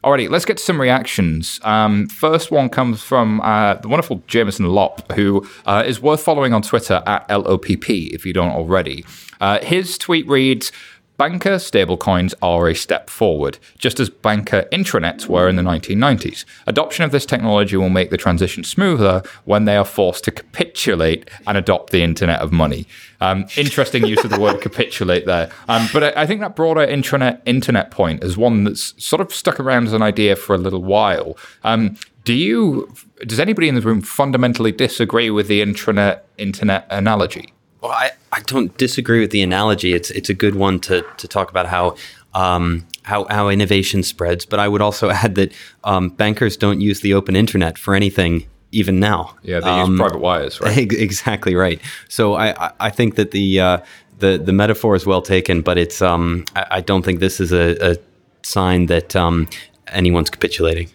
Alrighty, 0.09 0.31
let's 0.31 0.47
get 0.47 0.57
to 0.57 0.63
some 0.63 0.81
reactions. 0.81 1.61
Um, 1.65 2.09
first 2.09 2.51
one 2.51 2.71
comes 2.71 3.03
from 3.03 3.43
uh, 3.43 3.75
the 3.75 3.89
wonderful 3.89 4.23
Jameson 4.27 4.65
Lopp, 4.65 5.13
who 5.13 5.47
uh, 5.67 5.85
is 5.87 6.01
worth 6.01 6.23
following 6.23 6.55
on 6.55 6.63
Twitter 6.63 7.03
at 7.05 7.29
LOPP 7.29 7.91
if 7.91 8.25
you 8.25 8.33
don't 8.33 8.53
already. 8.53 9.05
Uh, 9.39 9.59
his 9.59 9.99
tweet 9.99 10.27
reads, 10.27 10.73
Banker 11.19 11.57
stablecoins 11.57 12.33
are 12.41 12.69
a 12.69 12.77
step 12.77 13.11
forward, 13.11 13.59
just 13.77 13.99
as 13.99 14.09
banker 14.09 14.69
intranets 14.71 15.27
were 15.27 15.49
in 15.49 15.57
the 15.57 15.63
1990s. 15.63 16.45
Adoption 16.69 17.05
of 17.05 17.11
this 17.11 17.27
technology 17.27 17.77
will 17.77 17.89
make 17.89 18.11
the 18.11 18.17
transition 18.17 18.63
smoother 18.63 19.25
when 19.45 19.65
they 19.65 19.77
are 19.77 19.85
forced 19.85 20.23
to 20.25 20.31
capitulate 20.31 21.29
and 21.45 21.59
adopt 21.59 21.91
the 21.91 22.05
Internet 22.05 22.41
of 22.41 22.53
Money. 22.53 22.87
Um, 23.21 23.47
interesting 23.57 24.07
use 24.07 24.23
of 24.23 24.31
the 24.31 24.39
word 24.39 24.61
capitulate 24.63 25.27
there. 25.27 25.51
Um, 25.69 25.89
but 25.93 26.05
I, 26.17 26.23
I, 26.23 26.27
think 26.27 26.41
that 26.41 26.55
broader 26.55 26.87
intranet 26.87 27.41
internet 27.45 27.91
point 27.91 28.23
is 28.23 28.37
one 28.37 28.63
that's 28.63 28.95
sort 29.05 29.21
of 29.21 29.35
stuck 29.35 29.59
around 29.59 29.89
as 29.89 29.93
an 29.95 30.03
idea 30.03 30.37
for 30.37 30.55
a 30.55 30.59
little 30.59 30.85
while. 30.85 31.37
Um, 31.65 31.97
do 32.23 32.33
you? 32.33 32.95
Does 33.27 33.41
anybody 33.41 33.69
in 33.69 33.75
the 33.75 33.81
room 33.81 34.03
fundamentally 34.03 34.71
disagree 34.71 35.31
with 35.31 35.49
the 35.49 35.63
intranet 35.63 36.21
internet 36.37 36.87
analogy? 36.91 37.53
Well, 37.81 37.93
I, 37.93 38.11
I 38.33 38.41
don't 38.41 38.77
disagree 38.77 39.21
with 39.21 39.31
the 39.31 39.43
analogy. 39.43 39.95
It's 39.95 40.11
it's 40.11 40.29
a 40.29 40.35
good 40.35 40.55
one 40.55 40.81
to 40.81 41.05
to 41.17 41.29
talk 41.29 41.51
about 41.51 41.67
how 41.67 41.97
um, 42.35 42.87
how, 43.03 43.25
how 43.25 43.49
innovation 43.49 44.03
spreads. 44.03 44.45
But 44.45 44.61
I 44.61 44.69
would 44.69 44.83
also 44.83 45.11
add 45.23 45.35
that 45.37 45.53
um, 45.85 46.11
bankers 46.11 46.57
don't 46.57 46.81
use 46.81 47.01
the 47.01 47.15
open 47.15 47.37
internet 47.37 47.79
for 47.79 47.95
anything 47.95 48.47
even 48.71 49.01
now. 49.01 49.35
Yeah, 49.43 49.61
they 49.61 49.71
um, 49.71 49.93
use 49.93 50.01
private 50.01 50.21
wires, 50.21 50.61
right? 50.61 50.93
Exactly 50.93 51.55
right. 51.55 51.81
So 52.09 52.35
I 52.35 52.73
I 52.81 52.91
think 52.91 53.15
that 53.15 53.31
the 53.31 53.61
uh, 53.61 53.79
the 54.19 54.39
the 54.39 54.53
metaphor 54.53 54.95
is 54.95 55.07
well 55.07 55.23
taken, 55.23 55.63
but 55.63 55.79
it's 55.79 56.03
um 56.03 56.45
I, 56.57 56.67
I 56.71 56.81
don't 56.81 57.05
think 57.05 57.21
this 57.21 57.41
is 57.41 57.53
a, 57.53 57.93
a 57.93 57.97
sign 58.43 58.87
that 58.87 59.15
um, 59.17 59.49
anyone's 59.89 60.31
capitulating. 60.31 60.91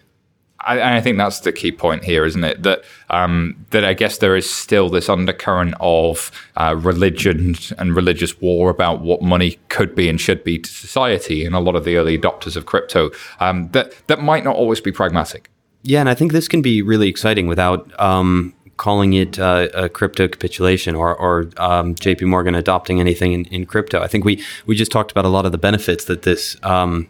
I, 0.64 0.96
I, 0.96 1.00
think 1.00 1.18
that's 1.18 1.40
the 1.40 1.52
key 1.52 1.72
point 1.72 2.04
here, 2.04 2.24
isn't 2.24 2.42
it? 2.44 2.62
That 2.62 2.84
um, 3.10 3.66
that 3.70 3.84
I 3.84 3.94
guess 3.94 4.18
there 4.18 4.36
is 4.36 4.48
still 4.48 4.88
this 4.88 5.08
undercurrent 5.08 5.74
of 5.80 6.30
uh, 6.56 6.74
religion 6.78 7.56
and 7.78 7.94
religious 7.94 8.40
war 8.40 8.70
about 8.70 9.00
what 9.00 9.22
money 9.22 9.58
could 9.68 9.94
be 9.94 10.08
and 10.08 10.20
should 10.20 10.42
be 10.44 10.58
to 10.58 10.70
society, 10.70 11.44
and 11.44 11.54
a 11.54 11.60
lot 11.60 11.76
of 11.76 11.84
the 11.84 11.96
early 11.96 12.18
adopters 12.18 12.56
of 12.56 12.66
crypto 12.66 13.10
um, 13.40 13.68
that 13.72 13.94
that 14.06 14.22
might 14.22 14.44
not 14.44 14.56
always 14.56 14.80
be 14.80 14.92
pragmatic. 14.92 15.50
Yeah, 15.82 16.00
and 16.00 16.08
I 16.08 16.14
think 16.14 16.32
this 16.32 16.48
can 16.48 16.62
be 16.62 16.80
really 16.80 17.08
exciting 17.08 17.46
without 17.46 17.92
um, 18.00 18.54
calling 18.76 19.12
it 19.12 19.38
uh, 19.38 19.68
a 19.74 19.88
crypto 19.88 20.28
capitulation 20.28 20.94
or, 20.94 21.14
or 21.14 21.50
um, 21.58 21.94
JP 21.94 22.26
Morgan 22.26 22.54
adopting 22.54 23.00
anything 23.00 23.32
in, 23.32 23.44
in, 23.46 23.66
crypto. 23.66 24.00
I 24.00 24.08
think 24.08 24.24
we, 24.24 24.42
we 24.66 24.74
just 24.74 24.90
talked 24.90 25.10
about 25.10 25.24
a 25.24 25.28
lot 25.28 25.46
of 25.46 25.52
the 25.52 25.58
benefits 25.58 26.06
that 26.06 26.22
this 26.22 26.56
um, 26.62 27.08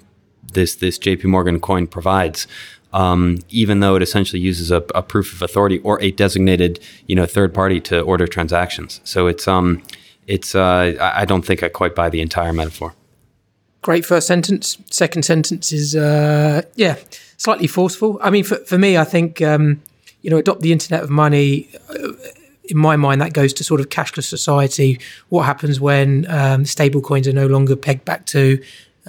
this 0.52 0.76
this 0.76 0.98
JP 0.98 1.24
Morgan 1.24 1.60
coin 1.60 1.86
provides 1.86 2.46
um, 2.94 3.40
even 3.50 3.80
though 3.80 3.96
it 3.96 4.02
essentially 4.02 4.40
uses 4.40 4.70
a, 4.70 4.76
a, 4.94 5.02
proof 5.02 5.32
of 5.32 5.42
authority 5.42 5.80
or 5.80 6.00
a 6.00 6.12
designated, 6.12 6.78
you 7.08 7.16
know, 7.16 7.26
third 7.26 7.52
party 7.52 7.80
to 7.80 8.00
order 8.00 8.28
transactions. 8.28 9.00
So 9.02 9.26
it's 9.26 9.48
um, 9.48 9.82
it's 10.28 10.54
uh, 10.54 10.96
I 11.00 11.24
don't 11.24 11.44
think 11.44 11.64
I 11.64 11.68
quite 11.68 11.96
buy 11.96 12.08
the 12.08 12.20
entire 12.20 12.52
metaphor. 12.52 12.94
Great 13.82 14.06
first 14.06 14.28
sentence. 14.28 14.78
Second 14.90 15.24
sentence 15.24 15.72
is 15.72 15.96
uh, 15.96 16.62
yeah, 16.76 16.96
slightly 17.36 17.66
forceful. 17.66 18.20
I 18.22 18.30
mean, 18.30 18.44
for 18.44 18.56
for 18.58 18.78
me, 18.78 18.96
I 18.96 19.04
think 19.04 19.42
um, 19.42 19.82
you 20.22 20.30
know, 20.30 20.38
adopt 20.38 20.60
the 20.60 20.70
internet 20.70 21.02
of 21.02 21.10
money. 21.10 21.68
Uh, 21.90 22.12
in 22.66 22.78
my 22.78 22.96
mind, 22.96 23.20
that 23.20 23.32
goes 23.34 23.52
to 23.54 23.64
sort 23.64 23.80
of 23.80 23.88
cashless 23.88 24.24
society. 24.24 25.00
What 25.30 25.42
happens 25.42 25.80
when 25.80 26.26
um, 26.30 26.64
stable 26.64 27.02
coins 27.02 27.26
are 27.26 27.32
no 27.32 27.48
longer 27.48 27.74
pegged 27.74 28.04
back 28.04 28.24
to 28.26 28.62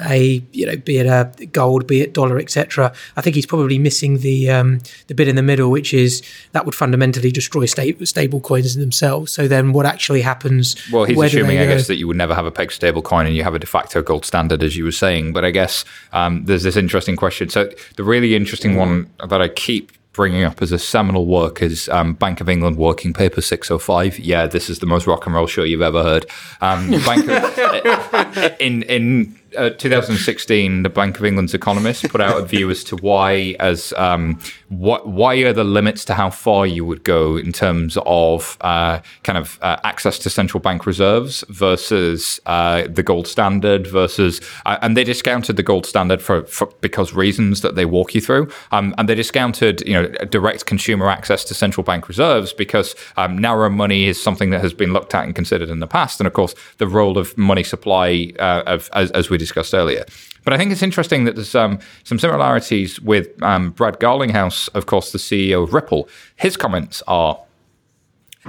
a 0.10 0.44
you 0.52 0.66
know 0.66 0.76
be 0.78 0.98
it 0.98 1.06
a 1.06 1.46
gold 1.48 1.88
be 1.88 2.02
it 2.02 2.14
dollar 2.14 2.38
etc 2.38 2.94
i 3.16 3.22
think 3.22 3.36
he's 3.36 3.46
probably 3.46 3.80
missing 3.80 4.18
the 4.18 4.50
um, 4.50 4.80
the 5.08 5.14
bit 5.14 5.28
in 5.28 5.36
the 5.36 5.42
middle 5.42 5.72
which 5.72 5.94
is 5.94 6.22
that 6.52 6.66
would 6.66 6.76
fundamentally 6.76 7.32
destroy 7.32 7.66
stable, 7.66 8.06
stable 8.06 8.40
coins 8.40 8.76
themselves. 8.76 9.32
So 9.32 9.48
then 9.48 9.74
what 9.74 9.86
actually 9.86 10.22
happens? 10.22 10.76
Well 10.92 11.06
he's 11.06 11.20
assuming 11.22 11.60
i 11.60 11.66
guess 11.66 11.88
that 11.88 11.96
you 11.96 12.08
would 12.08 12.18
never 12.18 12.34
have 12.34 12.46
a 12.46 12.52
peg 12.52 12.72
stable 12.72 13.02
coin 13.02 13.26
and 13.26 13.36
you 13.36 13.44
have 13.44 13.56
a 13.56 13.60
de 13.60 13.68
facto 13.68 14.02
gold 14.02 14.26
standard 14.26 14.64
as 14.64 14.76
you 14.76 14.84
were 14.84 14.92
saying. 14.92 15.34
But 15.34 15.46
i 15.46 15.52
guess 15.52 15.86
um, 16.14 16.46
there's 16.46 16.64
this 16.64 16.76
interesting 16.76 17.16
question. 17.16 17.50
So 17.50 17.70
the 17.96 18.04
really 18.04 18.36
interesting 18.36 18.76
one 18.76 19.10
that 19.30 19.42
i 19.42 19.48
keep 19.48 19.92
bringing 20.16 20.44
up 20.44 20.62
as 20.62 20.72
a 20.72 20.80
seminal 20.80 21.26
work 21.26 21.62
is 21.62 21.90
um, 21.90 22.14
Bank 22.14 22.40
of 22.40 22.48
England 22.48 22.78
Working 22.78 23.14
Paper 23.14 23.42
605. 23.42 24.18
Yeah, 24.18 24.48
this 24.48 24.70
is 24.70 24.80
the 24.80 24.86
most 24.86 25.08
rock 25.08 25.26
and 25.26 25.36
roll 25.36 25.46
show 25.46 25.64
you've 25.64 25.82
ever 25.82 26.02
heard. 26.02 26.26
Um, 26.62 26.92
Bank 26.92 27.28
of, 27.28 28.56
in 28.60 28.84
in 28.84 29.38
uh, 29.56 29.70
2016, 29.72 30.84
the 30.84 30.90
Bank 30.90 31.18
of 31.18 31.26
England's 31.26 31.54
economists 31.54 32.08
put 32.08 32.22
out 32.22 32.42
a 32.42 32.46
view 32.46 32.70
as 32.70 32.84
to 32.86 32.96
why, 32.98 33.56
as 33.60 33.94
um, 33.98 34.40
what, 34.70 35.08
why 35.08 35.36
are 35.38 35.54
the 35.54 35.64
limits 35.64 36.06
to 36.06 36.14
how 36.14 36.30
far 36.30 36.66
you 36.66 36.84
would 36.86 37.04
go 37.04 37.38
in 37.38 37.52
terms 37.52 37.98
of 38.06 38.58
uh, 38.62 39.00
kind 39.24 39.38
of 39.38 39.60
uh, 39.62 39.78
access 39.84 40.20
to 40.20 40.30
central 40.30 40.60
bank 40.62 40.86
reserves 40.86 41.44
versus 41.50 42.40
uh, 42.46 42.84
the 42.88 43.04
gold 43.04 43.28
standard 43.28 43.88
versus, 43.88 44.42
uh, 44.66 44.78
and 44.82 44.98
they 44.98 45.04
discounted 45.04 45.56
the 45.56 45.64
gold 45.64 45.86
standard 45.86 46.22
for, 46.22 46.44
for, 46.46 46.68
because 46.82 47.14
reasons 47.14 47.62
that 47.62 47.76
they 47.76 47.86
walk 47.86 48.16
you 48.16 48.22
through, 48.22 48.50
um, 48.72 48.94
and 48.98 49.08
they 49.08 49.16
discounted 49.16 49.82
you 49.88 49.94
know 49.94 50.08
direct 50.30 50.66
consumer 50.66 51.10
access 51.10 51.44
to 51.44 51.54
central 51.54 51.84
bank 51.84 52.08
reserves 52.08 52.54
because 52.54 52.96
um, 53.18 53.38
narrow 53.38 53.70
money 53.70 54.06
is 54.06 54.22
something 54.22 54.50
that 54.50 54.62
has 54.62 54.74
been 54.74 54.94
looked 54.94 55.14
at 55.14 55.26
and 55.26 55.36
considered 55.36 55.70
in 55.70 55.80
the 55.80 55.88
past, 55.88 56.20
and 56.20 56.28
of 56.28 56.34
course 56.34 56.56
the 56.78 56.88
role 56.88 57.18
of 57.18 57.38
money 57.38 57.64
supply 57.64 58.32
of, 58.40 58.90
as, 58.94 59.12
as 59.12 59.30
we 59.30 59.38
discussed 59.46 59.74
earlier. 59.74 60.06
But 60.44 60.54
I 60.54 60.58
think 60.58 60.72
it's 60.72 60.84
interesting 60.84 61.24
that 61.26 61.36
there's 61.36 61.56
um, 61.56 61.80
some 62.04 62.20
similarities 62.20 63.00
with 63.02 63.42
um, 63.42 63.72
Brad 63.72 64.00
Garlinghouse, 64.00 64.70
of 64.74 64.86
course, 64.86 65.12
the 65.12 65.18
CEO 65.18 65.64
of 65.64 65.74
Ripple. 65.74 66.08
His 66.36 66.58
comments 66.58 67.02
are 67.08 67.40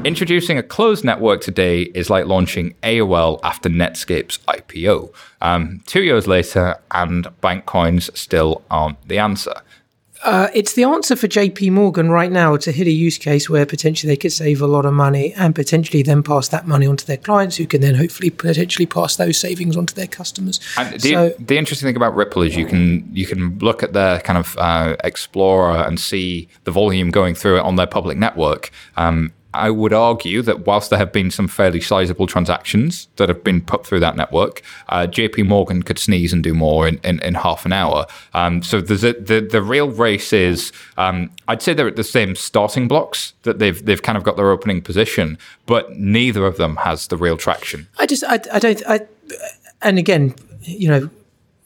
Introducing 0.04 0.58
a 0.58 0.62
closed 0.62 1.06
network 1.06 1.40
today 1.40 1.82
is 1.94 2.10
like 2.10 2.26
launching 2.26 2.74
AOL 2.82 3.40
after 3.42 3.70
Netscape's 3.70 4.38
IPO. 4.46 5.10
Um, 5.40 5.82
two 5.86 6.02
years 6.02 6.26
later, 6.26 6.76
and 6.90 7.28
bank 7.40 7.64
coins 7.64 8.10
still 8.18 8.62
aren't 8.70 9.08
the 9.08 9.18
answer. 9.18 9.54
Uh, 10.22 10.48
it's 10.54 10.74
the 10.74 10.84
answer 10.84 11.14
for 11.16 11.28
JP 11.28 11.72
Morgan 11.72 12.10
right 12.10 12.30
now 12.30 12.56
to 12.56 12.72
hit 12.72 12.86
a 12.86 12.90
use 12.90 13.18
case 13.18 13.48
where 13.48 13.66
potentially 13.66 14.12
they 14.12 14.16
could 14.16 14.32
save 14.32 14.60
a 14.60 14.66
lot 14.66 14.84
of 14.86 14.92
money 14.92 15.32
and 15.34 15.54
potentially 15.54 16.02
then 16.02 16.22
pass 16.22 16.48
that 16.48 16.66
money 16.66 16.86
on 16.86 16.96
to 16.96 17.06
their 17.06 17.16
clients 17.16 17.56
who 17.56 17.66
can 17.66 17.80
then 17.80 17.94
hopefully 17.94 18.30
potentially 18.30 18.86
pass 18.86 19.16
those 19.16 19.38
savings 19.38 19.76
on 19.76 19.86
to 19.86 19.94
their 19.94 20.06
customers. 20.06 20.60
And 20.76 21.00
the, 21.00 21.12
so, 21.12 21.34
the 21.38 21.58
interesting 21.58 21.86
thing 21.86 21.96
about 21.96 22.14
Ripple 22.14 22.42
is 22.42 22.56
you 22.56 22.66
can 22.66 23.08
you 23.12 23.26
can 23.26 23.58
look 23.58 23.82
at 23.82 23.92
their 23.92 24.20
kind 24.20 24.38
of 24.38 24.56
uh, 24.58 24.96
Explorer 25.04 25.84
and 25.84 26.00
see 26.00 26.48
the 26.64 26.70
volume 26.70 27.10
going 27.10 27.34
through 27.34 27.58
it 27.58 27.62
on 27.62 27.76
their 27.76 27.86
public 27.86 28.18
network. 28.18 28.70
Um, 28.96 29.32
I 29.56 29.70
would 29.70 29.92
argue 29.92 30.42
that 30.42 30.66
whilst 30.66 30.90
there 30.90 30.98
have 30.98 31.12
been 31.12 31.30
some 31.30 31.48
fairly 31.48 31.80
sizable 31.80 32.26
transactions 32.26 33.08
that 33.16 33.28
have 33.28 33.42
been 33.42 33.60
put 33.60 33.86
through 33.86 34.00
that 34.00 34.16
network, 34.16 34.62
uh, 34.88 35.06
JP 35.06 35.46
Morgan 35.46 35.82
could 35.82 35.98
sneeze 35.98 36.32
and 36.32 36.42
do 36.42 36.54
more 36.54 36.86
in, 36.86 36.98
in, 37.02 37.20
in 37.20 37.34
half 37.34 37.64
an 37.64 37.72
hour. 37.72 38.06
Um, 38.34 38.62
so 38.62 38.78
a, 38.78 38.82
the, 38.82 39.48
the 39.50 39.62
real 39.62 39.90
race 39.90 40.32
is, 40.32 40.72
um, 40.96 41.30
I'd 41.48 41.62
say 41.62 41.74
they're 41.74 41.88
at 41.88 41.96
the 41.96 42.04
same 42.04 42.34
starting 42.36 42.88
blocks, 42.88 43.32
that 43.42 43.58
they've, 43.58 43.84
they've 43.84 44.02
kind 44.02 44.18
of 44.18 44.24
got 44.24 44.36
their 44.36 44.50
opening 44.50 44.82
position, 44.82 45.38
but 45.66 45.96
neither 45.96 46.46
of 46.46 46.56
them 46.56 46.76
has 46.76 47.06
the 47.08 47.16
real 47.16 47.36
traction. 47.36 47.88
I 47.98 48.06
just, 48.06 48.24
I, 48.24 48.40
I 48.52 48.58
don't, 48.58 48.82
I, 48.86 49.00
and 49.82 49.98
again, 49.98 50.34
you 50.62 50.88
know, 50.88 51.10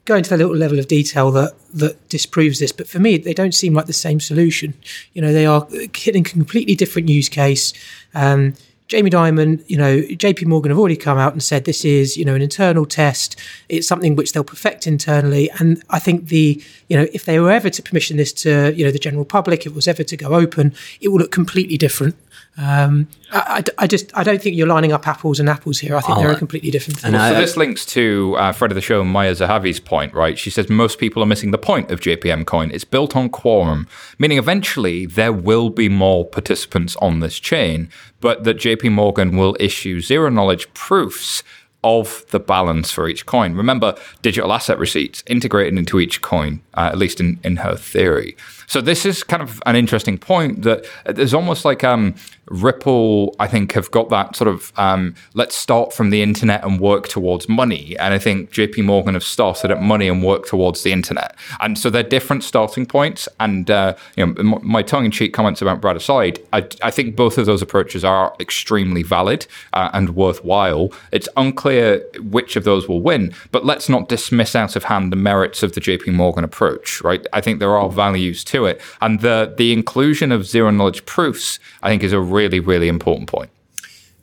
go 0.04 0.16
into 0.16 0.30
the 0.30 0.36
little 0.36 0.56
level 0.56 0.78
of 0.78 0.88
detail 0.88 1.30
that 1.32 1.54
that 1.74 2.08
disproves 2.08 2.58
this. 2.58 2.72
But 2.72 2.88
for 2.88 2.98
me, 2.98 3.18
they 3.18 3.34
don't 3.34 3.54
seem 3.54 3.74
like 3.74 3.86
the 3.86 3.92
same 3.92 4.20
solution. 4.20 4.74
You 5.12 5.22
know, 5.22 5.32
they 5.32 5.46
are 5.46 5.66
hitting 5.96 6.26
a 6.26 6.28
completely 6.28 6.74
different 6.74 7.08
use 7.08 7.28
case. 7.28 7.72
Um, 8.14 8.54
Jamie 8.90 9.08
Dimon, 9.08 9.62
you 9.68 9.76
know, 9.76 9.98
JP 10.00 10.46
Morgan 10.46 10.70
have 10.70 10.78
already 10.78 10.96
come 10.96 11.16
out 11.16 11.32
and 11.32 11.40
said 11.40 11.64
this 11.64 11.84
is, 11.84 12.16
you 12.16 12.24
know, 12.24 12.34
an 12.34 12.42
internal 12.42 12.84
test. 12.84 13.36
It's 13.68 13.86
something 13.86 14.16
which 14.16 14.32
they'll 14.32 14.42
perfect 14.42 14.84
internally. 14.84 15.48
And 15.60 15.80
I 15.90 16.00
think 16.00 16.26
the, 16.26 16.60
you 16.88 16.96
know, 16.96 17.06
if 17.12 17.24
they 17.24 17.38
were 17.38 17.52
ever 17.52 17.70
to 17.70 17.82
permission 17.82 18.16
this 18.16 18.32
to, 18.32 18.74
you 18.74 18.84
know, 18.84 18.90
the 18.90 18.98
general 18.98 19.24
public, 19.24 19.60
if 19.60 19.66
it 19.66 19.74
was 19.76 19.86
ever 19.86 20.02
to 20.02 20.16
go 20.16 20.34
open, 20.34 20.74
it 21.00 21.06
will 21.06 21.18
look 21.18 21.30
completely 21.30 21.78
different. 21.78 22.16
Um, 22.56 23.08
I, 23.32 23.62
I, 23.78 23.84
I 23.84 23.86
just 23.86 24.14
I 24.16 24.22
don't 24.22 24.42
think 24.42 24.56
you're 24.56 24.66
lining 24.66 24.92
up 24.92 25.06
apples 25.06 25.40
and 25.40 25.48
apples 25.48 25.78
here. 25.78 25.96
I 25.96 26.00
think 26.00 26.18
they're 26.18 26.32
a 26.32 26.36
completely 26.36 26.70
different 26.70 26.98
thing. 26.98 27.12
So 27.12 27.34
this 27.34 27.56
links 27.56 27.86
to 27.86 28.34
uh, 28.36 28.52
Fred 28.52 28.70
of 28.70 28.74
the 28.74 28.80
show, 28.80 29.02
Maya 29.04 29.32
Zehavi's 29.32 29.80
point, 29.80 30.12
right? 30.12 30.38
She 30.38 30.50
says 30.50 30.68
most 30.68 30.98
people 30.98 31.22
are 31.22 31.26
missing 31.26 31.52
the 31.52 31.58
point 31.58 31.90
of 31.90 32.00
JPM 32.00 32.44
Coin. 32.46 32.70
It's 32.72 32.84
built 32.84 33.16
on 33.16 33.28
quorum, 33.28 33.86
meaning 34.18 34.36
eventually 34.36 35.06
there 35.06 35.32
will 35.32 35.70
be 35.70 35.88
more 35.88 36.24
participants 36.26 36.96
on 36.96 37.20
this 37.20 37.38
chain, 37.38 37.88
but 38.20 38.44
that 38.44 38.58
JP 38.58 38.92
Morgan 38.92 39.36
will 39.36 39.56
issue 39.58 40.00
zero 40.00 40.28
knowledge 40.28 40.72
proofs 40.74 41.42
of 41.82 42.24
the 42.30 42.40
balance 42.40 42.90
for 42.90 43.08
each 43.08 43.24
coin. 43.26 43.54
Remember, 43.54 43.96
digital 44.22 44.52
asset 44.52 44.78
receipts 44.78 45.22
integrated 45.26 45.78
into 45.78 45.98
each 45.98 46.20
coin, 46.20 46.60
uh, 46.74 46.90
at 46.92 46.98
least 46.98 47.20
in, 47.20 47.40
in 47.42 47.56
her 47.56 47.74
theory. 47.74 48.36
So 48.70 48.80
this 48.80 49.04
is 49.04 49.24
kind 49.24 49.42
of 49.42 49.60
an 49.66 49.74
interesting 49.74 50.16
point 50.16 50.62
that 50.62 50.86
there's 51.04 51.34
almost 51.34 51.64
like 51.64 51.82
um, 51.82 52.14
Ripple, 52.46 53.34
I 53.40 53.48
think, 53.48 53.72
have 53.72 53.90
got 53.90 54.10
that 54.10 54.36
sort 54.36 54.46
of 54.46 54.72
um, 54.76 55.16
let's 55.34 55.56
start 55.56 55.92
from 55.92 56.10
the 56.10 56.22
internet 56.22 56.64
and 56.64 56.78
work 56.78 57.08
towards 57.08 57.48
money. 57.48 57.96
And 57.98 58.14
I 58.14 58.20
think 58.20 58.52
JP 58.52 58.84
Morgan 58.84 59.14
have 59.14 59.24
started 59.24 59.72
at 59.72 59.82
money 59.82 60.06
and 60.06 60.22
worked 60.22 60.48
towards 60.48 60.84
the 60.84 60.92
internet. 60.92 61.34
And 61.58 61.76
so 61.76 61.90
they're 61.90 62.04
different 62.04 62.44
starting 62.44 62.86
points. 62.86 63.28
And, 63.40 63.68
uh, 63.72 63.96
you 64.16 64.24
know, 64.24 64.60
my 64.62 64.82
tongue 64.82 65.04
in 65.04 65.10
cheek 65.10 65.34
comments 65.34 65.60
about 65.60 65.80
Brad 65.80 65.96
aside, 65.96 66.38
I, 66.52 66.68
I 66.80 66.92
think 66.92 67.16
both 67.16 67.38
of 67.38 67.46
those 67.46 67.62
approaches 67.62 68.04
are 68.04 68.36
extremely 68.38 69.02
valid 69.02 69.48
uh, 69.72 69.90
and 69.92 70.14
worthwhile. 70.14 70.92
It's 71.10 71.28
unclear 71.36 72.04
which 72.20 72.54
of 72.54 72.62
those 72.62 72.88
will 72.88 73.02
win, 73.02 73.34
but 73.50 73.64
let's 73.64 73.88
not 73.88 74.08
dismiss 74.08 74.54
out 74.54 74.76
of 74.76 74.84
hand 74.84 75.10
the 75.10 75.16
merits 75.16 75.64
of 75.64 75.72
the 75.72 75.80
JP 75.80 76.14
Morgan 76.14 76.44
approach, 76.44 77.00
right? 77.02 77.26
I 77.32 77.40
think 77.40 77.58
there 77.58 77.76
are 77.76 77.88
values 77.88 78.44
to 78.44 78.59
it. 78.66 78.80
And 79.00 79.20
the, 79.20 79.54
the 79.56 79.72
inclusion 79.72 80.32
of 80.32 80.46
zero 80.46 80.70
knowledge 80.70 81.04
proofs, 81.06 81.58
I 81.82 81.90
think, 81.90 82.02
is 82.02 82.12
a 82.12 82.20
really, 82.20 82.60
really 82.60 82.88
important 82.88 83.28
point. 83.28 83.50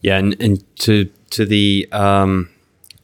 Yeah, 0.01 0.17
and, 0.17 0.39
and 0.41 0.77
to 0.79 1.09
to 1.31 1.45
the 1.45 1.87
um, 1.91 2.49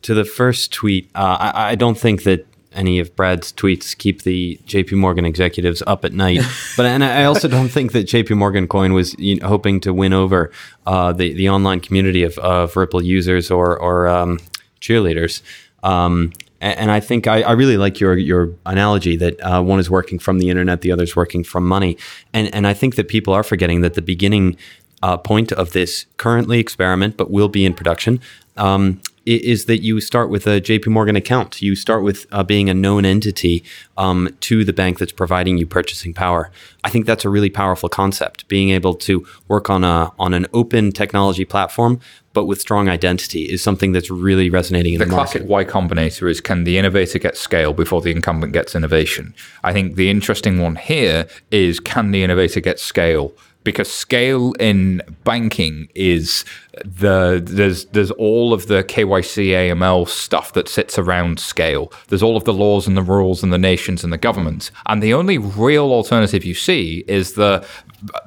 to 0.04 0.14
the 0.14 0.26
first 0.26 0.72
tweet, 0.72 1.10
uh, 1.16 1.38
I, 1.40 1.72
I 1.72 1.76
don't 1.76 1.98
think 1.98 2.24
that 2.24 2.46
any 2.74 3.00
of 3.00 3.16
Brad's 3.16 3.52
tweets 3.54 3.98
keep 3.98 4.24
the 4.24 4.60
J.P. 4.66 4.96
Morgan 4.96 5.26
executives 5.26 5.84
up 5.86 6.04
at 6.06 6.14
night. 6.14 6.42
but 6.78 6.86
and 6.86 7.04
I 7.04 7.24
also 7.26 7.48
don't 7.48 7.70
think 7.70 7.92
that 7.94 8.04
J.P. 8.04 8.34
Morgan 8.36 8.68
Coin 8.68 8.94
was 8.94 9.18
you 9.20 9.36
know, 9.36 9.48
hoping 9.48 9.80
to 9.82 9.94
win 9.94 10.14
over 10.14 10.52
uh, 10.86 11.14
the 11.14 11.34
the 11.34 11.50
online 11.50 11.80
community 11.80 12.24
of, 12.24 12.38
of 12.40 12.76
Ripple 12.76 13.04
users 13.04 13.52
or 13.52 13.78
or 13.78 14.08
um, 14.08 14.40
cheerleaders. 14.82 15.42
Um, 15.84 16.32
and 16.64 16.92
I 16.92 17.00
think 17.00 17.28
I, 17.28 17.42
I 17.42 17.52
really 17.52 17.78
like 17.78 18.00
your 18.00 18.18
your 18.18 18.54
analogy 18.66 19.16
that 19.18 19.40
uh, 19.42 19.62
one 19.62 19.80
is 19.80 19.90
working 19.90 20.20
from 20.20 20.40
the 20.40 20.50
internet, 20.50 20.82
the 20.82 20.92
other 20.92 21.04
is 21.04 21.16
working 21.16 21.44
from 21.44 21.68
money, 21.68 21.98
and 22.34 22.54
and 22.56 22.66
I 22.66 22.74
think 22.74 22.96
that 22.96 23.08
people 23.08 23.34
are 23.34 23.44
forgetting 23.44 23.82
that 23.82 23.96
the 23.96 24.02
beginning 24.02 24.58
uh, 25.02 25.18
point 25.18 25.52
of 25.52 25.74
this 25.74 26.06
currently 26.18 26.60
experiment, 26.60 27.18
but 27.18 27.30
will 27.30 27.50
be 27.50 27.66
in 27.66 27.74
production, 27.74 28.22
um, 28.56 29.02
is 29.26 29.66
that 29.66 29.82
you 29.82 30.00
start 30.02 30.30
with 30.30 30.48
a 30.48 30.62
JP 30.62 30.88
Morgan 30.88 31.16
account. 31.16 31.62
You 31.62 31.76
start 31.76 32.04
with 32.04 32.26
uh, 32.32 32.44
being 32.44 32.70
a 32.70 32.74
known 32.74 33.06
entity 33.06 33.64
um, 33.98 34.36
to 34.42 34.64
the 34.64 34.74
bank 34.74 35.00
that's 35.00 35.12
providing 35.12 35.58
you 35.58 35.66
purchasing 35.66 36.14
power. 36.14 36.52
I 36.84 36.90
think 36.90 37.06
that's 37.06 37.26
a 37.26 37.30
really 37.30 37.50
powerful 37.50 37.90
concept. 37.90 38.48
Being 38.48 38.70
able 38.70 38.94
to 38.96 39.26
work 39.48 39.70
on 39.70 39.84
a 39.84 40.12
on 40.20 40.34
an 40.34 40.48
open 40.54 40.92
technology 40.92 41.46
platform, 41.46 42.00
but 42.34 42.46
with 42.46 42.60
strong 42.60 42.90
identity, 42.90 43.44
is 43.44 43.62
something 43.62 43.92
that's 43.92 44.10
really 44.10 44.50
resonating 44.50 44.94
in 44.94 45.00
The 45.00 45.06
the, 45.06 45.12
market. 45.12 45.46
classic 45.46 45.50
Y 45.50 45.64
Combinator 45.66 46.30
is 46.30 46.42
can 46.42 46.64
the 46.64 46.78
innovator 46.78 47.20
get 47.20 47.38
scale 47.38 47.74
before 47.74 48.02
the 48.02 48.12
incumbent 48.12 48.54
gets 48.54 48.76
innovation? 48.76 49.34
I 49.64 49.72
think 49.72 49.96
the 49.96 50.10
interesting 50.10 50.62
one 50.62 50.76
here 50.76 51.28
is 51.52 51.80
can 51.80 52.12
the 52.12 52.24
innovator 52.24 52.60
get 52.60 52.80
scale? 52.80 53.34
Because 53.64 53.92
scale 53.92 54.54
in 54.54 55.02
banking 55.24 55.88
is 55.96 56.44
the 56.84 57.42
there's 57.44 57.86
there's 57.86 58.12
all 58.12 58.54
of 58.54 58.68
the 58.68 58.84
KYC 58.84 59.48
AML 59.50 60.08
stuff 60.08 60.54
that 60.54 60.68
sits 60.68 60.98
around 60.98 61.40
scale. 61.40 61.92
There's 62.08 62.24
all 62.24 62.36
of 62.36 62.44
the 62.44 62.54
laws 62.54 62.88
and 62.88 62.98
the 62.98 63.02
rules 63.02 63.44
and 63.44 63.54
the 63.54 63.58
nations 63.58 64.04
and 64.04 64.12
the 64.12 64.18
governments. 64.18 64.72
And 64.88 65.02
the 65.02 65.14
only 65.14 65.38
real 65.38 65.92
alternative 65.92 66.44
you 66.44 66.54
see 66.54 67.04
is 67.08 67.34
the 67.34 67.66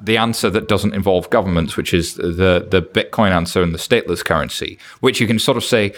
the 0.01 0.17
answer 0.17 0.49
that 0.49 0.67
doesn't 0.67 0.93
involve 0.93 1.29
governments, 1.29 1.77
which 1.77 1.93
is 1.93 2.15
the 2.15 2.67
the 2.69 2.81
Bitcoin 2.81 3.31
answer 3.31 3.61
and 3.61 3.73
the 3.73 3.79
stateless 3.79 4.23
currency, 4.23 4.79
which 5.01 5.19
you 5.19 5.27
can 5.27 5.39
sort 5.39 5.57
of 5.57 5.63
say 5.63 5.93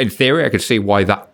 in 0.00 0.08
theory, 0.08 0.44
I 0.44 0.48
could 0.48 0.62
see 0.62 0.78
why 0.78 1.04
that 1.04 1.29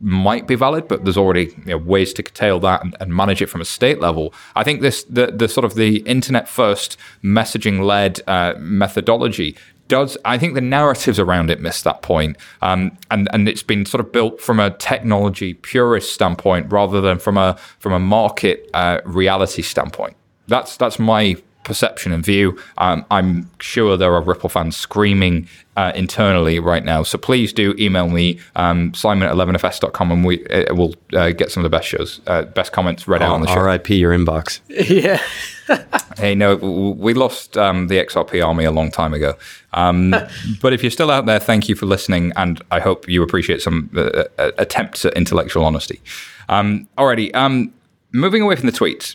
might 0.00 0.46
be 0.46 0.54
valid, 0.54 0.88
but 0.88 1.04
there's 1.04 1.16
already 1.16 1.54
you 1.58 1.64
know, 1.66 1.78
ways 1.78 2.12
to 2.14 2.22
curtail 2.22 2.60
that 2.60 2.84
and, 2.84 2.96
and 3.00 3.14
manage 3.14 3.40
it 3.42 3.46
from 3.46 3.60
a 3.60 3.64
state 3.64 4.00
level. 4.00 4.34
I 4.54 4.64
think 4.64 4.80
this 4.80 5.04
the 5.04 5.26
the 5.28 5.48
sort 5.48 5.64
of 5.64 5.74
the 5.74 5.98
internet 5.98 6.48
first 6.48 6.96
messaging 7.22 7.84
led 7.84 8.20
uh, 8.26 8.54
methodology 8.58 9.56
does 9.90 10.16
I 10.24 10.38
think 10.38 10.54
the 10.54 10.60
narratives 10.60 11.18
around 11.18 11.50
it 11.50 11.60
miss 11.60 11.82
that 11.82 12.00
point, 12.00 12.36
um, 12.62 12.96
and 13.10 13.28
and 13.32 13.48
it's 13.48 13.62
been 13.62 13.84
sort 13.84 14.00
of 14.00 14.12
built 14.12 14.40
from 14.40 14.60
a 14.60 14.70
technology 14.70 15.54
purist 15.54 16.12
standpoint 16.14 16.72
rather 16.72 17.00
than 17.00 17.18
from 17.18 17.36
a 17.36 17.58
from 17.80 17.92
a 17.92 17.98
market 17.98 18.70
uh, 18.72 19.00
reality 19.04 19.62
standpoint. 19.62 20.16
That's 20.46 20.76
that's 20.76 20.98
my 20.98 21.36
perception 21.64 22.12
and 22.12 22.24
view. 22.24 22.58
Um, 22.78 23.04
I'm 23.10 23.50
sure 23.60 23.96
there 23.96 24.14
are 24.14 24.22
Ripple 24.22 24.48
fans 24.48 24.76
screaming 24.76 25.48
uh, 25.76 25.92
internally 25.94 26.58
right 26.58 26.84
now. 26.84 27.02
So 27.02 27.18
please 27.18 27.52
do 27.52 27.74
email 27.78 28.08
me, 28.08 28.38
um, 28.56 28.92
Simon 28.94 29.28
at 29.28 29.34
11fs.com, 29.34 30.10
and 30.12 30.24
we 30.24 30.46
uh, 30.48 30.74
will 30.74 30.94
uh, 31.14 31.30
get 31.30 31.50
some 31.50 31.64
of 31.64 31.70
the 31.70 31.74
best 31.74 31.88
shows, 31.88 32.20
uh, 32.26 32.42
best 32.42 32.72
comments 32.72 33.06
read 33.06 33.22
out 33.22 33.32
on 33.32 33.40
the 33.40 33.46
show. 33.46 33.60
RIP 33.60 33.90
your 33.90 34.16
inbox. 34.16 34.60
yeah. 34.68 35.22
Hey, 36.16 36.34
no, 36.34 36.56
we 36.56 37.14
lost 37.14 37.56
um, 37.56 37.86
the 37.86 37.94
XRP 37.94 38.44
army 38.44 38.64
a 38.64 38.72
long 38.72 38.90
time 38.90 39.14
ago. 39.14 39.34
Um, 39.72 40.10
but 40.60 40.72
if 40.72 40.82
you're 40.82 40.90
still 40.90 41.10
out 41.10 41.26
there, 41.26 41.38
thank 41.38 41.68
you 41.68 41.76
for 41.76 41.86
listening, 41.86 42.32
and 42.36 42.60
I 42.70 42.80
hope 42.80 43.08
you 43.08 43.22
appreciate 43.22 43.62
some 43.62 43.88
uh, 43.96 44.24
uh, 44.36 44.50
attempts 44.58 45.04
at 45.04 45.14
intellectual 45.14 45.64
honesty. 45.64 46.00
Um, 46.48 46.88
alrighty, 46.98 47.34
um, 47.34 47.72
moving 48.12 48.42
away 48.42 48.56
from 48.56 48.66
the 48.66 48.76
tweets. 48.76 49.14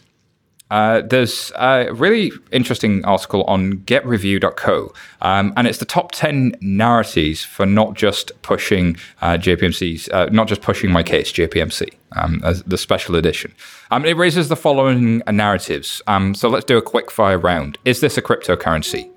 Uh, 0.71 1.01
there's 1.01 1.51
a 1.58 1.93
really 1.93 2.32
interesting 2.51 3.06
article 3.06 3.43
on 3.43 3.78
getreview.co, 3.80 4.91
um, 5.21 5.54
and 5.56 5.67
it's 5.67 5.78
the 5.78 5.86
top 5.86 6.12
10 6.12 6.56
narratives 6.60 7.43
for 7.43 7.67
not 7.67 7.93
just 7.93 8.32
pushing 8.41 8.97
uh, 9.21 9.34
JPMC's, 9.34 10.10
uh, 10.10 10.25
not 10.32 10.47
just 10.47 10.62
pushing 10.62 10.91
my 10.91 11.04
case, 11.04 11.32
JPMC, 11.32 11.93
um, 12.13 12.41
as 12.43 12.63
the 12.63 12.80
special 12.80 13.15
edition. 13.15 13.54
Um, 13.91 14.06
it 14.06 14.17
raises 14.17 14.49
the 14.49 14.56
following 14.56 15.21
uh, 15.28 15.32
narratives. 15.32 16.01
Um, 16.08 16.34
so 16.34 16.49
let's 16.49 16.65
do 16.65 16.78
a 16.78 16.82
quick 16.82 17.12
fire 17.12 17.38
round. 17.38 17.78
Is 17.86 18.01
this 18.01 18.17
a 18.17 18.21
cryptocurrency? 18.21 19.12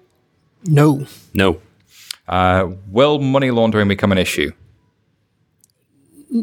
No. 0.65 1.07
No. 1.33 1.61
Uh, 2.27 2.73
will 2.89 3.21
money 3.21 3.51
laundering 3.51 3.89
become 3.89 4.13
an 4.13 4.19
issue? 4.19 4.53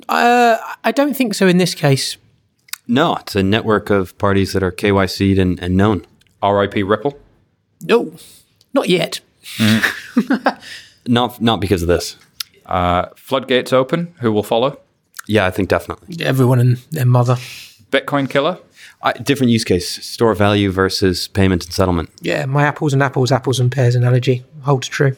Uh, 0.09 0.57
I 0.83 0.91
don't 0.91 1.15
think 1.15 1.35
so 1.35 1.47
in 1.47 1.57
this 1.57 1.75
case. 1.75 2.17
No, 2.87 3.15
it's 3.15 3.35
a 3.35 3.43
network 3.43 3.89
of 3.89 4.17
parties 4.17 4.53
that 4.53 4.63
are 4.63 4.71
KYC'd 4.71 5.39
and, 5.39 5.59
and 5.61 5.75
known. 5.75 6.05
RIP 6.43 6.75
Ripple? 6.75 7.17
No. 7.81 8.13
Not 8.73 8.89
yet. 8.89 9.21
Not 11.07 11.39
not 11.39 11.59
because 11.59 11.81
of 11.83 11.87
this. 11.87 12.17
Uh, 12.65 13.07
floodgates 13.15 13.71
open? 13.71 14.15
Who 14.21 14.31
will 14.31 14.43
follow? 14.43 14.79
Yeah, 15.27 15.45
I 15.45 15.51
think 15.51 15.69
definitely. 15.69 16.25
Everyone 16.25 16.59
and 16.59 16.77
their 16.91 17.05
mother. 17.05 17.35
Bitcoin 17.91 18.29
killer? 18.29 18.57
I, 19.03 19.13
different 19.13 19.51
use 19.51 19.63
case: 19.63 20.03
store 20.03 20.33
value 20.33 20.71
versus 20.71 21.27
payment 21.27 21.63
and 21.63 21.73
settlement. 21.73 22.09
Yeah, 22.21 22.45
my 22.45 22.63
apples 22.63 22.93
and 22.93 23.03
apples, 23.03 23.31
apples 23.31 23.59
and 23.59 23.71
pears 23.71 23.95
analogy 23.95 24.43
holds 24.61 24.87
true. 24.87 25.15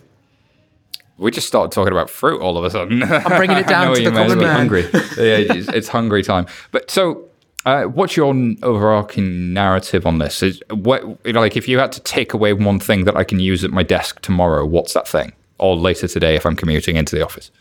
We 1.17 1.31
just 1.31 1.47
started 1.47 1.71
talking 1.71 1.93
about 1.93 2.09
fruit 2.09 2.41
all 2.41 2.57
of 2.57 2.65
a 2.65 2.69
sudden. 2.69 3.01
I'm 3.01 3.37
bringing 3.37 3.57
it 3.57 3.67
down 3.75 3.95
to 3.95 4.03
the 4.03 4.11
common 4.11 4.37
man. 4.39 4.55
Hungry. 4.55 4.81
yeah, 5.17 5.37
it's, 5.55 5.67
it's 5.69 5.87
hungry 5.87 6.21
time. 6.21 6.45
But 6.71 6.91
so, 6.91 7.26
uh, 7.67 7.83
what's 7.83 8.15
your 8.15 8.33
overarching 8.63 9.51
narrative 9.51 10.05
on 10.05 10.19
this? 10.19 10.41
Is 10.41 10.63
what 10.69 11.03
like 11.25 11.57
if 11.57 11.67
you 11.67 11.79
had 11.79 11.91
to 11.91 11.99
take 11.99 12.33
away 12.33 12.53
one 12.53 12.79
thing 12.79 13.03
that 13.03 13.17
I 13.17 13.25
can 13.25 13.41
use 13.41 13.65
at 13.65 13.71
my 13.71 13.83
desk 13.83 14.21
tomorrow, 14.21 14.65
what's 14.65 14.93
that 14.93 15.05
thing? 15.05 15.33
Or 15.59 15.75
later 15.75 16.07
today 16.07 16.35
if 16.35 16.45
I'm 16.45 16.55
commuting 16.55 16.95
into 16.95 17.13
the 17.13 17.25
office. 17.25 17.51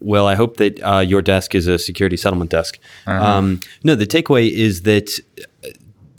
Well, 0.00 0.26
I 0.26 0.34
hope 0.34 0.56
that 0.56 0.82
uh, 0.82 1.00
your 1.00 1.20
desk 1.20 1.54
is 1.54 1.66
a 1.66 1.78
security 1.78 2.16
settlement 2.16 2.52
desk. 2.52 2.78
Um, 3.06 3.60
no, 3.82 3.94
the 3.94 4.06
takeaway 4.06 4.50
is 4.50 4.82
that 4.82 5.20
uh, 5.62 5.68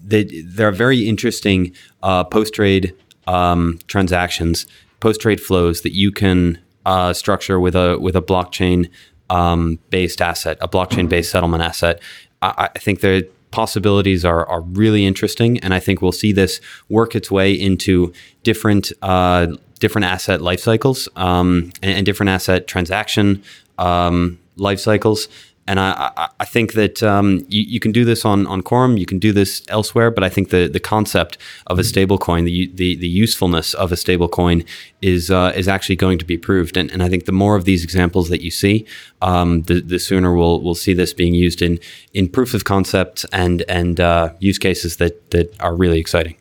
that 0.04 0.30
there 0.46 0.68
are 0.68 0.72
very 0.72 1.10
interesting 1.10 1.74
uh, 2.04 2.26
post 2.26 2.54
trade 2.54 2.94
um, 3.26 3.80
transactions, 3.88 4.68
post 5.00 5.22
trade 5.22 5.42
flows 5.42 5.82
that 5.82 5.94
you 5.94 6.12
can 6.12 6.60
uh, 6.86 7.12
structure 7.12 7.60
with 7.60 7.76
a 7.76 7.98
with 8.00 8.16
a 8.16 8.22
blockchain 8.22 8.88
um, 9.32 9.80
based 9.90 10.22
asset, 10.22 10.60
a 10.62 10.68
blockchain 10.68 11.10
based 11.10 11.32
settlement 11.32 11.64
asset. 11.64 12.00
I, 12.42 12.70
I 12.76 12.80
think 12.80 13.02
the 13.02 13.28
possibilities 13.52 14.26
are 14.26 14.46
are 14.48 14.62
really 14.62 15.06
interesting, 15.06 15.60
and 15.60 15.74
I 15.74 15.80
think 15.80 16.02
we'll 16.02 16.12
see 16.12 16.34
this 16.34 16.60
work 16.90 17.16
its 17.16 17.32
way 17.32 17.54
into 17.54 18.14
different 18.44 18.92
uh, 19.02 19.48
different 19.80 20.06
asset 20.06 20.42
life 20.42 20.60
cycles 20.60 21.08
um, 21.16 21.72
and, 21.82 21.98
and 21.98 22.06
different 22.06 22.30
asset 22.30 22.68
transaction 22.68 23.44
um, 23.78 24.40
life 24.58 24.80
cycles. 24.80 25.28
And 25.68 25.80
I, 25.80 26.12
I, 26.16 26.30
I 26.40 26.46
think 26.46 26.74
that 26.74 27.02
um, 27.02 27.46
you, 27.50 27.64
you 27.64 27.80
can 27.80 27.92
do 27.92 28.06
this 28.06 28.24
on, 28.24 28.46
on 28.48 28.62
Quorum, 28.62 28.98
you 28.98 29.06
can 29.06 29.20
do 29.20 29.32
this 29.32 29.64
elsewhere, 29.68 30.12
but 30.12 30.24
I 30.24 30.30
think 30.30 30.50
the, 30.50 30.68
the 30.68 30.80
concept 30.80 31.38
of 31.68 31.80
a 31.80 31.82
stablecoin, 31.82 32.46
the, 32.46 32.72
the, 32.74 32.96
the 32.96 33.08
usefulness 33.08 33.74
of 33.74 33.92
a 33.92 33.96
stablecoin 33.96 34.66
is, 35.02 35.32
uh, 35.32 35.54
is 35.56 35.68
actually 35.68 35.96
going 35.96 36.20
to 36.20 36.26
be 36.26 36.38
proved. 36.38 36.78
And, 36.78 36.92
and 36.92 37.02
I 37.02 37.10
think 37.10 37.26
the 37.26 37.32
more 37.32 37.56
of 37.56 37.66
these 37.66 37.84
examples 37.84 38.30
that 38.30 38.42
you 38.42 38.52
see, 38.52 38.86
um, 39.22 39.64
the, 39.64 39.82
the 39.82 39.98
sooner 40.00 40.36
we'll, 40.36 40.62
we'll 40.62 40.76
see 40.76 40.94
this 40.94 41.14
being 41.14 41.34
used 41.34 41.62
in, 41.62 41.80
in 42.14 42.30
proofs 42.30 42.54
of 42.54 42.64
concept 42.64 43.26
and, 43.34 43.64
and 43.68 44.00
uh, 44.00 44.34
use 44.40 44.60
cases 44.60 44.98
that, 44.98 45.32
that 45.32 45.60
are 45.60 45.76
really 45.76 46.00
exciting. 46.00 46.36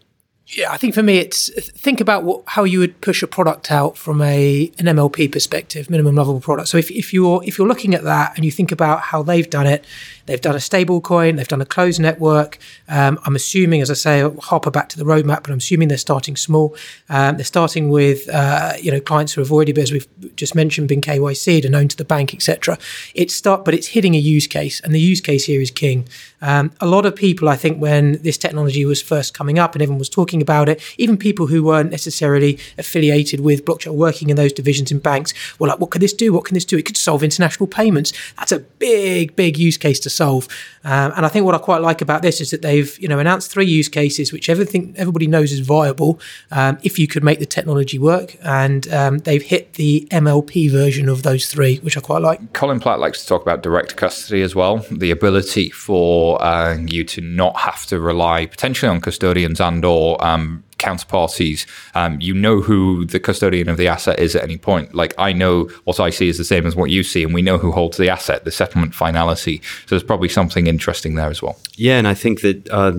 Yeah, 0.47 0.71
I 0.71 0.77
think 0.77 0.95
for 0.95 1.03
me, 1.03 1.17
it's 1.17 1.49
think 1.71 2.03
about 2.03 2.23
what, 2.23 2.43
how 2.47 2.65
you 2.65 2.79
would 2.79 3.01
push 3.01 3.23
a 3.23 3.27
product 3.27 3.73
out 3.73 3.97
from 3.97 4.21
a 4.21 4.71
an 4.79 4.85
MLP 4.85 5.33
perspective, 5.33 5.89
minimum 5.89 6.17
lovable 6.17 6.41
product. 6.41 6.69
So 6.69 6.77
if, 6.77 6.91
if 6.91 7.15
you're 7.15 7.43
if 7.45 7.57
you're 7.57 7.67
looking 7.67 7.95
at 7.95 8.05
that 8.05 8.37
and 8.37 8.45
you 8.45 8.51
think 8.51 8.71
about 8.71 9.01
how 9.01 9.23
they've 9.23 9.49
done 9.49 9.67
it, 9.67 9.87
they've 10.27 10.41
done 10.41 10.55
a 10.55 10.61
stable 10.61 11.01
coin, 11.01 11.37
they've 11.37 11.49
done 11.49 11.63
a 11.63 11.67
closed 11.67 11.99
network. 11.99 12.59
Um, 12.89 13.19
I'm 13.25 13.35
assuming, 13.35 13.81
as 13.81 13.91
I 13.91 13.95
say, 13.95 14.21
I'll 14.21 14.39
hopper 14.39 14.71
back 14.71 14.91
to 14.91 14.99
the 14.99 15.05
roadmap, 15.05 15.45
but 15.45 15.51
I'm 15.51 15.59
assuming 15.59 15.89
they're 15.89 15.97
starting 15.97 16.37
small. 16.37 16.77
Um, 17.09 17.37
they're 17.37 17.45
starting 17.45 17.89
with 17.89 18.29
uh, 18.29 18.75
you 18.79 18.91
know 18.91 19.01
clients 19.01 19.33
who 19.33 19.41
have 19.41 19.51
already, 19.51 19.73
as 19.81 19.93
we've 19.93 20.07
just 20.37 20.55
mentioned, 20.55 20.89
been 20.89 21.01
KYC'd 21.01 21.65
and 21.65 21.73
known 21.73 21.89
to 21.89 21.97
the 21.97 22.05
bank, 22.05 22.35
etc. 22.35 22.77
It's 23.15 23.33
start, 23.33 23.65
but 23.65 23.73
it's 23.73 23.89
hitting 23.89 24.15
a 24.15 24.19
use 24.19 24.47
case, 24.47 24.79
and 24.81 24.95
the 24.95 25.01
use 25.01 25.23
case 25.23 25.47
here 25.47 25.63
is 25.63 25.71
king. 25.71 26.07
Um, 26.43 26.73
a 26.83 26.87
lot 26.87 27.07
of 27.07 27.17
people, 27.17 27.49
I 27.49 27.57
think, 27.57 27.81
when 27.81 28.21
this 28.21 28.37
technology 28.37 28.85
was 28.85 29.01
first 29.01 29.33
coming 29.33 29.59
up 29.59 29.75
and 29.75 29.81
everyone 29.81 29.99
was 29.99 30.11
talking 30.11 30.34
about 30.43 30.69
it, 30.69 30.81
even 30.99 31.17
people 31.17 31.47
who 31.47 31.63
weren't 31.63 31.91
necessarily 31.91 32.59
affiliated 32.79 33.41
with 33.41 33.65
blockchain, 33.65 33.95
working 33.95 34.31
in 34.31 34.37
those 34.37 34.53
divisions 34.53 34.91
in 34.91 34.99
banks, 34.99 35.33
were 35.59 35.69
like, 35.69 35.81
"What 35.81 35.91
can 35.91 36.01
this 36.01 36.13
do? 36.13 36.33
What 36.33 36.45
can 36.45 36.55
this 36.55 36.65
do? 36.65 36.77
It 36.79 36.87
could 36.87 36.97
solve 36.97 37.23
international 37.23 37.67
payments." 37.67 38.13
That's 38.39 38.53
a 38.53 38.61
big, 38.61 39.37
big 39.37 39.59
use 39.59 39.77
case 39.77 40.01
to 40.01 40.11
solve. 40.11 40.49
Um, 40.85 41.13
and 41.17 41.25
I 41.25 41.29
think 41.29 41.47
what 41.47 41.55
I 41.55 41.59
quite 41.59 41.81
like 41.81 42.01
about 42.03 42.23
this 42.23 42.41
is 42.41 42.51
that 42.51 42.63
they've, 42.63 42.99
you 42.99 43.09
know, 43.09 43.19
announced 43.19 43.51
three 43.51 43.67
use 43.67 43.89
cases 43.89 44.33
which 44.33 44.49
everything 44.49 44.95
everybody 44.97 45.27
knows 45.27 45.51
is 45.53 45.61
viable 45.61 46.21
um, 46.51 46.79
if 46.83 46.99
you 46.99 47.07
could 47.07 47.25
make 47.25 47.39
the 47.39 47.47
technology 47.47 47.99
work, 47.99 48.37
and 48.43 48.93
um, 48.93 49.19
they've 49.19 49.43
hit 49.43 49.75
the 49.75 50.07
MLP 50.11 50.71
version 50.71 51.09
of 51.09 51.23
those 51.23 51.47
three, 51.47 51.79
which 51.79 51.97
I 51.97 52.01
quite 52.01 52.23
like. 52.23 52.53
Colin 52.53 52.81
Platt 52.81 53.01
likes 53.01 53.23
to 53.23 53.27
talk 53.27 53.43
about 53.43 53.63
direct 53.63 53.97
custody 53.97 54.43
as 54.43 54.55
well, 54.55 54.85
the 54.91 55.11
ability 55.11 55.71
for 55.71 56.43
uh, 56.43 56.77
you 56.77 57.05
to 57.05 57.21
not 57.21 57.57
have 57.57 57.87
to 57.87 57.99
rely 57.99 58.47
potentially 58.47 58.89
on 58.89 59.01
custodians 59.01 59.61
and 59.61 59.85
or 59.85 60.23
um, 60.25 60.65
counterparties. 60.79 61.67
Um, 61.95 62.21
you 62.21 62.35
know 62.35 62.61
who 62.61 63.05
the 63.05 63.21
custodian 63.21 63.69
of 63.69 63.77
the 63.77 63.89
asset 63.89 64.19
is 64.19 64.35
at 64.35 64.43
any 64.43 64.59
point. 64.59 64.95
Like 64.95 65.15
I 65.19 65.33
know 65.33 65.65
what 65.85 66.01
I 66.01 66.11
see 66.11 66.29
is 66.29 66.39
the 66.39 66.45
same 66.45 66.67
as 66.67 66.75
what 66.75 66.91
you 66.91 67.03
see, 67.03 67.23
and 67.23 67.35
we 67.35 67.43
know 67.43 67.59
who 67.59 67.73
holds 67.73 67.97
the 67.97 68.09
asset, 68.09 68.45
the 68.45 68.51
settlement 68.51 68.95
finality. 68.95 69.61
So 69.87 69.91
there's 69.91 70.03
probably 70.03 70.29
something 70.29 70.67
interesting 70.67 71.15
there 71.15 71.31
as 71.31 71.43
well. 71.43 71.57
Yeah, 71.77 71.99
and 71.99 72.09
I 72.09 72.15
think 72.15 72.41
that. 72.41 72.69
Uh, 72.71 72.93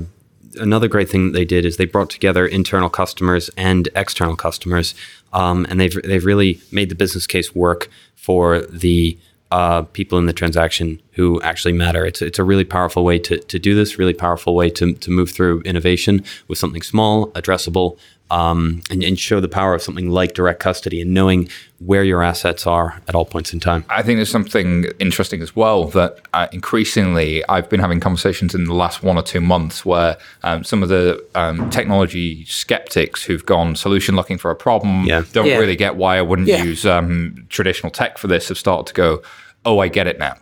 another 0.58 0.88
great 0.88 1.10
thing 1.10 1.26
that 1.26 1.34
they 1.34 1.44
did 1.44 1.66
is 1.66 1.76
they 1.76 1.86
brought 1.86 2.10
together 2.10 2.46
internal 2.46 2.90
customers 2.90 3.50
and 3.58 3.90
external 3.94 4.38
customers, 4.38 4.96
um, 5.34 5.66
and 5.70 5.82
they've 5.82 6.02
they've 6.04 6.24
really 6.24 6.62
made 6.72 6.88
the 6.88 6.96
business 6.96 7.28
case 7.28 7.54
work 7.54 7.90
for 8.16 8.62
the 8.62 9.18
uh, 9.58 9.82
people 10.00 10.18
in 10.22 10.26
the 10.26 10.34
transaction 10.42 10.88
who 11.18 11.28
actually 11.50 11.74
matter. 11.86 12.02
It's 12.10 12.22
it's 12.30 12.40
a 12.40 12.44
really 12.52 12.66
powerful 12.78 13.04
way 13.10 13.18
to, 13.28 13.36
to 13.52 13.58
do 13.68 13.72
this, 13.80 13.90
really 14.02 14.14
powerful 14.26 14.54
way 14.62 14.70
to, 14.80 14.86
to 15.04 15.10
move 15.20 15.30
through 15.36 15.56
innovation 15.72 16.16
with 16.50 16.58
something 16.64 16.84
small, 16.94 17.16
addressable, 17.40 17.90
um, 18.32 18.82
and, 18.92 19.04
and 19.04 19.18
show 19.20 19.40
the 19.40 19.48
power 19.60 19.74
of 19.76 19.82
something 19.82 20.10
like 20.20 20.32
direct 20.34 20.60
custody 20.60 21.00
and 21.04 21.14
knowing 21.14 21.48
where 21.90 22.04
your 22.04 22.22
assets 22.32 22.66
are 22.68 22.88
at 23.08 23.14
all 23.16 23.26
points 23.26 23.54
in 23.54 23.60
time. 23.60 23.82
I 24.00 24.02
think 24.04 24.18
there's 24.18 24.32
something 24.40 24.86
interesting 25.00 25.42
as 25.42 25.56
well 25.56 25.80
that 26.00 26.12
uh, 26.34 26.48
increasingly 26.52 27.44
I've 27.48 27.70
been 27.70 27.80
having 27.80 28.00
conversations 28.00 28.56
in 28.56 28.64
the 28.66 28.74
last 28.74 29.04
one 29.04 29.18
or 29.18 29.24
two 29.24 29.42
months 29.42 29.86
where 29.86 30.18
um, 30.44 30.64
some 30.64 30.84
of 30.84 30.90
the 30.90 31.24
um, 31.36 31.70
technology 31.70 32.44
skeptics 32.46 33.24
who've 33.24 33.46
gone 33.46 33.76
solution 33.76 34.16
looking 34.16 34.38
for 34.38 34.52
a 34.52 34.56
problem 34.56 35.06
Yeah. 35.06 35.24
don't 35.32 35.46
Yeah. 35.48 35.58
really 35.62 35.76
get 35.76 35.96
why 35.96 36.18
I 36.18 36.24
wouldn't 36.30 36.48
Yeah. 36.50 36.64
use 36.64 36.86
um, 36.86 37.46
traditional 37.50 37.92
tech 37.92 38.18
for 38.18 38.28
this 38.28 38.50
have 38.50 38.58
started 38.58 38.88
to 38.88 38.94
go, 38.94 39.22
oh, 39.66 39.80
I 39.80 39.88
get 39.88 40.08
it 40.08 40.20
now. 40.20 40.38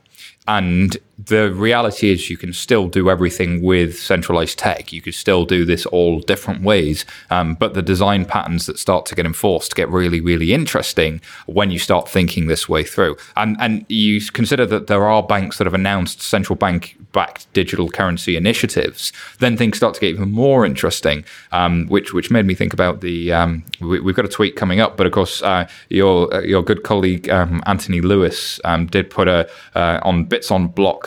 And 0.48 0.98
the 1.28 1.52
reality 1.54 2.12
is, 2.12 2.30
you 2.30 2.38
can 2.38 2.54
still 2.54 2.88
do 2.88 3.10
everything 3.10 3.62
with 3.62 3.98
centralized 4.00 4.58
tech. 4.58 4.92
You 4.92 5.02
could 5.02 5.14
still 5.14 5.46
do 5.46 5.66
this 5.66 5.86
all 5.88 6.20
different 6.20 6.64
ways. 6.64 7.06
Um, 7.30 7.56
but 7.56 7.74
the 7.74 7.82
design 7.82 8.26
patterns 8.26 8.66
that 8.66 8.80
start 8.80 9.06
to 9.08 9.16
get 9.16 9.26
enforced 9.26 9.76
get 9.76 9.90
really, 9.90 10.20
really 10.20 10.54
interesting 10.54 11.22
when 11.46 11.72
you 11.72 11.80
start 11.80 12.10
thinking 12.10 12.48
this 12.48 12.68
way 12.68 12.84
through. 12.84 13.18
And 13.36 13.56
and 13.60 13.86
you 13.90 14.20
consider 14.22 14.66
that 14.66 14.88
there 14.88 15.06
are 15.06 15.24
banks 15.24 15.58
that 15.58 15.66
have 15.66 15.74
announced 15.74 16.22
central 16.22 16.56
bank 16.56 16.98
backed 17.12 17.52
digital 17.54 17.90
currency 17.90 18.36
initiatives. 18.36 19.14
Then 19.40 19.56
things 19.56 19.78
start 19.78 19.94
to 19.96 20.02
get 20.02 20.10
even 20.10 20.32
more 20.32 20.66
interesting, 20.66 21.24
um, 21.52 21.88
which 21.88 22.14
which 22.14 22.32
made 22.32 22.46
me 22.46 22.56
think 22.56 22.74
about 22.74 23.02
the. 23.02 23.32
Um, 23.32 23.64
we, 23.80 24.00
we've 24.00 24.16
got 24.16 24.26
a 24.26 24.30
tweet 24.30 24.56
coming 24.56 24.80
up, 24.80 24.98
but 24.98 25.06
of 25.06 25.14
course, 25.14 25.42
uh, 25.42 25.68
your 25.90 26.34
uh, 26.34 26.42
your 26.42 26.64
good 26.64 26.84
colleague 26.84 27.30
um, 27.30 27.62
Anthony 27.66 28.02
Lewis 28.02 28.60
um, 28.66 28.88
did 28.88 29.10
put 29.10 29.28
a 29.28 29.50
uh, 29.76 30.00
on 30.04 30.26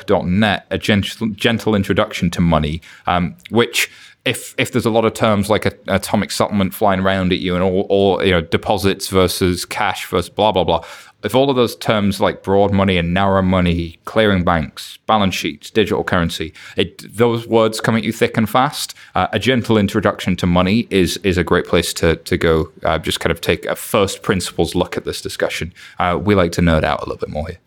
bitsonblock.net 0.06 0.66
a 0.70 0.78
gentle, 0.78 1.28
gentle 1.28 1.74
introduction 1.74 2.30
to 2.30 2.40
money, 2.40 2.80
um, 3.06 3.36
which 3.50 3.90
if 4.24 4.54
if 4.58 4.72
there's 4.72 4.86
a 4.86 4.90
lot 4.90 5.04
of 5.04 5.14
terms 5.14 5.48
like 5.48 5.66
a, 5.66 5.72
atomic 5.86 6.30
settlement 6.30 6.74
flying 6.74 7.00
around 7.00 7.32
at 7.32 7.38
you 7.38 7.54
and 7.54 7.62
all, 7.62 7.82
all 7.82 8.24
you 8.24 8.32
know 8.32 8.40
deposits 8.40 9.08
versus 9.08 9.64
cash 9.64 10.06
versus 10.06 10.28
blah 10.28 10.50
blah 10.50 10.64
blah, 10.64 10.84
if 11.22 11.34
all 11.34 11.48
of 11.48 11.54
those 11.54 11.76
terms 11.76 12.20
like 12.20 12.42
broad 12.42 12.72
money 12.72 12.96
and 12.96 13.14
narrow 13.14 13.42
money, 13.42 13.98
clearing 14.04 14.42
banks, 14.42 14.98
balance 15.06 15.34
sheets, 15.34 15.70
digital 15.70 16.02
currency, 16.02 16.52
it, 16.76 17.16
those 17.16 17.46
words 17.46 17.80
come 17.80 17.96
at 17.96 18.02
you 18.02 18.12
thick 18.12 18.36
and 18.36 18.50
fast. 18.50 18.94
Uh, 19.14 19.28
a 19.32 19.38
gentle 19.38 19.78
introduction 19.78 20.34
to 20.36 20.46
money 20.46 20.88
is 20.90 21.18
is 21.18 21.38
a 21.38 21.44
great 21.44 21.66
place 21.66 21.92
to 21.92 22.16
to 22.16 22.36
go. 22.36 22.72
Uh, 22.82 22.98
just 22.98 23.20
kind 23.20 23.30
of 23.30 23.40
take 23.40 23.64
a 23.66 23.76
first 23.76 24.22
principles 24.22 24.74
look 24.74 24.96
at 24.96 25.04
this 25.04 25.22
discussion. 25.22 25.72
Uh, 26.00 26.18
we 26.20 26.34
like 26.34 26.50
to 26.50 26.60
nerd 26.60 26.82
out 26.82 27.00
a 27.00 27.04
little 27.04 27.18
bit 27.18 27.28
more 27.28 27.46
here. 27.46 27.58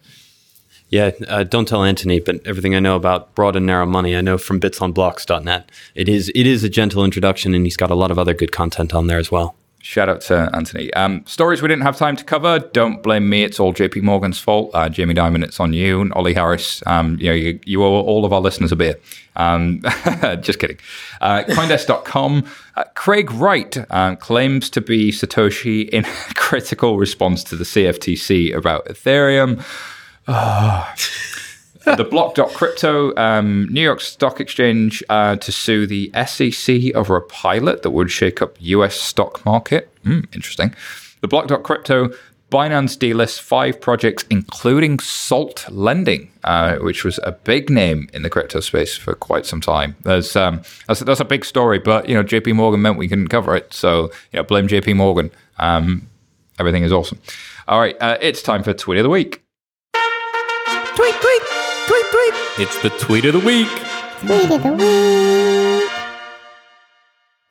Yeah, 0.89 1.11
uh, 1.27 1.43
don't 1.43 1.67
tell 1.67 1.83
Anthony, 1.83 2.19
but 2.19 2.45
everything 2.45 2.75
I 2.75 2.79
know 2.79 2.95
about 2.95 3.35
broad 3.35 3.55
and 3.55 3.65
narrow 3.65 3.85
money, 3.85 4.15
I 4.15 4.21
know 4.21 4.37
from 4.37 4.59
bitsonblocks.net. 4.59 5.71
It 5.93 6.09
is 6.09 6.31
it 6.33 6.47
is 6.47 6.63
a 6.63 6.69
gentle 6.69 7.05
introduction, 7.05 7.53
and 7.53 7.65
he's 7.65 7.77
got 7.77 7.91
a 7.91 7.95
lot 7.95 8.11
of 8.11 8.17
other 8.17 8.33
good 8.33 8.51
content 8.51 8.93
on 8.93 9.07
there 9.07 9.19
as 9.19 9.31
well. 9.31 9.55
Shout 9.81 10.09
out 10.09 10.19
to 10.21 10.49
Anthony. 10.53 10.93
Um, 10.93 11.23
stories 11.25 11.61
we 11.61 11.69
didn't 11.69 11.83
have 11.83 11.95
time 11.95 12.17
to 12.17 12.23
cover. 12.25 12.59
Don't 12.59 13.01
blame 13.01 13.29
me. 13.29 13.43
It's 13.43 13.61
all 13.61 13.73
JP 13.73 14.01
Morgan's 14.03 14.37
fault. 14.37 14.71
Uh, 14.73 14.89
Jamie 14.89 15.13
Dimon, 15.13 15.41
it's 15.41 15.57
on 15.59 15.71
you. 15.71 16.01
And 16.01 16.11
Ollie 16.13 16.33
Harris, 16.33 16.83
um, 16.85 17.17
you 17.17 17.27
know, 17.27 17.33
you, 17.33 17.59
you 17.65 17.83
owe 17.83 18.01
all 18.01 18.25
of 18.25 18.33
our 18.33 18.41
listeners 18.41 18.73
a 18.73 18.75
beer. 18.75 18.95
Um, 19.37 19.81
just 20.41 20.59
kidding. 20.59 20.77
Uh, 21.21 21.43
Coindesk.com. 21.47 22.45
Uh, 22.75 22.83
Craig 22.95 23.31
Wright 23.31 23.77
um, 23.89 24.17
claims 24.17 24.69
to 24.71 24.81
be 24.81 25.13
Satoshi 25.13 25.87
in 25.89 26.03
critical 26.35 26.97
response 26.97 27.41
to 27.45 27.55
the 27.55 27.63
CFTC 27.63 28.53
about 28.53 28.85
Ethereum. 28.87 29.63
The 31.85 32.07
block.crypto, 32.09 33.15
um, 33.15 33.67
New 33.71 33.81
York 33.81 34.01
Stock 34.01 34.39
Exchange 34.39 35.03
uh, 35.09 35.35
to 35.37 35.51
sue 35.51 35.87
the 35.87 36.11
SEC 36.25 36.95
over 36.95 37.15
a 37.15 37.21
pilot 37.21 37.83
that 37.83 37.91
would 37.91 38.11
shake 38.11 38.41
up 38.41 38.55
US 38.59 38.95
stock 38.95 39.43
market. 39.45 39.89
Hmm, 40.03 40.21
interesting. 40.33 40.75
The 41.21 41.27
block.crypto, 41.27 42.11
Binance 42.51 42.97
delists 42.97 43.37
five 43.37 43.79
projects, 43.79 44.25
including 44.29 44.99
Salt 44.99 45.69
Lending, 45.69 46.31
uh, 46.43 46.77
which 46.77 47.03
was 47.03 47.19
a 47.23 47.31
big 47.31 47.69
name 47.69 48.09
in 48.11 48.23
the 48.23 48.29
crypto 48.29 48.59
space 48.59 48.97
for 48.97 49.13
quite 49.13 49.45
some 49.45 49.61
time. 49.61 49.95
There's 50.01 50.35
um, 50.35 50.61
that's, 50.87 51.01
that's 51.01 51.19
a 51.19 51.25
big 51.25 51.45
story, 51.45 51.77
but 51.77 52.09
you 52.09 52.15
know, 52.15 52.23
JP 52.23 52.55
Morgan 52.55 52.81
meant 52.81 52.97
we 52.97 53.07
couldn't 53.07 53.27
cover 53.27 53.55
it, 53.55 53.71
so 53.71 54.05
you 54.31 54.37
know, 54.37 54.43
blame 54.43 54.67
JP 54.67 54.95
Morgan. 54.95 55.29
Um, 55.59 56.07
everything 56.57 56.83
is 56.83 56.91
awesome. 56.91 57.19
All 57.67 57.79
right, 57.79 57.95
uh, 58.01 58.17
it's 58.19 58.41
time 58.41 58.63
for 58.63 58.73
tweet 58.73 58.97
of 58.97 59.03
the 59.03 59.09
week. 59.11 59.43
Tweet, 60.99 61.15
tweet, 61.21 61.41
tweet, 61.87 62.05
tweet. 62.11 62.33
It's 62.59 62.81
the 62.81 62.89
tweet 62.89 63.23
of 63.23 63.31
the 63.31 63.39
week. 63.39 63.69
Tweet 64.19 64.51
of 64.51 64.61
the 64.61 64.73
week. 64.73 65.89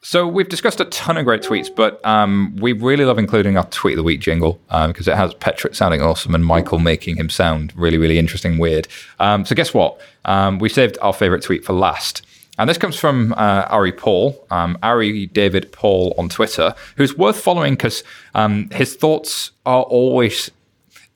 So 0.03 0.29
we've 0.29 0.51
discussed 0.51 0.81
a 0.81 0.85
ton 0.85 1.17
of 1.17 1.25
great 1.25 1.41
tweets, 1.41 1.75
but 1.75 2.05
um, 2.05 2.55
we 2.57 2.75
really 2.75 3.07
love 3.07 3.17
including 3.17 3.57
our 3.57 3.65
tweet 3.71 3.95
of 3.95 3.97
the 3.97 4.03
week 4.03 4.21
jingle 4.21 4.61
because 4.69 5.09
it 5.09 5.17
has 5.17 5.33
Petrick 5.33 5.75
sounding 5.75 6.03
awesome 6.03 6.35
and 6.35 6.45
Michael 6.45 6.79
making 6.79 7.17
him 7.17 7.31
sound 7.31 7.73
really, 7.75 7.97
really 7.97 8.19
interesting, 8.19 8.59
weird. 8.59 8.87
Um, 9.19 9.47
so 9.47 9.55
guess 9.55 9.73
what? 9.73 9.99
Um, 10.27 10.59
we 10.59 10.69
saved 10.69 10.99
our 11.01 11.15
favorite 11.15 11.43
tweet 11.43 11.65
for 11.65 11.73
last. 11.73 12.21
And 12.59 12.69
this 12.69 12.77
comes 12.77 12.97
from 12.97 13.33
uh, 13.33 13.65
Ari 13.71 13.93
Paul, 13.93 14.47
um, 14.51 14.77
Ari 14.83 15.29
David 15.29 15.73
Paul 15.73 16.15
on 16.19 16.29
Twitter, 16.29 16.75
who's 16.99 17.17
worth 17.17 17.41
following 17.41 17.77
because 17.77 18.05
um, 18.35 18.69
his 18.73 18.95
thoughts 18.95 19.53
are 19.65 19.85
always 19.85 20.51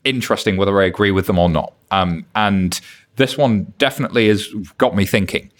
interesting, 0.04 0.56
whether 0.56 0.80
I 0.80 0.86
agree 0.86 1.10
with 1.10 1.26
them 1.26 1.38
or 1.38 1.50
not. 1.50 1.74
Um, 1.92 2.26
and 2.34 2.80
this 3.16 3.38
one 3.38 3.72
definitely 3.78 4.28
has 4.28 4.48
got 4.78 4.96
me 4.96 5.06
thinking. 5.06 5.50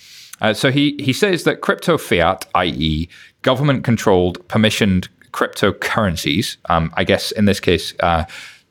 Uh, 0.40 0.52
so 0.52 0.70
he 0.72 0.96
he 0.98 1.12
says 1.12 1.44
that 1.44 1.60
crypto 1.60 1.96
fiat, 1.96 2.46
i.e., 2.56 3.08
government 3.42 3.84
controlled 3.84 4.46
permissioned 4.48 5.08
cryptocurrencies, 5.32 6.56
um, 6.68 6.92
I 6.96 7.04
guess 7.04 7.30
in 7.30 7.44
this 7.44 7.60
case, 7.60 7.94
uh, 8.00 8.24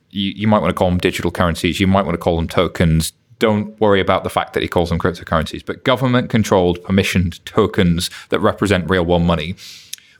you, 0.10 0.34
you 0.36 0.48
might 0.48 0.60
want 0.60 0.70
to 0.70 0.76
call 0.76 0.90
them 0.90 1.00
digital 1.00 1.32
currencies, 1.32 1.80
you 1.80 1.88
might 1.88 2.06
want 2.06 2.14
to 2.14 2.20
call 2.20 2.36
them 2.36 2.48
tokens, 2.48 3.14
don't 3.40 3.80
worry 3.82 4.00
about 4.00 4.24
the 4.24 4.30
fact 4.30 4.54
that 4.54 4.62
he 4.62 4.70
calls 4.70 4.90
them 4.90 5.00
cryptocurrencies, 5.00 5.66
but 5.66 5.84
government 5.84 6.30
controlled 6.30 6.78
permissioned 6.84 7.44
tokens 7.46 8.10
that 8.30 8.40
represent 8.40 8.90
real 8.90 9.04
world 9.04 9.24
money 9.24 9.56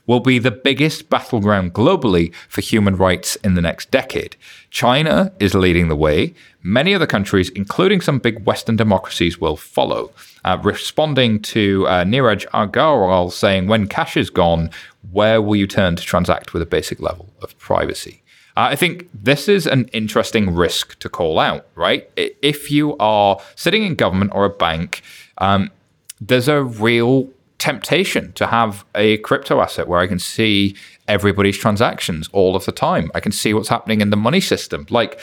will 0.06 0.20
be 0.20 0.38
the 0.38 0.50
biggest 0.50 1.08
battleground 1.08 1.72
globally 1.72 2.34
for 2.48 2.60
human 2.60 2.96
rights 2.96 3.36
in 3.36 3.54
the 3.54 3.60
next 3.60 3.90
decade. 3.90 4.36
China 4.70 5.32
is 5.38 5.54
leading 5.54 5.88
the 5.88 5.96
way. 5.96 6.34
Many 6.62 6.94
other 6.94 7.06
countries, 7.06 7.50
including 7.50 8.00
some 8.00 8.18
big 8.18 8.44
Western 8.44 8.76
democracies, 8.76 9.40
will 9.40 9.56
follow. 9.56 10.10
Uh, 10.44 10.58
responding 10.62 11.40
to 11.40 11.86
uh, 11.86 12.04
Neeraj 12.04 12.46
Agrawal 12.48 13.30
saying, 13.30 13.68
When 13.68 13.86
cash 13.86 14.16
is 14.16 14.30
gone, 14.30 14.70
where 15.12 15.40
will 15.40 15.56
you 15.56 15.66
turn 15.66 15.96
to 15.96 16.02
transact 16.02 16.52
with 16.52 16.62
a 16.62 16.66
basic 16.66 17.00
level 17.00 17.28
of 17.40 17.56
privacy? 17.58 18.22
Uh, 18.56 18.68
I 18.70 18.76
think 18.76 19.08
this 19.14 19.48
is 19.48 19.66
an 19.66 19.88
interesting 19.92 20.54
risk 20.54 20.98
to 20.98 21.08
call 21.08 21.38
out, 21.38 21.66
right? 21.74 22.10
If 22.16 22.70
you 22.70 22.96
are 22.98 23.38
sitting 23.54 23.84
in 23.84 23.94
government 23.94 24.32
or 24.34 24.44
a 24.44 24.50
bank, 24.50 25.02
um, 25.38 25.70
there's 26.20 26.48
a 26.48 26.62
real 26.62 27.28
temptation 27.62 28.32
to 28.32 28.48
have 28.48 28.84
a 28.96 29.18
crypto 29.18 29.60
asset 29.60 29.86
where 29.86 30.00
I 30.00 30.08
can 30.08 30.18
see 30.18 30.74
everybody's 31.06 31.56
transactions 31.56 32.28
all 32.32 32.56
of 32.56 32.64
the 32.64 32.72
time. 32.72 33.08
I 33.14 33.20
can 33.20 33.30
see 33.30 33.54
what's 33.54 33.68
happening 33.68 34.00
in 34.00 34.10
the 34.10 34.16
money 34.16 34.40
system. 34.40 34.84
Like 34.90 35.20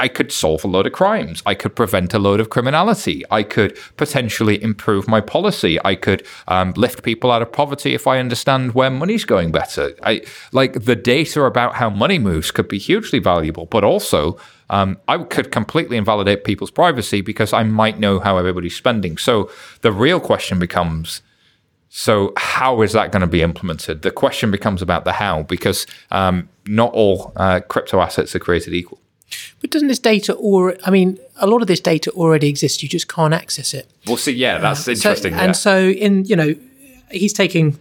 I 0.00 0.08
could 0.08 0.32
solve 0.32 0.64
a 0.64 0.68
load 0.68 0.86
of 0.86 0.94
crimes. 0.94 1.42
I 1.44 1.52
could 1.54 1.76
prevent 1.76 2.14
a 2.14 2.18
load 2.18 2.40
of 2.40 2.48
criminality. 2.48 3.24
I 3.30 3.42
could 3.42 3.78
potentially 3.98 4.62
improve 4.62 5.06
my 5.06 5.20
policy. 5.20 5.78
I 5.84 5.94
could 5.94 6.26
um, 6.48 6.72
lift 6.78 7.02
people 7.02 7.30
out 7.30 7.42
of 7.42 7.52
poverty 7.52 7.92
if 7.92 8.06
I 8.06 8.18
understand 8.18 8.72
where 8.72 8.90
money's 8.90 9.26
going 9.26 9.52
better. 9.52 9.94
I 10.02 10.22
like 10.50 10.84
the 10.84 10.96
data 10.96 11.42
about 11.42 11.74
how 11.74 11.90
money 11.90 12.18
moves 12.18 12.50
could 12.50 12.68
be 12.68 12.78
hugely 12.78 13.18
valuable, 13.18 13.66
but 13.66 13.84
also 13.84 14.38
um, 14.70 14.96
I 15.08 15.18
could 15.18 15.52
completely 15.52 15.98
invalidate 15.98 16.44
people's 16.44 16.70
privacy 16.70 17.20
because 17.20 17.52
I 17.52 17.64
might 17.64 18.00
know 18.00 18.18
how 18.18 18.38
everybody's 18.38 18.76
spending. 18.76 19.18
So 19.18 19.50
the 19.82 19.92
real 19.92 20.20
question 20.20 20.58
becomes 20.58 21.20
so, 21.94 22.32
how 22.38 22.80
is 22.80 22.92
that 22.94 23.12
going 23.12 23.20
to 23.20 23.26
be 23.26 23.42
implemented? 23.42 24.00
The 24.00 24.10
question 24.10 24.50
becomes 24.50 24.80
about 24.80 25.04
the 25.04 25.12
how, 25.12 25.42
because 25.42 25.86
um, 26.10 26.48
not 26.66 26.90
all 26.94 27.34
uh, 27.36 27.60
crypto 27.60 28.00
assets 28.00 28.34
are 28.34 28.38
created 28.38 28.72
equal. 28.72 28.98
But 29.60 29.70
doesn't 29.70 29.88
this 29.88 29.98
data, 29.98 30.32
or 30.32 30.74
I 30.86 30.90
mean, 30.90 31.18
a 31.36 31.46
lot 31.46 31.60
of 31.60 31.68
this 31.68 31.80
data 31.80 32.10
already 32.12 32.48
exists. 32.48 32.82
You 32.82 32.88
just 32.88 33.08
can't 33.08 33.34
access 33.34 33.74
it. 33.74 33.90
Well, 34.06 34.16
see, 34.16 34.32
yeah, 34.32 34.56
that's 34.56 34.88
uh, 34.88 34.92
interesting. 34.92 35.32
So, 35.32 35.36
yeah. 35.36 35.44
And 35.44 35.54
so, 35.54 35.78
in 35.90 36.24
you 36.24 36.34
know, 36.34 36.54
he's 37.10 37.34
taking 37.34 37.78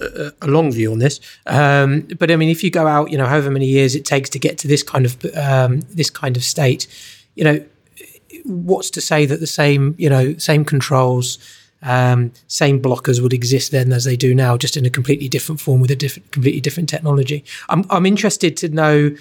a, 0.00 0.30
a 0.40 0.46
long 0.46 0.70
view 0.70 0.92
on 0.92 1.00
this. 1.00 1.18
Um, 1.44 2.02
but 2.20 2.30
I 2.30 2.36
mean, 2.36 2.48
if 2.48 2.62
you 2.62 2.70
go 2.70 2.86
out, 2.86 3.10
you 3.10 3.18
know, 3.18 3.26
however 3.26 3.50
many 3.50 3.66
years 3.66 3.96
it 3.96 4.04
takes 4.04 4.30
to 4.30 4.38
get 4.38 4.56
to 4.58 4.68
this 4.68 4.84
kind 4.84 5.04
of 5.04 5.16
um, 5.36 5.80
this 5.90 6.10
kind 6.10 6.36
of 6.36 6.44
state, 6.44 6.86
you 7.34 7.42
know, 7.42 7.64
what's 8.44 8.88
to 8.90 9.00
say 9.00 9.26
that 9.26 9.40
the 9.40 9.48
same, 9.48 9.96
you 9.98 10.08
know, 10.08 10.36
same 10.38 10.64
controls 10.64 11.38
um, 11.82 12.32
same 12.46 12.80
blockers 12.80 13.20
would 13.20 13.32
exist 13.32 13.72
then 13.72 13.92
as 13.92 14.04
they 14.04 14.16
do 14.16 14.34
now, 14.34 14.56
just 14.56 14.76
in 14.76 14.86
a 14.86 14.90
completely 14.90 15.28
different 15.28 15.60
form 15.60 15.80
with 15.80 15.90
a 15.90 15.96
different, 15.96 16.30
completely 16.30 16.60
different 16.60 16.88
technology. 16.88 17.44
I'm, 17.68 17.84
I'm 17.90 18.06
interested 18.06 18.56
to 18.58 18.68
know, 18.68 19.14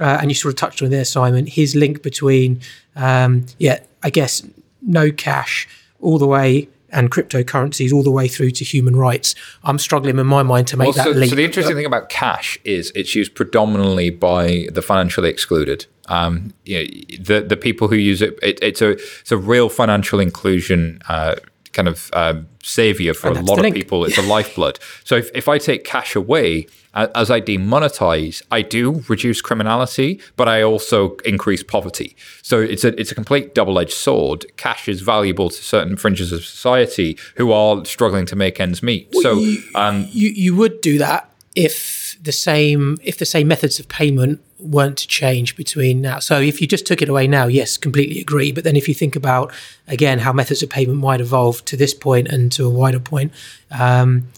uh, 0.00 0.18
and 0.20 0.30
you 0.30 0.34
sort 0.34 0.52
of 0.54 0.58
touched 0.58 0.82
on 0.82 0.90
there, 0.90 1.04
Simon, 1.04 1.46
his 1.46 1.74
link 1.74 2.02
between, 2.02 2.60
um, 2.96 3.46
yeah, 3.58 3.80
I 4.02 4.10
guess 4.10 4.42
no 4.82 5.10
cash 5.10 5.68
all 6.00 6.18
the 6.18 6.26
way 6.26 6.68
and 6.92 7.10
cryptocurrencies 7.10 7.92
all 7.92 8.02
the 8.02 8.10
way 8.10 8.28
through 8.28 8.50
to 8.50 8.64
human 8.64 8.94
rights. 8.94 9.34
I'm 9.64 9.78
struggling 9.78 10.18
in 10.18 10.26
my 10.26 10.42
mind 10.42 10.68
to 10.68 10.76
make 10.76 10.86
well, 10.86 10.92
that 10.92 11.04
so, 11.04 11.10
leap. 11.18 11.30
So 11.30 11.36
the 11.36 11.44
interesting 11.44 11.74
thing 11.74 11.86
about 11.86 12.10
cash 12.10 12.58
is 12.64 12.92
it's 12.94 13.14
used 13.14 13.34
predominantly 13.34 14.10
by 14.10 14.68
the 14.70 14.82
financially 14.82 15.30
excluded. 15.30 15.86
Um, 16.08 16.52
you 16.64 16.78
know, 16.78 17.24
the 17.24 17.46
the 17.46 17.56
people 17.56 17.88
who 17.88 17.96
use 17.96 18.20
it, 18.20 18.38
it, 18.42 18.58
it's 18.60 18.82
a 18.82 18.90
it's 18.90 19.32
a 19.32 19.38
real 19.38 19.68
financial 19.68 20.20
inclusion 20.20 21.00
uh, 21.08 21.36
kind 21.72 21.88
of 21.88 22.10
um, 22.12 22.46
savior 22.62 23.14
for 23.14 23.28
and 23.28 23.38
a 23.38 23.42
lot 23.42 23.64
of 23.64 23.72
people. 23.72 24.04
It's 24.04 24.18
a 24.18 24.22
lifeblood. 24.36 24.78
So 25.04 25.16
if, 25.16 25.30
if 25.34 25.48
I 25.48 25.58
take 25.58 25.84
cash 25.84 26.14
away, 26.14 26.66
as 26.94 27.30
I 27.30 27.40
demonetize, 27.40 28.42
I 28.50 28.62
do 28.62 29.02
reduce 29.08 29.40
criminality, 29.40 30.20
but 30.36 30.48
I 30.48 30.62
also 30.62 31.16
increase 31.24 31.62
poverty. 31.62 32.14
So 32.42 32.60
it's 32.60 32.84
a 32.84 32.98
it's 33.00 33.10
a 33.10 33.14
complete 33.14 33.54
double 33.54 33.78
edged 33.78 33.94
sword. 33.94 34.44
Cash 34.56 34.88
is 34.88 35.00
valuable 35.00 35.48
to 35.48 35.62
certain 35.62 35.96
fringes 35.96 36.32
of 36.32 36.44
society 36.44 37.16
who 37.36 37.50
are 37.50 37.84
struggling 37.86 38.26
to 38.26 38.36
make 38.36 38.60
ends 38.60 38.82
meet. 38.82 39.08
Well, 39.12 39.22
so 39.22 39.34
you, 39.38 39.62
um, 39.74 40.06
you 40.10 40.28
you 40.28 40.54
would 40.56 40.82
do 40.82 40.98
that 40.98 41.32
if 41.54 42.16
the 42.22 42.32
same 42.32 42.98
if 43.02 43.18
the 43.18 43.26
same 43.26 43.48
methods 43.48 43.80
of 43.80 43.88
payment 43.88 44.40
weren't 44.62 44.98
to 44.98 45.08
change 45.08 45.56
between 45.56 46.00
now. 46.00 46.18
So 46.20 46.40
if 46.40 46.60
you 46.60 46.66
just 46.66 46.86
took 46.86 47.02
it 47.02 47.08
away 47.08 47.26
now, 47.26 47.46
yes, 47.46 47.76
completely 47.76 48.20
agree. 48.20 48.52
But 48.52 48.64
then 48.64 48.76
if 48.76 48.88
you 48.88 48.94
think 48.94 49.16
about 49.16 49.52
again 49.88 50.20
how 50.20 50.32
methods 50.32 50.62
of 50.62 50.70
payment 50.70 50.98
might 50.98 51.20
evolve 51.20 51.64
to 51.66 51.76
this 51.76 51.94
point 51.94 52.28
and 52.28 52.50
to 52.52 52.66
a 52.66 52.70
wider 52.70 53.00
point, 53.00 53.32
um, 53.70 54.28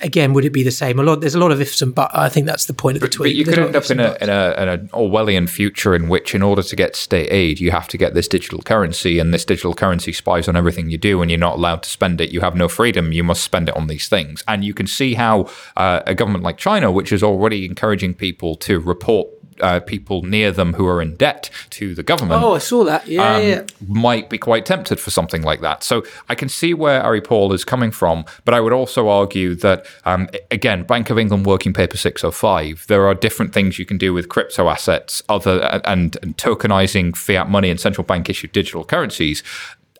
again, 0.00 0.32
would 0.32 0.44
it 0.44 0.50
be 0.50 0.62
the 0.62 0.70
same? 0.70 0.98
A 0.98 1.02
lot. 1.02 1.20
There's 1.20 1.34
a 1.34 1.38
lot 1.38 1.52
of 1.52 1.60
ifs 1.60 1.82
and 1.82 1.94
buts. 1.94 2.14
I 2.14 2.28
think 2.28 2.46
that's 2.46 2.66
the 2.66 2.74
point 2.74 2.96
of 2.96 3.02
the 3.02 3.08
tweet. 3.08 3.32
But 3.32 3.36
you 3.36 3.44
could 3.44 3.58
end 3.58 3.76
up 3.76 3.90
in 3.90 4.00
a, 4.00 4.16
in 4.20 4.28
a, 4.28 4.54
in 4.56 4.68
an 4.68 4.88
Orwellian 4.88 5.48
future 5.48 5.94
in 5.94 6.08
which, 6.08 6.34
in 6.34 6.42
order 6.42 6.62
to 6.62 6.76
get 6.76 6.96
state 6.96 7.28
aid, 7.30 7.60
you 7.60 7.70
have 7.70 7.88
to 7.88 7.98
get 7.98 8.14
this 8.14 8.28
digital 8.28 8.62
currency, 8.62 9.18
and 9.18 9.32
this 9.32 9.44
digital 9.44 9.74
currency 9.74 10.12
spies 10.12 10.48
on 10.48 10.56
everything 10.56 10.90
you 10.90 10.98
do, 10.98 11.22
and 11.22 11.30
you're 11.30 11.38
not 11.38 11.56
allowed 11.56 11.82
to 11.82 11.90
spend 11.90 12.20
it. 12.20 12.30
You 12.30 12.40
have 12.40 12.56
no 12.56 12.68
freedom. 12.68 13.12
You 13.12 13.24
must 13.24 13.44
spend 13.44 13.68
it 13.68 13.76
on 13.76 13.86
these 13.86 14.08
things. 14.08 14.42
And 14.48 14.64
you 14.64 14.74
can 14.74 14.86
see 14.86 15.14
how 15.14 15.48
uh, 15.76 16.00
a 16.06 16.14
government 16.14 16.44
like 16.44 16.56
China, 16.56 16.90
which 16.90 17.12
is 17.12 17.22
already 17.22 17.64
encouraging 17.64 18.14
people 18.14 18.56
to 18.56 18.80
report 18.80 19.28
uh, 19.60 19.80
people 19.80 20.22
near 20.22 20.52
them 20.52 20.74
who 20.74 20.86
are 20.86 21.00
in 21.00 21.16
debt 21.16 21.50
to 21.70 21.94
the 21.94 22.02
government. 22.02 22.42
Oh, 22.42 22.54
I 22.54 22.58
saw 22.58 22.84
that. 22.84 23.06
Yeah, 23.06 23.34
um, 23.34 23.42
yeah, 23.42 23.66
Might 23.86 24.28
be 24.30 24.38
quite 24.38 24.66
tempted 24.66 25.00
for 25.00 25.10
something 25.10 25.42
like 25.42 25.60
that. 25.60 25.82
So 25.82 26.04
I 26.28 26.34
can 26.34 26.48
see 26.48 26.74
where 26.74 27.02
Ari 27.02 27.20
Paul 27.20 27.52
is 27.52 27.64
coming 27.64 27.90
from, 27.90 28.24
but 28.44 28.54
I 28.54 28.60
would 28.60 28.72
also 28.72 29.08
argue 29.08 29.54
that, 29.56 29.86
um, 30.04 30.28
again, 30.50 30.84
Bank 30.84 31.10
of 31.10 31.18
England 31.18 31.46
Working 31.46 31.72
Paper 31.72 31.96
605, 31.96 32.86
there 32.88 33.06
are 33.06 33.14
different 33.14 33.52
things 33.52 33.78
you 33.78 33.86
can 33.86 33.98
do 33.98 34.12
with 34.12 34.28
crypto 34.28 34.68
assets 34.68 35.22
other 35.28 35.60
and, 35.84 36.16
and 36.22 36.36
tokenizing 36.36 37.16
fiat 37.16 37.48
money 37.48 37.70
and 37.70 37.80
central 37.80 38.04
bank 38.04 38.28
issued 38.28 38.52
digital 38.52 38.84
currencies. 38.84 39.42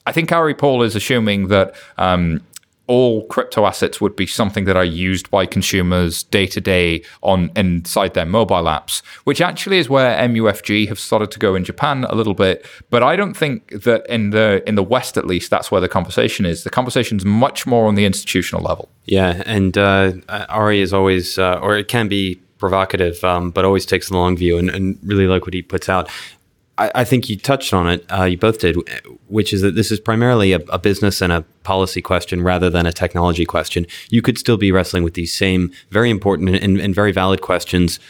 I 0.06 0.12
think 0.12 0.32
Ari 0.32 0.54
Paul 0.54 0.82
is 0.82 0.96
assuming 0.96 1.48
that 1.48 1.74
um, 1.98 2.40
all 2.91 3.24
crypto 3.28 3.66
assets 3.66 4.01
would 4.01 4.16
be 4.16 4.26
something 4.26 4.64
that 4.64 4.76
are 4.76 4.84
used 4.84 5.30
by 5.30 5.47
consumers 5.47 6.24
day 6.24 6.45
to 6.45 6.61
day 6.61 7.05
on 7.22 7.49
inside 7.55 8.14
their 8.14 8.26
mobile 8.26 8.64
apps, 8.64 9.01
which 9.22 9.41
actually 9.41 9.78
is 9.78 9.88
where 9.88 10.18
MUFG 10.28 10.88
have 10.88 10.99
started 10.99 11.30
to 11.30 11.38
go 11.38 11.55
in 11.55 11.62
Japan 11.62 12.05
a 12.11 12.16
little 12.16 12.34
bit. 12.34 12.66
But 12.91 13.05
I 13.05 13.14
don't 13.14 13.34
think 13.34 13.70
that 13.84 14.05
in 14.09 14.30
the 14.30 14.68
in 14.68 14.74
the 14.74 14.82
West, 14.82 15.16
at 15.16 15.24
least, 15.24 15.51
that's 15.51 15.70
where 15.70 15.80
the 15.80 15.88
conversation 15.88 16.45
is. 16.45 16.64
The 16.64 16.70
conversation 16.70 17.16
is 17.16 17.24
much 17.24 17.64
more 17.64 17.86
on 17.86 17.95
the 17.95 18.05
institutional 18.05 18.64
level. 18.64 18.88
Yeah, 19.05 19.45
and 19.47 19.78
uh, 19.78 20.14
Ari 20.49 20.80
is 20.80 20.93
always, 20.93 21.38
uh, 21.38 21.61
or 21.62 21.76
it 21.76 21.86
can 21.86 22.09
be 22.09 22.41
provocative, 22.59 23.22
um, 23.22 23.53
but 23.53 23.64
always 23.64 23.86
takes 23.86 24.09
the 24.09 24.16
long 24.16 24.36
view 24.36 24.59
and, 24.59 24.68
and, 24.68 24.99
really 25.03 25.26
like 25.26 25.47
what 25.47 25.55
he 25.55 25.62
puts 25.62 25.88
out. 25.88 26.11
I, 26.80 26.90
I 26.96 27.04
think 27.04 27.28
you 27.28 27.36
touched 27.36 27.72
on 27.74 27.88
it. 27.88 28.04
Uh, 28.10 28.24
you 28.24 28.38
both 28.38 28.58
did, 28.58 28.76
which 29.28 29.52
is 29.52 29.60
that 29.60 29.74
this 29.74 29.92
is 29.92 30.00
primarily 30.00 30.52
a, 30.52 30.60
a, 30.70 30.78
business 30.78 31.20
and 31.20 31.30
a 31.30 31.42
policy 31.62 32.00
question 32.00 32.42
rather 32.42 32.70
than 32.70 32.86
a 32.86 32.92
technology 32.92 33.44
question. 33.44 33.86
You 34.08 34.22
could 34.22 34.38
still 34.38 34.56
be 34.56 34.72
wrestling 34.72 35.04
with 35.04 35.14
these 35.14 35.32
same 35.32 35.72
very 35.90 36.08
important 36.10 36.48
and, 36.56 36.80
and 36.80 36.94
very 36.94 37.12
valid 37.12 37.42
questions 37.42 38.00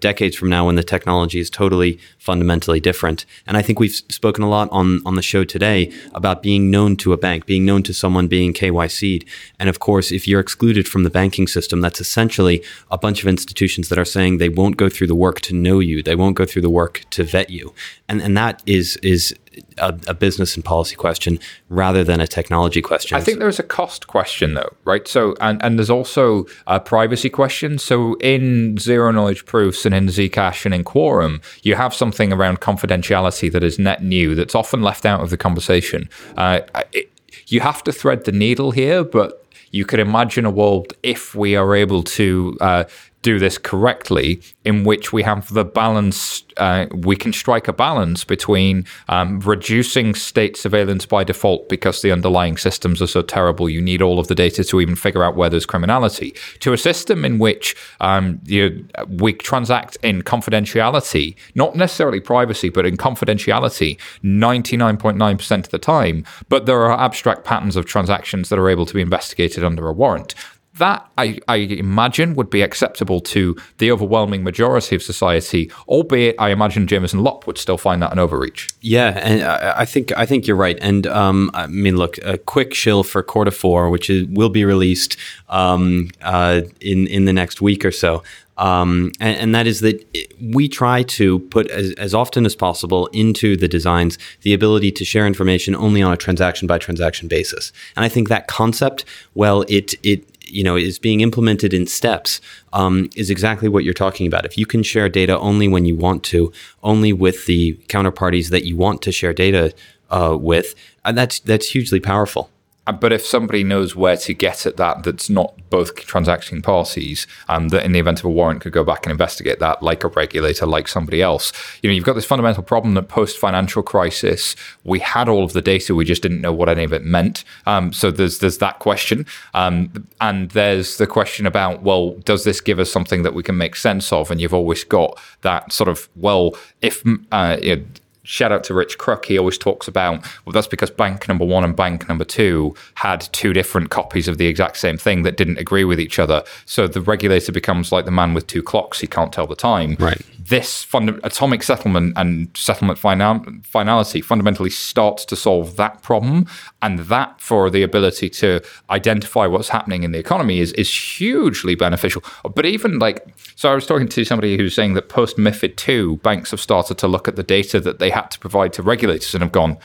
decades 0.00 0.36
from 0.36 0.48
now 0.48 0.66
when 0.66 0.74
the 0.74 0.82
technology 0.82 1.38
is 1.38 1.48
totally 1.48 1.98
fundamentally 2.18 2.80
different. 2.80 3.24
And 3.46 3.56
I 3.56 3.62
think 3.62 3.80
we've 3.80 3.94
spoken 3.94 4.44
a 4.44 4.48
lot 4.48 4.68
on, 4.70 5.00
on 5.06 5.16
the 5.16 5.22
show 5.22 5.44
today 5.44 5.92
about 6.14 6.42
being 6.42 6.70
known 6.70 6.96
to 6.96 7.12
a 7.12 7.16
bank, 7.16 7.46
being 7.46 7.64
known 7.64 7.82
to 7.84 7.94
someone 7.94 8.28
being 8.28 8.52
KYC'd. 8.52 9.24
And 9.58 9.68
of 9.68 9.78
course, 9.78 10.12
if 10.12 10.28
you're 10.28 10.40
excluded 10.40 10.86
from 10.86 11.04
the 11.04 11.10
banking 11.10 11.46
system, 11.46 11.80
that's 11.80 12.00
essentially 12.00 12.62
a 12.90 12.98
bunch 12.98 13.22
of 13.22 13.28
institutions 13.28 13.88
that 13.88 13.98
are 13.98 14.04
saying 14.04 14.38
they 14.38 14.48
won't 14.48 14.76
go 14.76 14.88
through 14.88 15.06
the 15.06 15.14
work 15.14 15.40
to 15.42 15.54
know 15.54 15.78
you. 15.78 16.02
They 16.02 16.16
won't 16.16 16.36
go 16.36 16.44
through 16.44 16.62
the 16.62 16.70
work 16.70 17.04
to 17.10 17.24
vet 17.24 17.50
you. 17.50 17.74
And, 18.08 18.20
and 18.20 18.36
that 18.36 18.62
is, 18.66 18.96
is 18.98 19.34
a, 19.78 19.98
a, 20.06 20.14
business 20.14 20.54
and 20.56 20.64
policy 20.64 20.96
question 20.96 21.38
rather 21.68 22.04
than 22.04 22.20
a 22.20 22.26
technology 22.26 22.80
question. 22.80 23.16
I 23.16 23.20
think 23.20 23.38
there's 23.38 23.58
a 23.58 23.64
cost 23.64 24.06
question 24.06 24.54
though, 24.54 24.74
right? 24.84 25.06
So 25.06 25.34
and, 25.40 25.62
and 25.62 25.78
there's 25.78 25.90
also 25.90 26.46
a 26.66 26.80
privacy 26.80 27.30
question. 27.30 27.78
So 27.78 28.14
in 28.14 28.78
zero 28.78 29.10
knowledge 29.10 29.44
proofs 29.46 29.84
and 29.84 29.94
in 29.94 30.06
Zcash 30.06 30.64
and 30.64 30.74
in 30.74 30.84
Quorum, 30.84 31.40
you 31.62 31.74
have 31.74 31.94
something 31.94 32.32
around 32.32 32.60
confidentiality 32.60 33.50
that 33.52 33.62
is 33.62 33.78
net 33.78 34.02
new 34.02 34.34
that's 34.34 34.54
often 34.54 34.82
left 34.82 35.04
out 35.04 35.20
of 35.20 35.30
the 35.30 35.36
conversation. 35.36 36.08
Uh, 36.36 36.60
it, 36.92 37.10
you 37.46 37.60
have 37.60 37.82
to 37.84 37.92
thread 37.92 38.24
the 38.24 38.32
needle 38.32 38.70
here, 38.70 39.04
but 39.04 39.44
you 39.70 39.84
could 39.84 40.00
imagine 40.00 40.44
a 40.44 40.50
world 40.50 40.92
if 41.02 41.34
we 41.34 41.56
are 41.56 41.74
able 41.74 42.02
to 42.02 42.56
uh, 42.60 42.84
do 43.22 43.38
this 43.38 43.56
correctly, 43.56 44.42
in 44.64 44.84
which 44.84 45.12
we 45.12 45.22
have 45.22 45.52
the 45.54 45.64
balance, 45.64 46.42
uh, 46.56 46.86
we 46.92 47.14
can 47.14 47.32
strike 47.32 47.68
a 47.68 47.72
balance 47.72 48.24
between 48.24 48.84
um, 49.08 49.38
reducing 49.40 50.14
state 50.14 50.56
surveillance 50.56 51.06
by 51.06 51.22
default 51.22 51.68
because 51.68 52.02
the 52.02 52.10
underlying 52.10 52.56
systems 52.56 53.00
are 53.00 53.06
so 53.06 53.22
terrible, 53.22 53.68
you 53.68 53.80
need 53.80 54.02
all 54.02 54.18
of 54.18 54.26
the 54.26 54.34
data 54.34 54.64
to 54.64 54.80
even 54.80 54.96
figure 54.96 55.22
out 55.22 55.36
where 55.36 55.48
there's 55.48 55.64
criminality, 55.66 56.34
to 56.58 56.72
a 56.72 56.78
system 56.78 57.24
in 57.24 57.38
which 57.38 57.76
um, 58.00 58.40
you, 58.44 58.84
we 59.08 59.32
transact 59.32 59.96
in 60.02 60.22
confidentiality, 60.22 61.36
not 61.54 61.76
necessarily 61.76 62.20
privacy, 62.20 62.68
but 62.68 62.84
in 62.84 62.96
confidentiality 62.96 63.98
99.9% 64.24 65.58
of 65.64 65.70
the 65.70 65.78
time, 65.78 66.24
but 66.48 66.66
there 66.66 66.82
are 66.82 66.98
abstract 66.98 67.44
patterns 67.44 67.76
of 67.76 67.86
transactions 67.86 68.48
that 68.48 68.58
are 68.58 68.68
able 68.68 68.84
to 68.84 68.94
be 68.94 69.00
investigated 69.00 69.62
under 69.62 69.88
a 69.88 69.92
warrant 69.92 70.34
that 70.78 71.06
I, 71.18 71.38
I, 71.48 71.56
imagine 71.56 72.34
would 72.34 72.48
be 72.48 72.62
acceptable 72.62 73.20
to 73.20 73.56
the 73.78 73.92
overwhelming 73.92 74.42
majority 74.42 74.96
of 74.96 75.02
society, 75.02 75.70
albeit 75.86 76.34
I 76.38 76.50
imagine 76.50 76.86
Jameson 76.86 77.22
Lopp 77.22 77.46
would 77.46 77.58
still 77.58 77.76
find 77.76 78.02
that 78.02 78.10
an 78.10 78.18
overreach. 78.18 78.70
Yeah, 78.80 79.18
and 79.22 79.42
I 79.42 79.84
think 79.84 80.16
I 80.16 80.24
think 80.24 80.46
you're 80.46 80.56
right. 80.56 80.78
And 80.80 81.06
um, 81.06 81.50
I 81.52 81.66
mean, 81.66 81.96
look, 81.96 82.16
a 82.18 82.38
quick 82.38 82.72
shill 82.72 83.02
for 83.02 83.22
Four, 83.22 83.90
which 83.90 84.08
is, 84.08 84.26
will 84.28 84.48
be 84.48 84.64
released 84.64 85.16
um, 85.48 86.10
uh, 86.22 86.62
in 86.80 87.06
in 87.06 87.26
the 87.26 87.32
next 87.32 87.60
week 87.60 87.84
or 87.84 87.92
so. 87.92 88.22
Um, 88.58 89.12
and, 89.18 89.36
and, 89.38 89.54
that 89.54 89.66
is 89.66 89.80
that 89.80 90.04
we 90.40 90.68
try 90.68 91.02
to 91.04 91.38
put 91.38 91.70
as, 91.70 91.92
as, 91.94 92.14
often 92.14 92.44
as 92.44 92.54
possible 92.54 93.06
into 93.08 93.56
the 93.56 93.66
designs 93.66 94.18
the 94.42 94.52
ability 94.52 94.92
to 94.92 95.06
share 95.06 95.26
information 95.26 95.74
only 95.74 96.02
on 96.02 96.12
a 96.12 96.18
transaction 96.18 96.68
by 96.68 96.76
transaction 96.76 97.28
basis. 97.28 97.72
And 97.96 98.04
I 98.04 98.10
think 98.10 98.28
that 98.28 98.48
concept, 98.48 99.06
well, 99.34 99.64
it 99.68 99.94
it 100.02 100.31
you 100.52 100.62
know 100.62 100.76
is 100.76 100.98
being 100.98 101.20
implemented 101.20 101.72
in 101.74 101.86
steps 101.86 102.40
um, 102.72 103.10
is 103.16 103.30
exactly 103.30 103.68
what 103.68 103.84
you're 103.84 103.94
talking 103.94 104.26
about. 104.26 104.44
If 104.44 104.56
you 104.56 104.66
can 104.66 104.82
share 104.82 105.08
data 105.08 105.38
only 105.38 105.68
when 105.68 105.84
you 105.84 105.96
want 105.96 106.22
to, 106.24 106.52
only 106.82 107.12
with 107.12 107.46
the 107.46 107.74
counterparties 107.88 108.50
that 108.50 108.64
you 108.64 108.76
want 108.76 109.02
to 109.02 109.12
share 109.12 109.32
data 109.32 109.74
uh, 110.10 110.36
with, 110.38 110.74
and 111.04 111.16
that's 111.16 111.40
that's 111.40 111.70
hugely 111.70 112.00
powerful. 112.00 112.50
Uh, 112.86 112.92
but 112.92 113.12
if 113.12 113.24
somebody 113.24 113.62
knows 113.62 113.94
where 113.94 114.16
to 114.16 114.34
get 114.34 114.66
at 114.66 114.76
that, 114.76 115.04
that's 115.04 115.30
not 115.30 115.54
both 115.70 115.94
transacting 115.94 116.60
parties, 116.60 117.26
um, 117.48 117.68
that 117.68 117.84
in 117.84 117.92
the 117.92 117.98
event 117.98 118.18
of 118.18 118.24
a 118.24 118.30
warrant 118.30 118.60
could 118.60 118.72
go 118.72 118.84
back 118.84 119.06
and 119.06 119.10
investigate 119.10 119.60
that, 119.60 119.82
like 119.82 120.04
a 120.04 120.08
regulator, 120.08 120.66
like 120.66 120.88
somebody 120.88 121.22
else. 121.22 121.52
You 121.82 121.88
know, 121.88 121.94
you've 121.94 122.04
got 122.04 122.14
this 122.14 122.24
fundamental 122.24 122.62
problem 122.62 122.94
that 122.94 123.08
post 123.08 123.38
financial 123.38 123.82
crisis, 123.82 124.56
we 124.84 124.98
had 124.98 125.28
all 125.28 125.44
of 125.44 125.52
the 125.52 125.62
data, 125.62 125.94
we 125.94 126.04
just 126.04 126.22
didn't 126.22 126.40
know 126.40 126.52
what 126.52 126.68
any 126.68 126.84
of 126.84 126.92
it 126.92 127.04
meant. 127.04 127.44
Um, 127.66 127.92
so 127.92 128.10
there's 128.10 128.38
there's 128.38 128.58
that 128.58 128.80
question, 128.80 129.26
um, 129.54 130.08
and 130.20 130.50
there's 130.50 130.98
the 130.98 131.06
question 131.06 131.46
about 131.46 131.82
well, 131.82 132.10
does 132.24 132.44
this 132.44 132.60
give 132.60 132.78
us 132.78 132.90
something 132.90 133.22
that 133.22 133.34
we 133.34 133.42
can 133.42 133.56
make 133.56 133.76
sense 133.76 134.12
of? 134.12 134.30
And 134.30 134.40
you've 134.40 134.54
always 134.54 134.84
got 134.84 135.20
that 135.42 135.72
sort 135.72 135.88
of 135.88 136.08
well, 136.16 136.56
if 136.80 137.02
uh, 137.30 137.58
you 137.62 137.76
know, 137.76 137.84
shout 138.22 138.52
out 138.52 138.64
to 138.64 138.74
Rich 138.74 138.98
Kruk. 138.98 139.24
He 139.24 139.38
always 139.38 139.58
talks 139.58 139.88
about, 139.88 140.22
well, 140.44 140.52
that's 140.52 140.66
because 140.66 140.90
bank 140.90 141.28
number 141.28 141.44
one 141.44 141.64
and 141.64 141.74
bank 141.74 142.08
number 142.08 142.24
two 142.24 142.74
had 142.94 143.28
two 143.32 143.52
different 143.52 143.90
copies 143.90 144.28
of 144.28 144.38
the 144.38 144.46
exact 144.46 144.76
same 144.76 144.96
thing 144.98 145.22
that 145.22 145.36
didn't 145.36 145.58
agree 145.58 145.84
with 145.84 146.00
each 146.00 146.18
other. 146.18 146.44
So 146.64 146.86
the 146.86 147.00
regulator 147.00 147.52
becomes 147.52 147.92
like 147.92 148.04
the 148.04 148.10
man 148.10 148.34
with 148.34 148.46
two 148.46 148.62
clocks. 148.62 149.00
He 149.00 149.06
can't 149.06 149.32
tell 149.32 149.46
the 149.46 149.56
time. 149.56 149.96
Right. 149.98 150.20
This 150.52 150.84
fund- 150.84 151.18
atomic 151.24 151.62
settlement 151.62 152.12
and 152.20 152.48
settlement 152.54 152.98
final- 152.98 153.42
finality 153.62 154.20
fundamentally 154.20 154.68
starts 154.68 155.24
to 155.30 155.36
solve 155.36 155.76
that 155.76 156.02
problem. 156.02 156.46
And 156.82 156.98
that, 157.14 157.40
for 157.40 157.70
the 157.70 157.82
ability 157.82 158.28
to 158.42 158.60
identify 158.90 159.46
what's 159.46 159.70
happening 159.70 160.02
in 160.02 160.12
the 160.12 160.18
economy, 160.18 160.60
is, 160.60 160.72
is 160.74 160.90
hugely 161.18 161.74
beneficial. 161.74 162.22
But 162.54 162.66
even 162.66 162.98
like, 162.98 163.26
so 163.56 163.72
I 163.72 163.74
was 163.74 163.86
talking 163.86 164.08
to 164.08 164.24
somebody 164.26 164.58
who's 164.58 164.74
saying 164.74 164.92
that 164.94 165.08
post 165.08 165.38
MIFID 165.38 165.76
2, 165.76 166.16
banks 166.18 166.50
have 166.50 166.60
started 166.60 166.98
to 166.98 167.08
look 167.08 167.28
at 167.28 167.36
the 167.36 167.42
data 167.42 167.80
that 167.80 167.98
they 167.98 168.10
had 168.10 168.30
to 168.32 168.38
provide 168.38 168.74
to 168.74 168.82
regulators 168.82 169.34
and 169.34 169.42
have 169.42 169.52
gone, 169.52 169.78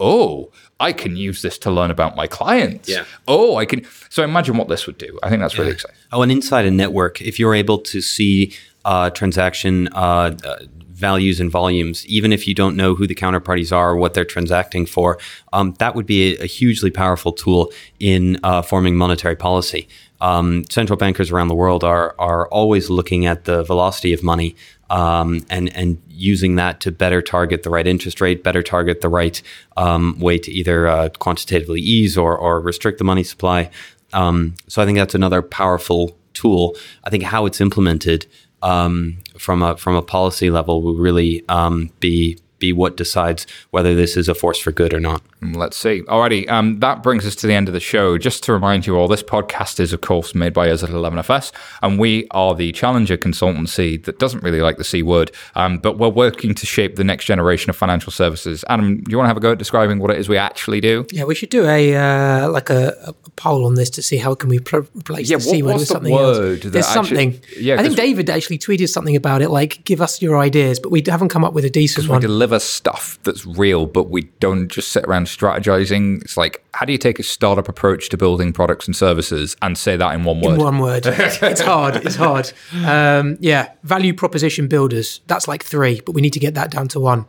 oh, 0.00 0.50
I 0.80 0.92
can 0.92 1.16
use 1.16 1.42
this 1.42 1.58
to 1.58 1.70
learn 1.70 1.90
about 1.90 2.16
my 2.16 2.26
clients. 2.26 2.88
Yeah. 2.88 3.04
Oh, 3.26 3.56
I 3.56 3.66
can. 3.66 3.86
So 4.10 4.22
imagine 4.22 4.56
what 4.56 4.68
this 4.68 4.86
would 4.86 4.98
do. 4.98 5.18
I 5.22 5.28
think 5.28 5.42
that's 5.42 5.54
yeah. 5.54 5.60
really 5.60 5.72
exciting. 5.72 5.96
Oh, 6.12 6.22
and 6.22 6.32
inside 6.32 6.64
a 6.66 6.70
network, 6.70 7.20
if 7.20 7.38
you're 7.38 7.54
able 7.54 7.78
to 7.78 8.00
see 8.00 8.54
uh, 8.88 9.10
transaction 9.10 9.86
uh, 9.88 10.34
uh, 10.44 10.56
values 10.92 11.40
and 11.40 11.50
volumes, 11.50 12.06
even 12.06 12.32
if 12.32 12.48
you 12.48 12.54
don't 12.54 12.74
know 12.74 12.94
who 12.94 13.06
the 13.06 13.14
counterparties 13.14 13.70
are 13.70 13.90
or 13.90 13.96
what 13.96 14.14
they're 14.14 14.24
transacting 14.24 14.86
for, 14.86 15.18
um, 15.52 15.74
that 15.78 15.94
would 15.94 16.06
be 16.06 16.34
a, 16.34 16.44
a, 16.44 16.46
hugely 16.46 16.90
powerful 16.90 17.30
tool 17.30 17.70
in 18.00 18.38
uh, 18.42 18.62
forming 18.62 18.96
monetary 18.96 19.36
policy. 19.36 19.86
Um, 20.22 20.64
central 20.70 20.96
bankers 20.96 21.30
around 21.30 21.48
the 21.48 21.54
world 21.54 21.84
are 21.84 22.14
are 22.18 22.48
always 22.48 22.88
looking 22.88 23.26
at 23.26 23.44
the 23.44 23.62
velocity 23.62 24.14
of 24.14 24.22
money 24.22 24.56
um, 24.88 25.44
and 25.50 25.68
and 25.76 26.02
using 26.08 26.56
that 26.56 26.80
to 26.80 26.90
better 26.90 27.20
target 27.20 27.64
the 27.64 27.70
right 27.70 27.86
interest 27.86 28.22
rate, 28.22 28.42
better 28.42 28.62
target 28.62 29.02
the 29.02 29.10
right 29.10 29.42
um, 29.76 30.18
way 30.18 30.38
to 30.38 30.50
either 30.50 30.88
uh, 30.88 31.10
quantitatively 31.18 31.82
ease 31.82 32.16
or 32.16 32.36
or 32.36 32.58
restrict 32.58 32.96
the 32.96 33.04
money 33.04 33.22
supply. 33.22 33.70
Um, 34.14 34.54
so 34.66 34.80
I 34.80 34.86
think 34.86 34.96
that's 34.96 35.14
another 35.14 35.42
powerful 35.42 36.16
tool. 36.32 36.74
I 37.04 37.10
think 37.10 37.24
how 37.24 37.46
it's 37.46 37.60
implemented 37.60 38.26
um, 38.62 39.18
from 39.38 39.62
a 39.62 39.76
from 39.76 39.94
a 39.96 40.02
policy 40.02 40.50
level 40.50 40.82
will 40.82 40.96
really 40.96 41.44
um, 41.48 41.90
be 42.00 42.38
be 42.58 42.72
what 42.72 42.96
decides 42.96 43.46
whether 43.70 43.94
this 43.94 44.16
is 44.16 44.28
a 44.28 44.34
force 44.34 44.58
for 44.58 44.72
good 44.72 44.92
or 44.92 45.00
not. 45.00 45.22
Let's 45.40 45.76
see. 45.76 46.02
Alrighty, 46.02 46.48
um, 46.48 46.80
that 46.80 47.02
brings 47.02 47.24
us 47.24 47.36
to 47.36 47.46
the 47.46 47.54
end 47.54 47.68
of 47.68 47.74
the 47.74 47.80
show. 47.80 48.18
Just 48.18 48.42
to 48.44 48.52
remind 48.52 48.86
you 48.86 48.96
all, 48.96 49.06
this 49.06 49.22
podcast 49.22 49.78
is, 49.78 49.92
of 49.92 50.00
course, 50.00 50.34
made 50.34 50.52
by 50.52 50.68
us 50.70 50.82
at 50.82 50.90
11FS, 50.90 51.52
and 51.82 51.98
we 51.98 52.26
are 52.32 52.54
the 52.54 52.72
challenger 52.72 53.16
consultancy 53.16 54.02
that 54.04 54.18
doesn't 54.18 54.42
really 54.42 54.60
like 54.60 54.78
the 54.78 54.84
C 54.84 55.02
word, 55.02 55.30
um, 55.54 55.78
but 55.78 55.98
we're 55.98 56.08
working 56.08 56.54
to 56.54 56.66
shape 56.66 56.96
the 56.96 57.04
next 57.04 57.26
generation 57.26 57.70
of 57.70 57.76
financial 57.76 58.10
services. 58.10 58.64
Adam, 58.68 58.98
do 59.02 59.10
you 59.10 59.16
want 59.16 59.26
to 59.26 59.28
have 59.28 59.36
a 59.36 59.40
go 59.40 59.52
at 59.52 59.58
describing 59.58 60.00
what 60.00 60.10
it 60.10 60.18
is 60.18 60.28
we 60.28 60.36
actually 60.36 60.80
do? 60.80 61.06
Yeah, 61.12 61.24
we 61.24 61.36
should 61.36 61.50
do 61.50 61.66
a 61.66 61.94
uh, 61.94 62.50
like 62.50 62.70
a, 62.70 62.94
a, 63.06 63.14
poll 63.36 63.64
on 63.64 63.74
this 63.74 63.90
to 63.90 64.02
see 64.02 64.16
how 64.16 64.34
can 64.34 64.48
we 64.48 64.58
pl- 64.58 64.88
replace 64.96 65.30
yeah, 65.30 65.36
the 65.36 65.42
C 65.42 65.62
word 65.62 65.74
with 65.74 65.86
something 65.86 66.12
else. 66.12 66.60
There's 66.64 66.86
something. 66.86 67.34
Actually, 67.34 67.62
yeah, 67.62 67.78
I 67.78 67.84
think 67.84 67.96
David 67.96 68.28
actually 68.28 68.58
tweeted 68.58 68.88
something 68.88 69.14
about 69.14 69.42
it, 69.42 69.50
like 69.50 69.84
give 69.84 70.00
us 70.00 70.20
your 70.20 70.38
ideas, 70.38 70.80
but 70.80 70.90
we 70.90 71.04
haven't 71.06 71.28
come 71.28 71.44
up 71.44 71.52
with 71.52 71.64
a 71.64 71.70
decent 71.70 72.08
one. 72.08 72.18
We 72.18 72.22
deliver 72.22 72.47
stuff 72.58 73.18
that's 73.22 73.44
real, 73.46 73.86
but 73.86 74.10
we 74.10 74.22
don't 74.40 74.68
just 74.68 74.88
sit 74.88 75.04
around 75.04 75.26
strategizing. 75.26 76.22
It's 76.22 76.36
like, 76.36 76.64
how 76.74 76.86
do 76.86 76.92
you 76.92 76.98
take 76.98 77.18
a 77.18 77.22
startup 77.22 77.68
approach 77.68 78.08
to 78.10 78.16
building 78.16 78.52
products 78.52 78.86
and 78.86 78.96
services 78.96 79.56
and 79.62 79.76
say 79.76 79.96
that 79.96 80.14
in 80.14 80.24
one 80.24 80.40
word? 80.40 80.54
In 80.54 80.60
one 80.60 80.78
word. 80.78 81.06
it's 81.06 81.60
hard. 81.60 81.96
It's 81.96 82.16
hard. 82.16 82.52
Um, 82.84 83.36
yeah. 83.40 83.72
Value 83.82 84.14
proposition 84.14 84.68
builders. 84.68 85.20
That's 85.26 85.46
like 85.48 85.64
three, 85.64 86.00
but 86.00 86.12
we 86.12 86.20
need 86.20 86.32
to 86.32 86.40
get 86.40 86.54
that 86.54 86.70
down 86.70 86.88
to 86.88 87.00
one 87.00 87.26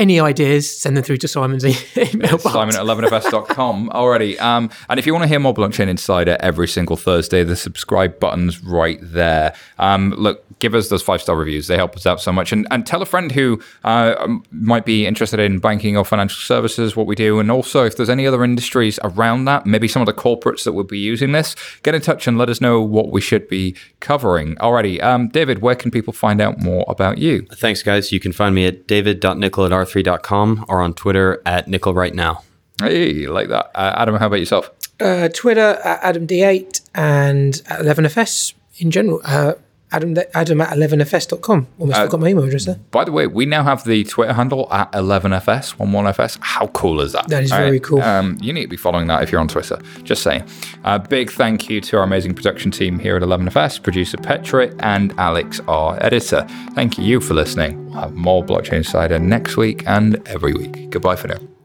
any 0.00 0.18
ideas, 0.18 0.74
send 0.78 0.96
them 0.96 1.04
through 1.04 1.18
to 1.18 1.28
Simon's 1.28 1.64
email 1.64 2.38
box. 2.38 2.42
Simon 2.44 2.74
at 2.74 2.82
11fs.com 2.82 3.90
already. 3.94 4.38
Um, 4.38 4.70
and 4.88 4.98
if 4.98 5.06
you 5.06 5.12
want 5.12 5.24
to 5.24 5.28
hear 5.28 5.38
more 5.38 5.54
Blockchain 5.54 5.88
Insider 5.88 6.36
every 6.40 6.66
single 6.66 6.96
Thursday, 6.96 7.44
the 7.44 7.54
subscribe 7.54 8.18
button's 8.18 8.64
right 8.64 8.98
there. 9.02 9.54
Um, 9.78 10.14
look, 10.16 10.44
give 10.58 10.74
us 10.74 10.88
those 10.88 11.02
five 11.02 11.20
star 11.20 11.36
reviews. 11.36 11.66
They 11.66 11.76
help 11.76 11.94
us 11.96 12.06
out 12.06 12.20
so 12.20 12.32
much. 12.32 12.50
And, 12.50 12.66
and 12.70 12.86
tell 12.86 13.02
a 13.02 13.06
friend 13.06 13.30
who 13.30 13.60
uh, 13.84 14.38
might 14.50 14.86
be 14.86 15.06
interested 15.06 15.38
in 15.38 15.58
banking 15.58 15.96
or 15.96 16.04
financial 16.04 16.40
services, 16.40 16.96
what 16.96 17.06
we 17.06 17.14
do. 17.14 17.38
And 17.38 17.50
also, 17.50 17.84
if 17.84 17.96
there's 17.96 18.10
any 18.10 18.26
other 18.26 18.42
industries 18.42 18.98
around 19.04 19.44
that, 19.44 19.66
maybe 19.66 19.86
some 19.86 20.00
of 20.00 20.06
the 20.06 20.14
corporates 20.14 20.64
that 20.64 20.72
would 20.72 20.88
be 20.88 20.98
using 20.98 21.32
this, 21.32 21.54
get 21.82 21.94
in 21.94 22.00
touch 22.00 22.26
and 22.26 22.38
let 22.38 22.48
us 22.48 22.60
know 22.60 22.80
what 22.80 23.10
we 23.10 23.20
should 23.20 23.48
be 23.48 23.76
covering. 24.00 24.56
Alrighty. 24.56 25.02
Um, 25.02 25.28
David, 25.28 25.60
where 25.60 25.74
can 25.74 25.90
people 25.90 26.14
find 26.14 26.40
out 26.40 26.58
more 26.58 26.84
about 26.88 27.18
you? 27.18 27.46
Thanks, 27.52 27.82
guys. 27.82 28.12
You 28.12 28.20
can 28.20 28.32
find 28.32 28.54
me 28.54 28.66
at 28.66 28.86
david.nickel 28.86 29.66
at 29.66 29.72
r3.com 29.90 30.66
or 30.68 30.80
on 30.80 30.94
Twitter 30.94 31.42
at 31.44 31.68
nickel 31.68 31.94
right 31.94 32.14
now. 32.14 32.42
Hey, 32.80 33.26
like 33.26 33.48
that. 33.48 33.70
Uh, 33.74 33.94
Adam, 33.96 34.16
how 34.16 34.26
about 34.26 34.38
yourself? 34.40 34.70
Uh, 34.98 35.28
Twitter 35.28 35.78
at 35.84 36.14
AdamD8 36.14 36.80
and 36.94 37.62
at 37.66 37.80
11FS 37.80 38.54
in 38.78 38.90
general. 38.90 39.20
Uh, 39.24 39.54
Adam, 39.92 40.16
Adam 40.34 40.60
at 40.60 40.76
11fs.com. 40.76 41.66
Almost 41.78 41.98
uh, 41.98 42.04
forgot 42.04 42.20
my 42.20 42.28
email 42.28 42.44
address 42.44 42.66
there. 42.66 42.76
By 42.90 43.04
the 43.04 43.12
way, 43.12 43.26
we 43.26 43.46
now 43.46 43.62
have 43.64 43.84
the 43.84 44.04
Twitter 44.04 44.32
handle 44.32 44.68
at 44.72 44.90
11fs, 44.92 45.76
11fs. 45.76 46.38
How 46.40 46.68
cool 46.68 47.00
is 47.00 47.12
that? 47.12 47.28
That 47.28 47.42
is 47.42 47.52
All 47.52 47.58
very 47.58 47.72
right. 47.72 47.82
cool. 47.82 48.00
Um, 48.02 48.38
you 48.40 48.52
need 48.52 48.62
to 48.62 48.68
be 48.68 48.76
following 48.76 49.06
that 49.08 49.22
if 49.22 49.32
you're 49.32 49.40
on 49.40 49.48
Twitter. 49.48 49.80
Just 50.02 50.22
saying. 50.22 50.42
A 50.84 50.88
uh, 50.88 50.98
big 50.98 51.30
thank 51.30 51.68
you 51.68 51.80
to 51.80 51.98
our 51.98 52.04
amazing 52.04 52.34
production 52.34 52.70
team 52.70 52.98
here 52.98 53.16
at 53.16 53.22
11fs, 53.22 53.82
producer 53.82 54.16
Petra 54.16 54.72
and 54.80 55.12
Alex, 55.18 55.60
our 55.68 56.02
editor. 56.02 56.46
Thank 56.74 56.98
you 56.98 57.20
for 57.20 57.34
listening. 57.34 57.90
We'll 57.90 58.00
have 58.00 58.14
more 58.14 58.44
Blockchain 58.44 58.74
Insider 58.74 59.18
next 59.18 59.56
week 59.56 59.82
and 59.86 60.26
every 60.28 60.54
week. 60.54 60.90
Goodbye 60.90 61.16
for 61.16 61.28
now. 61.28 61.59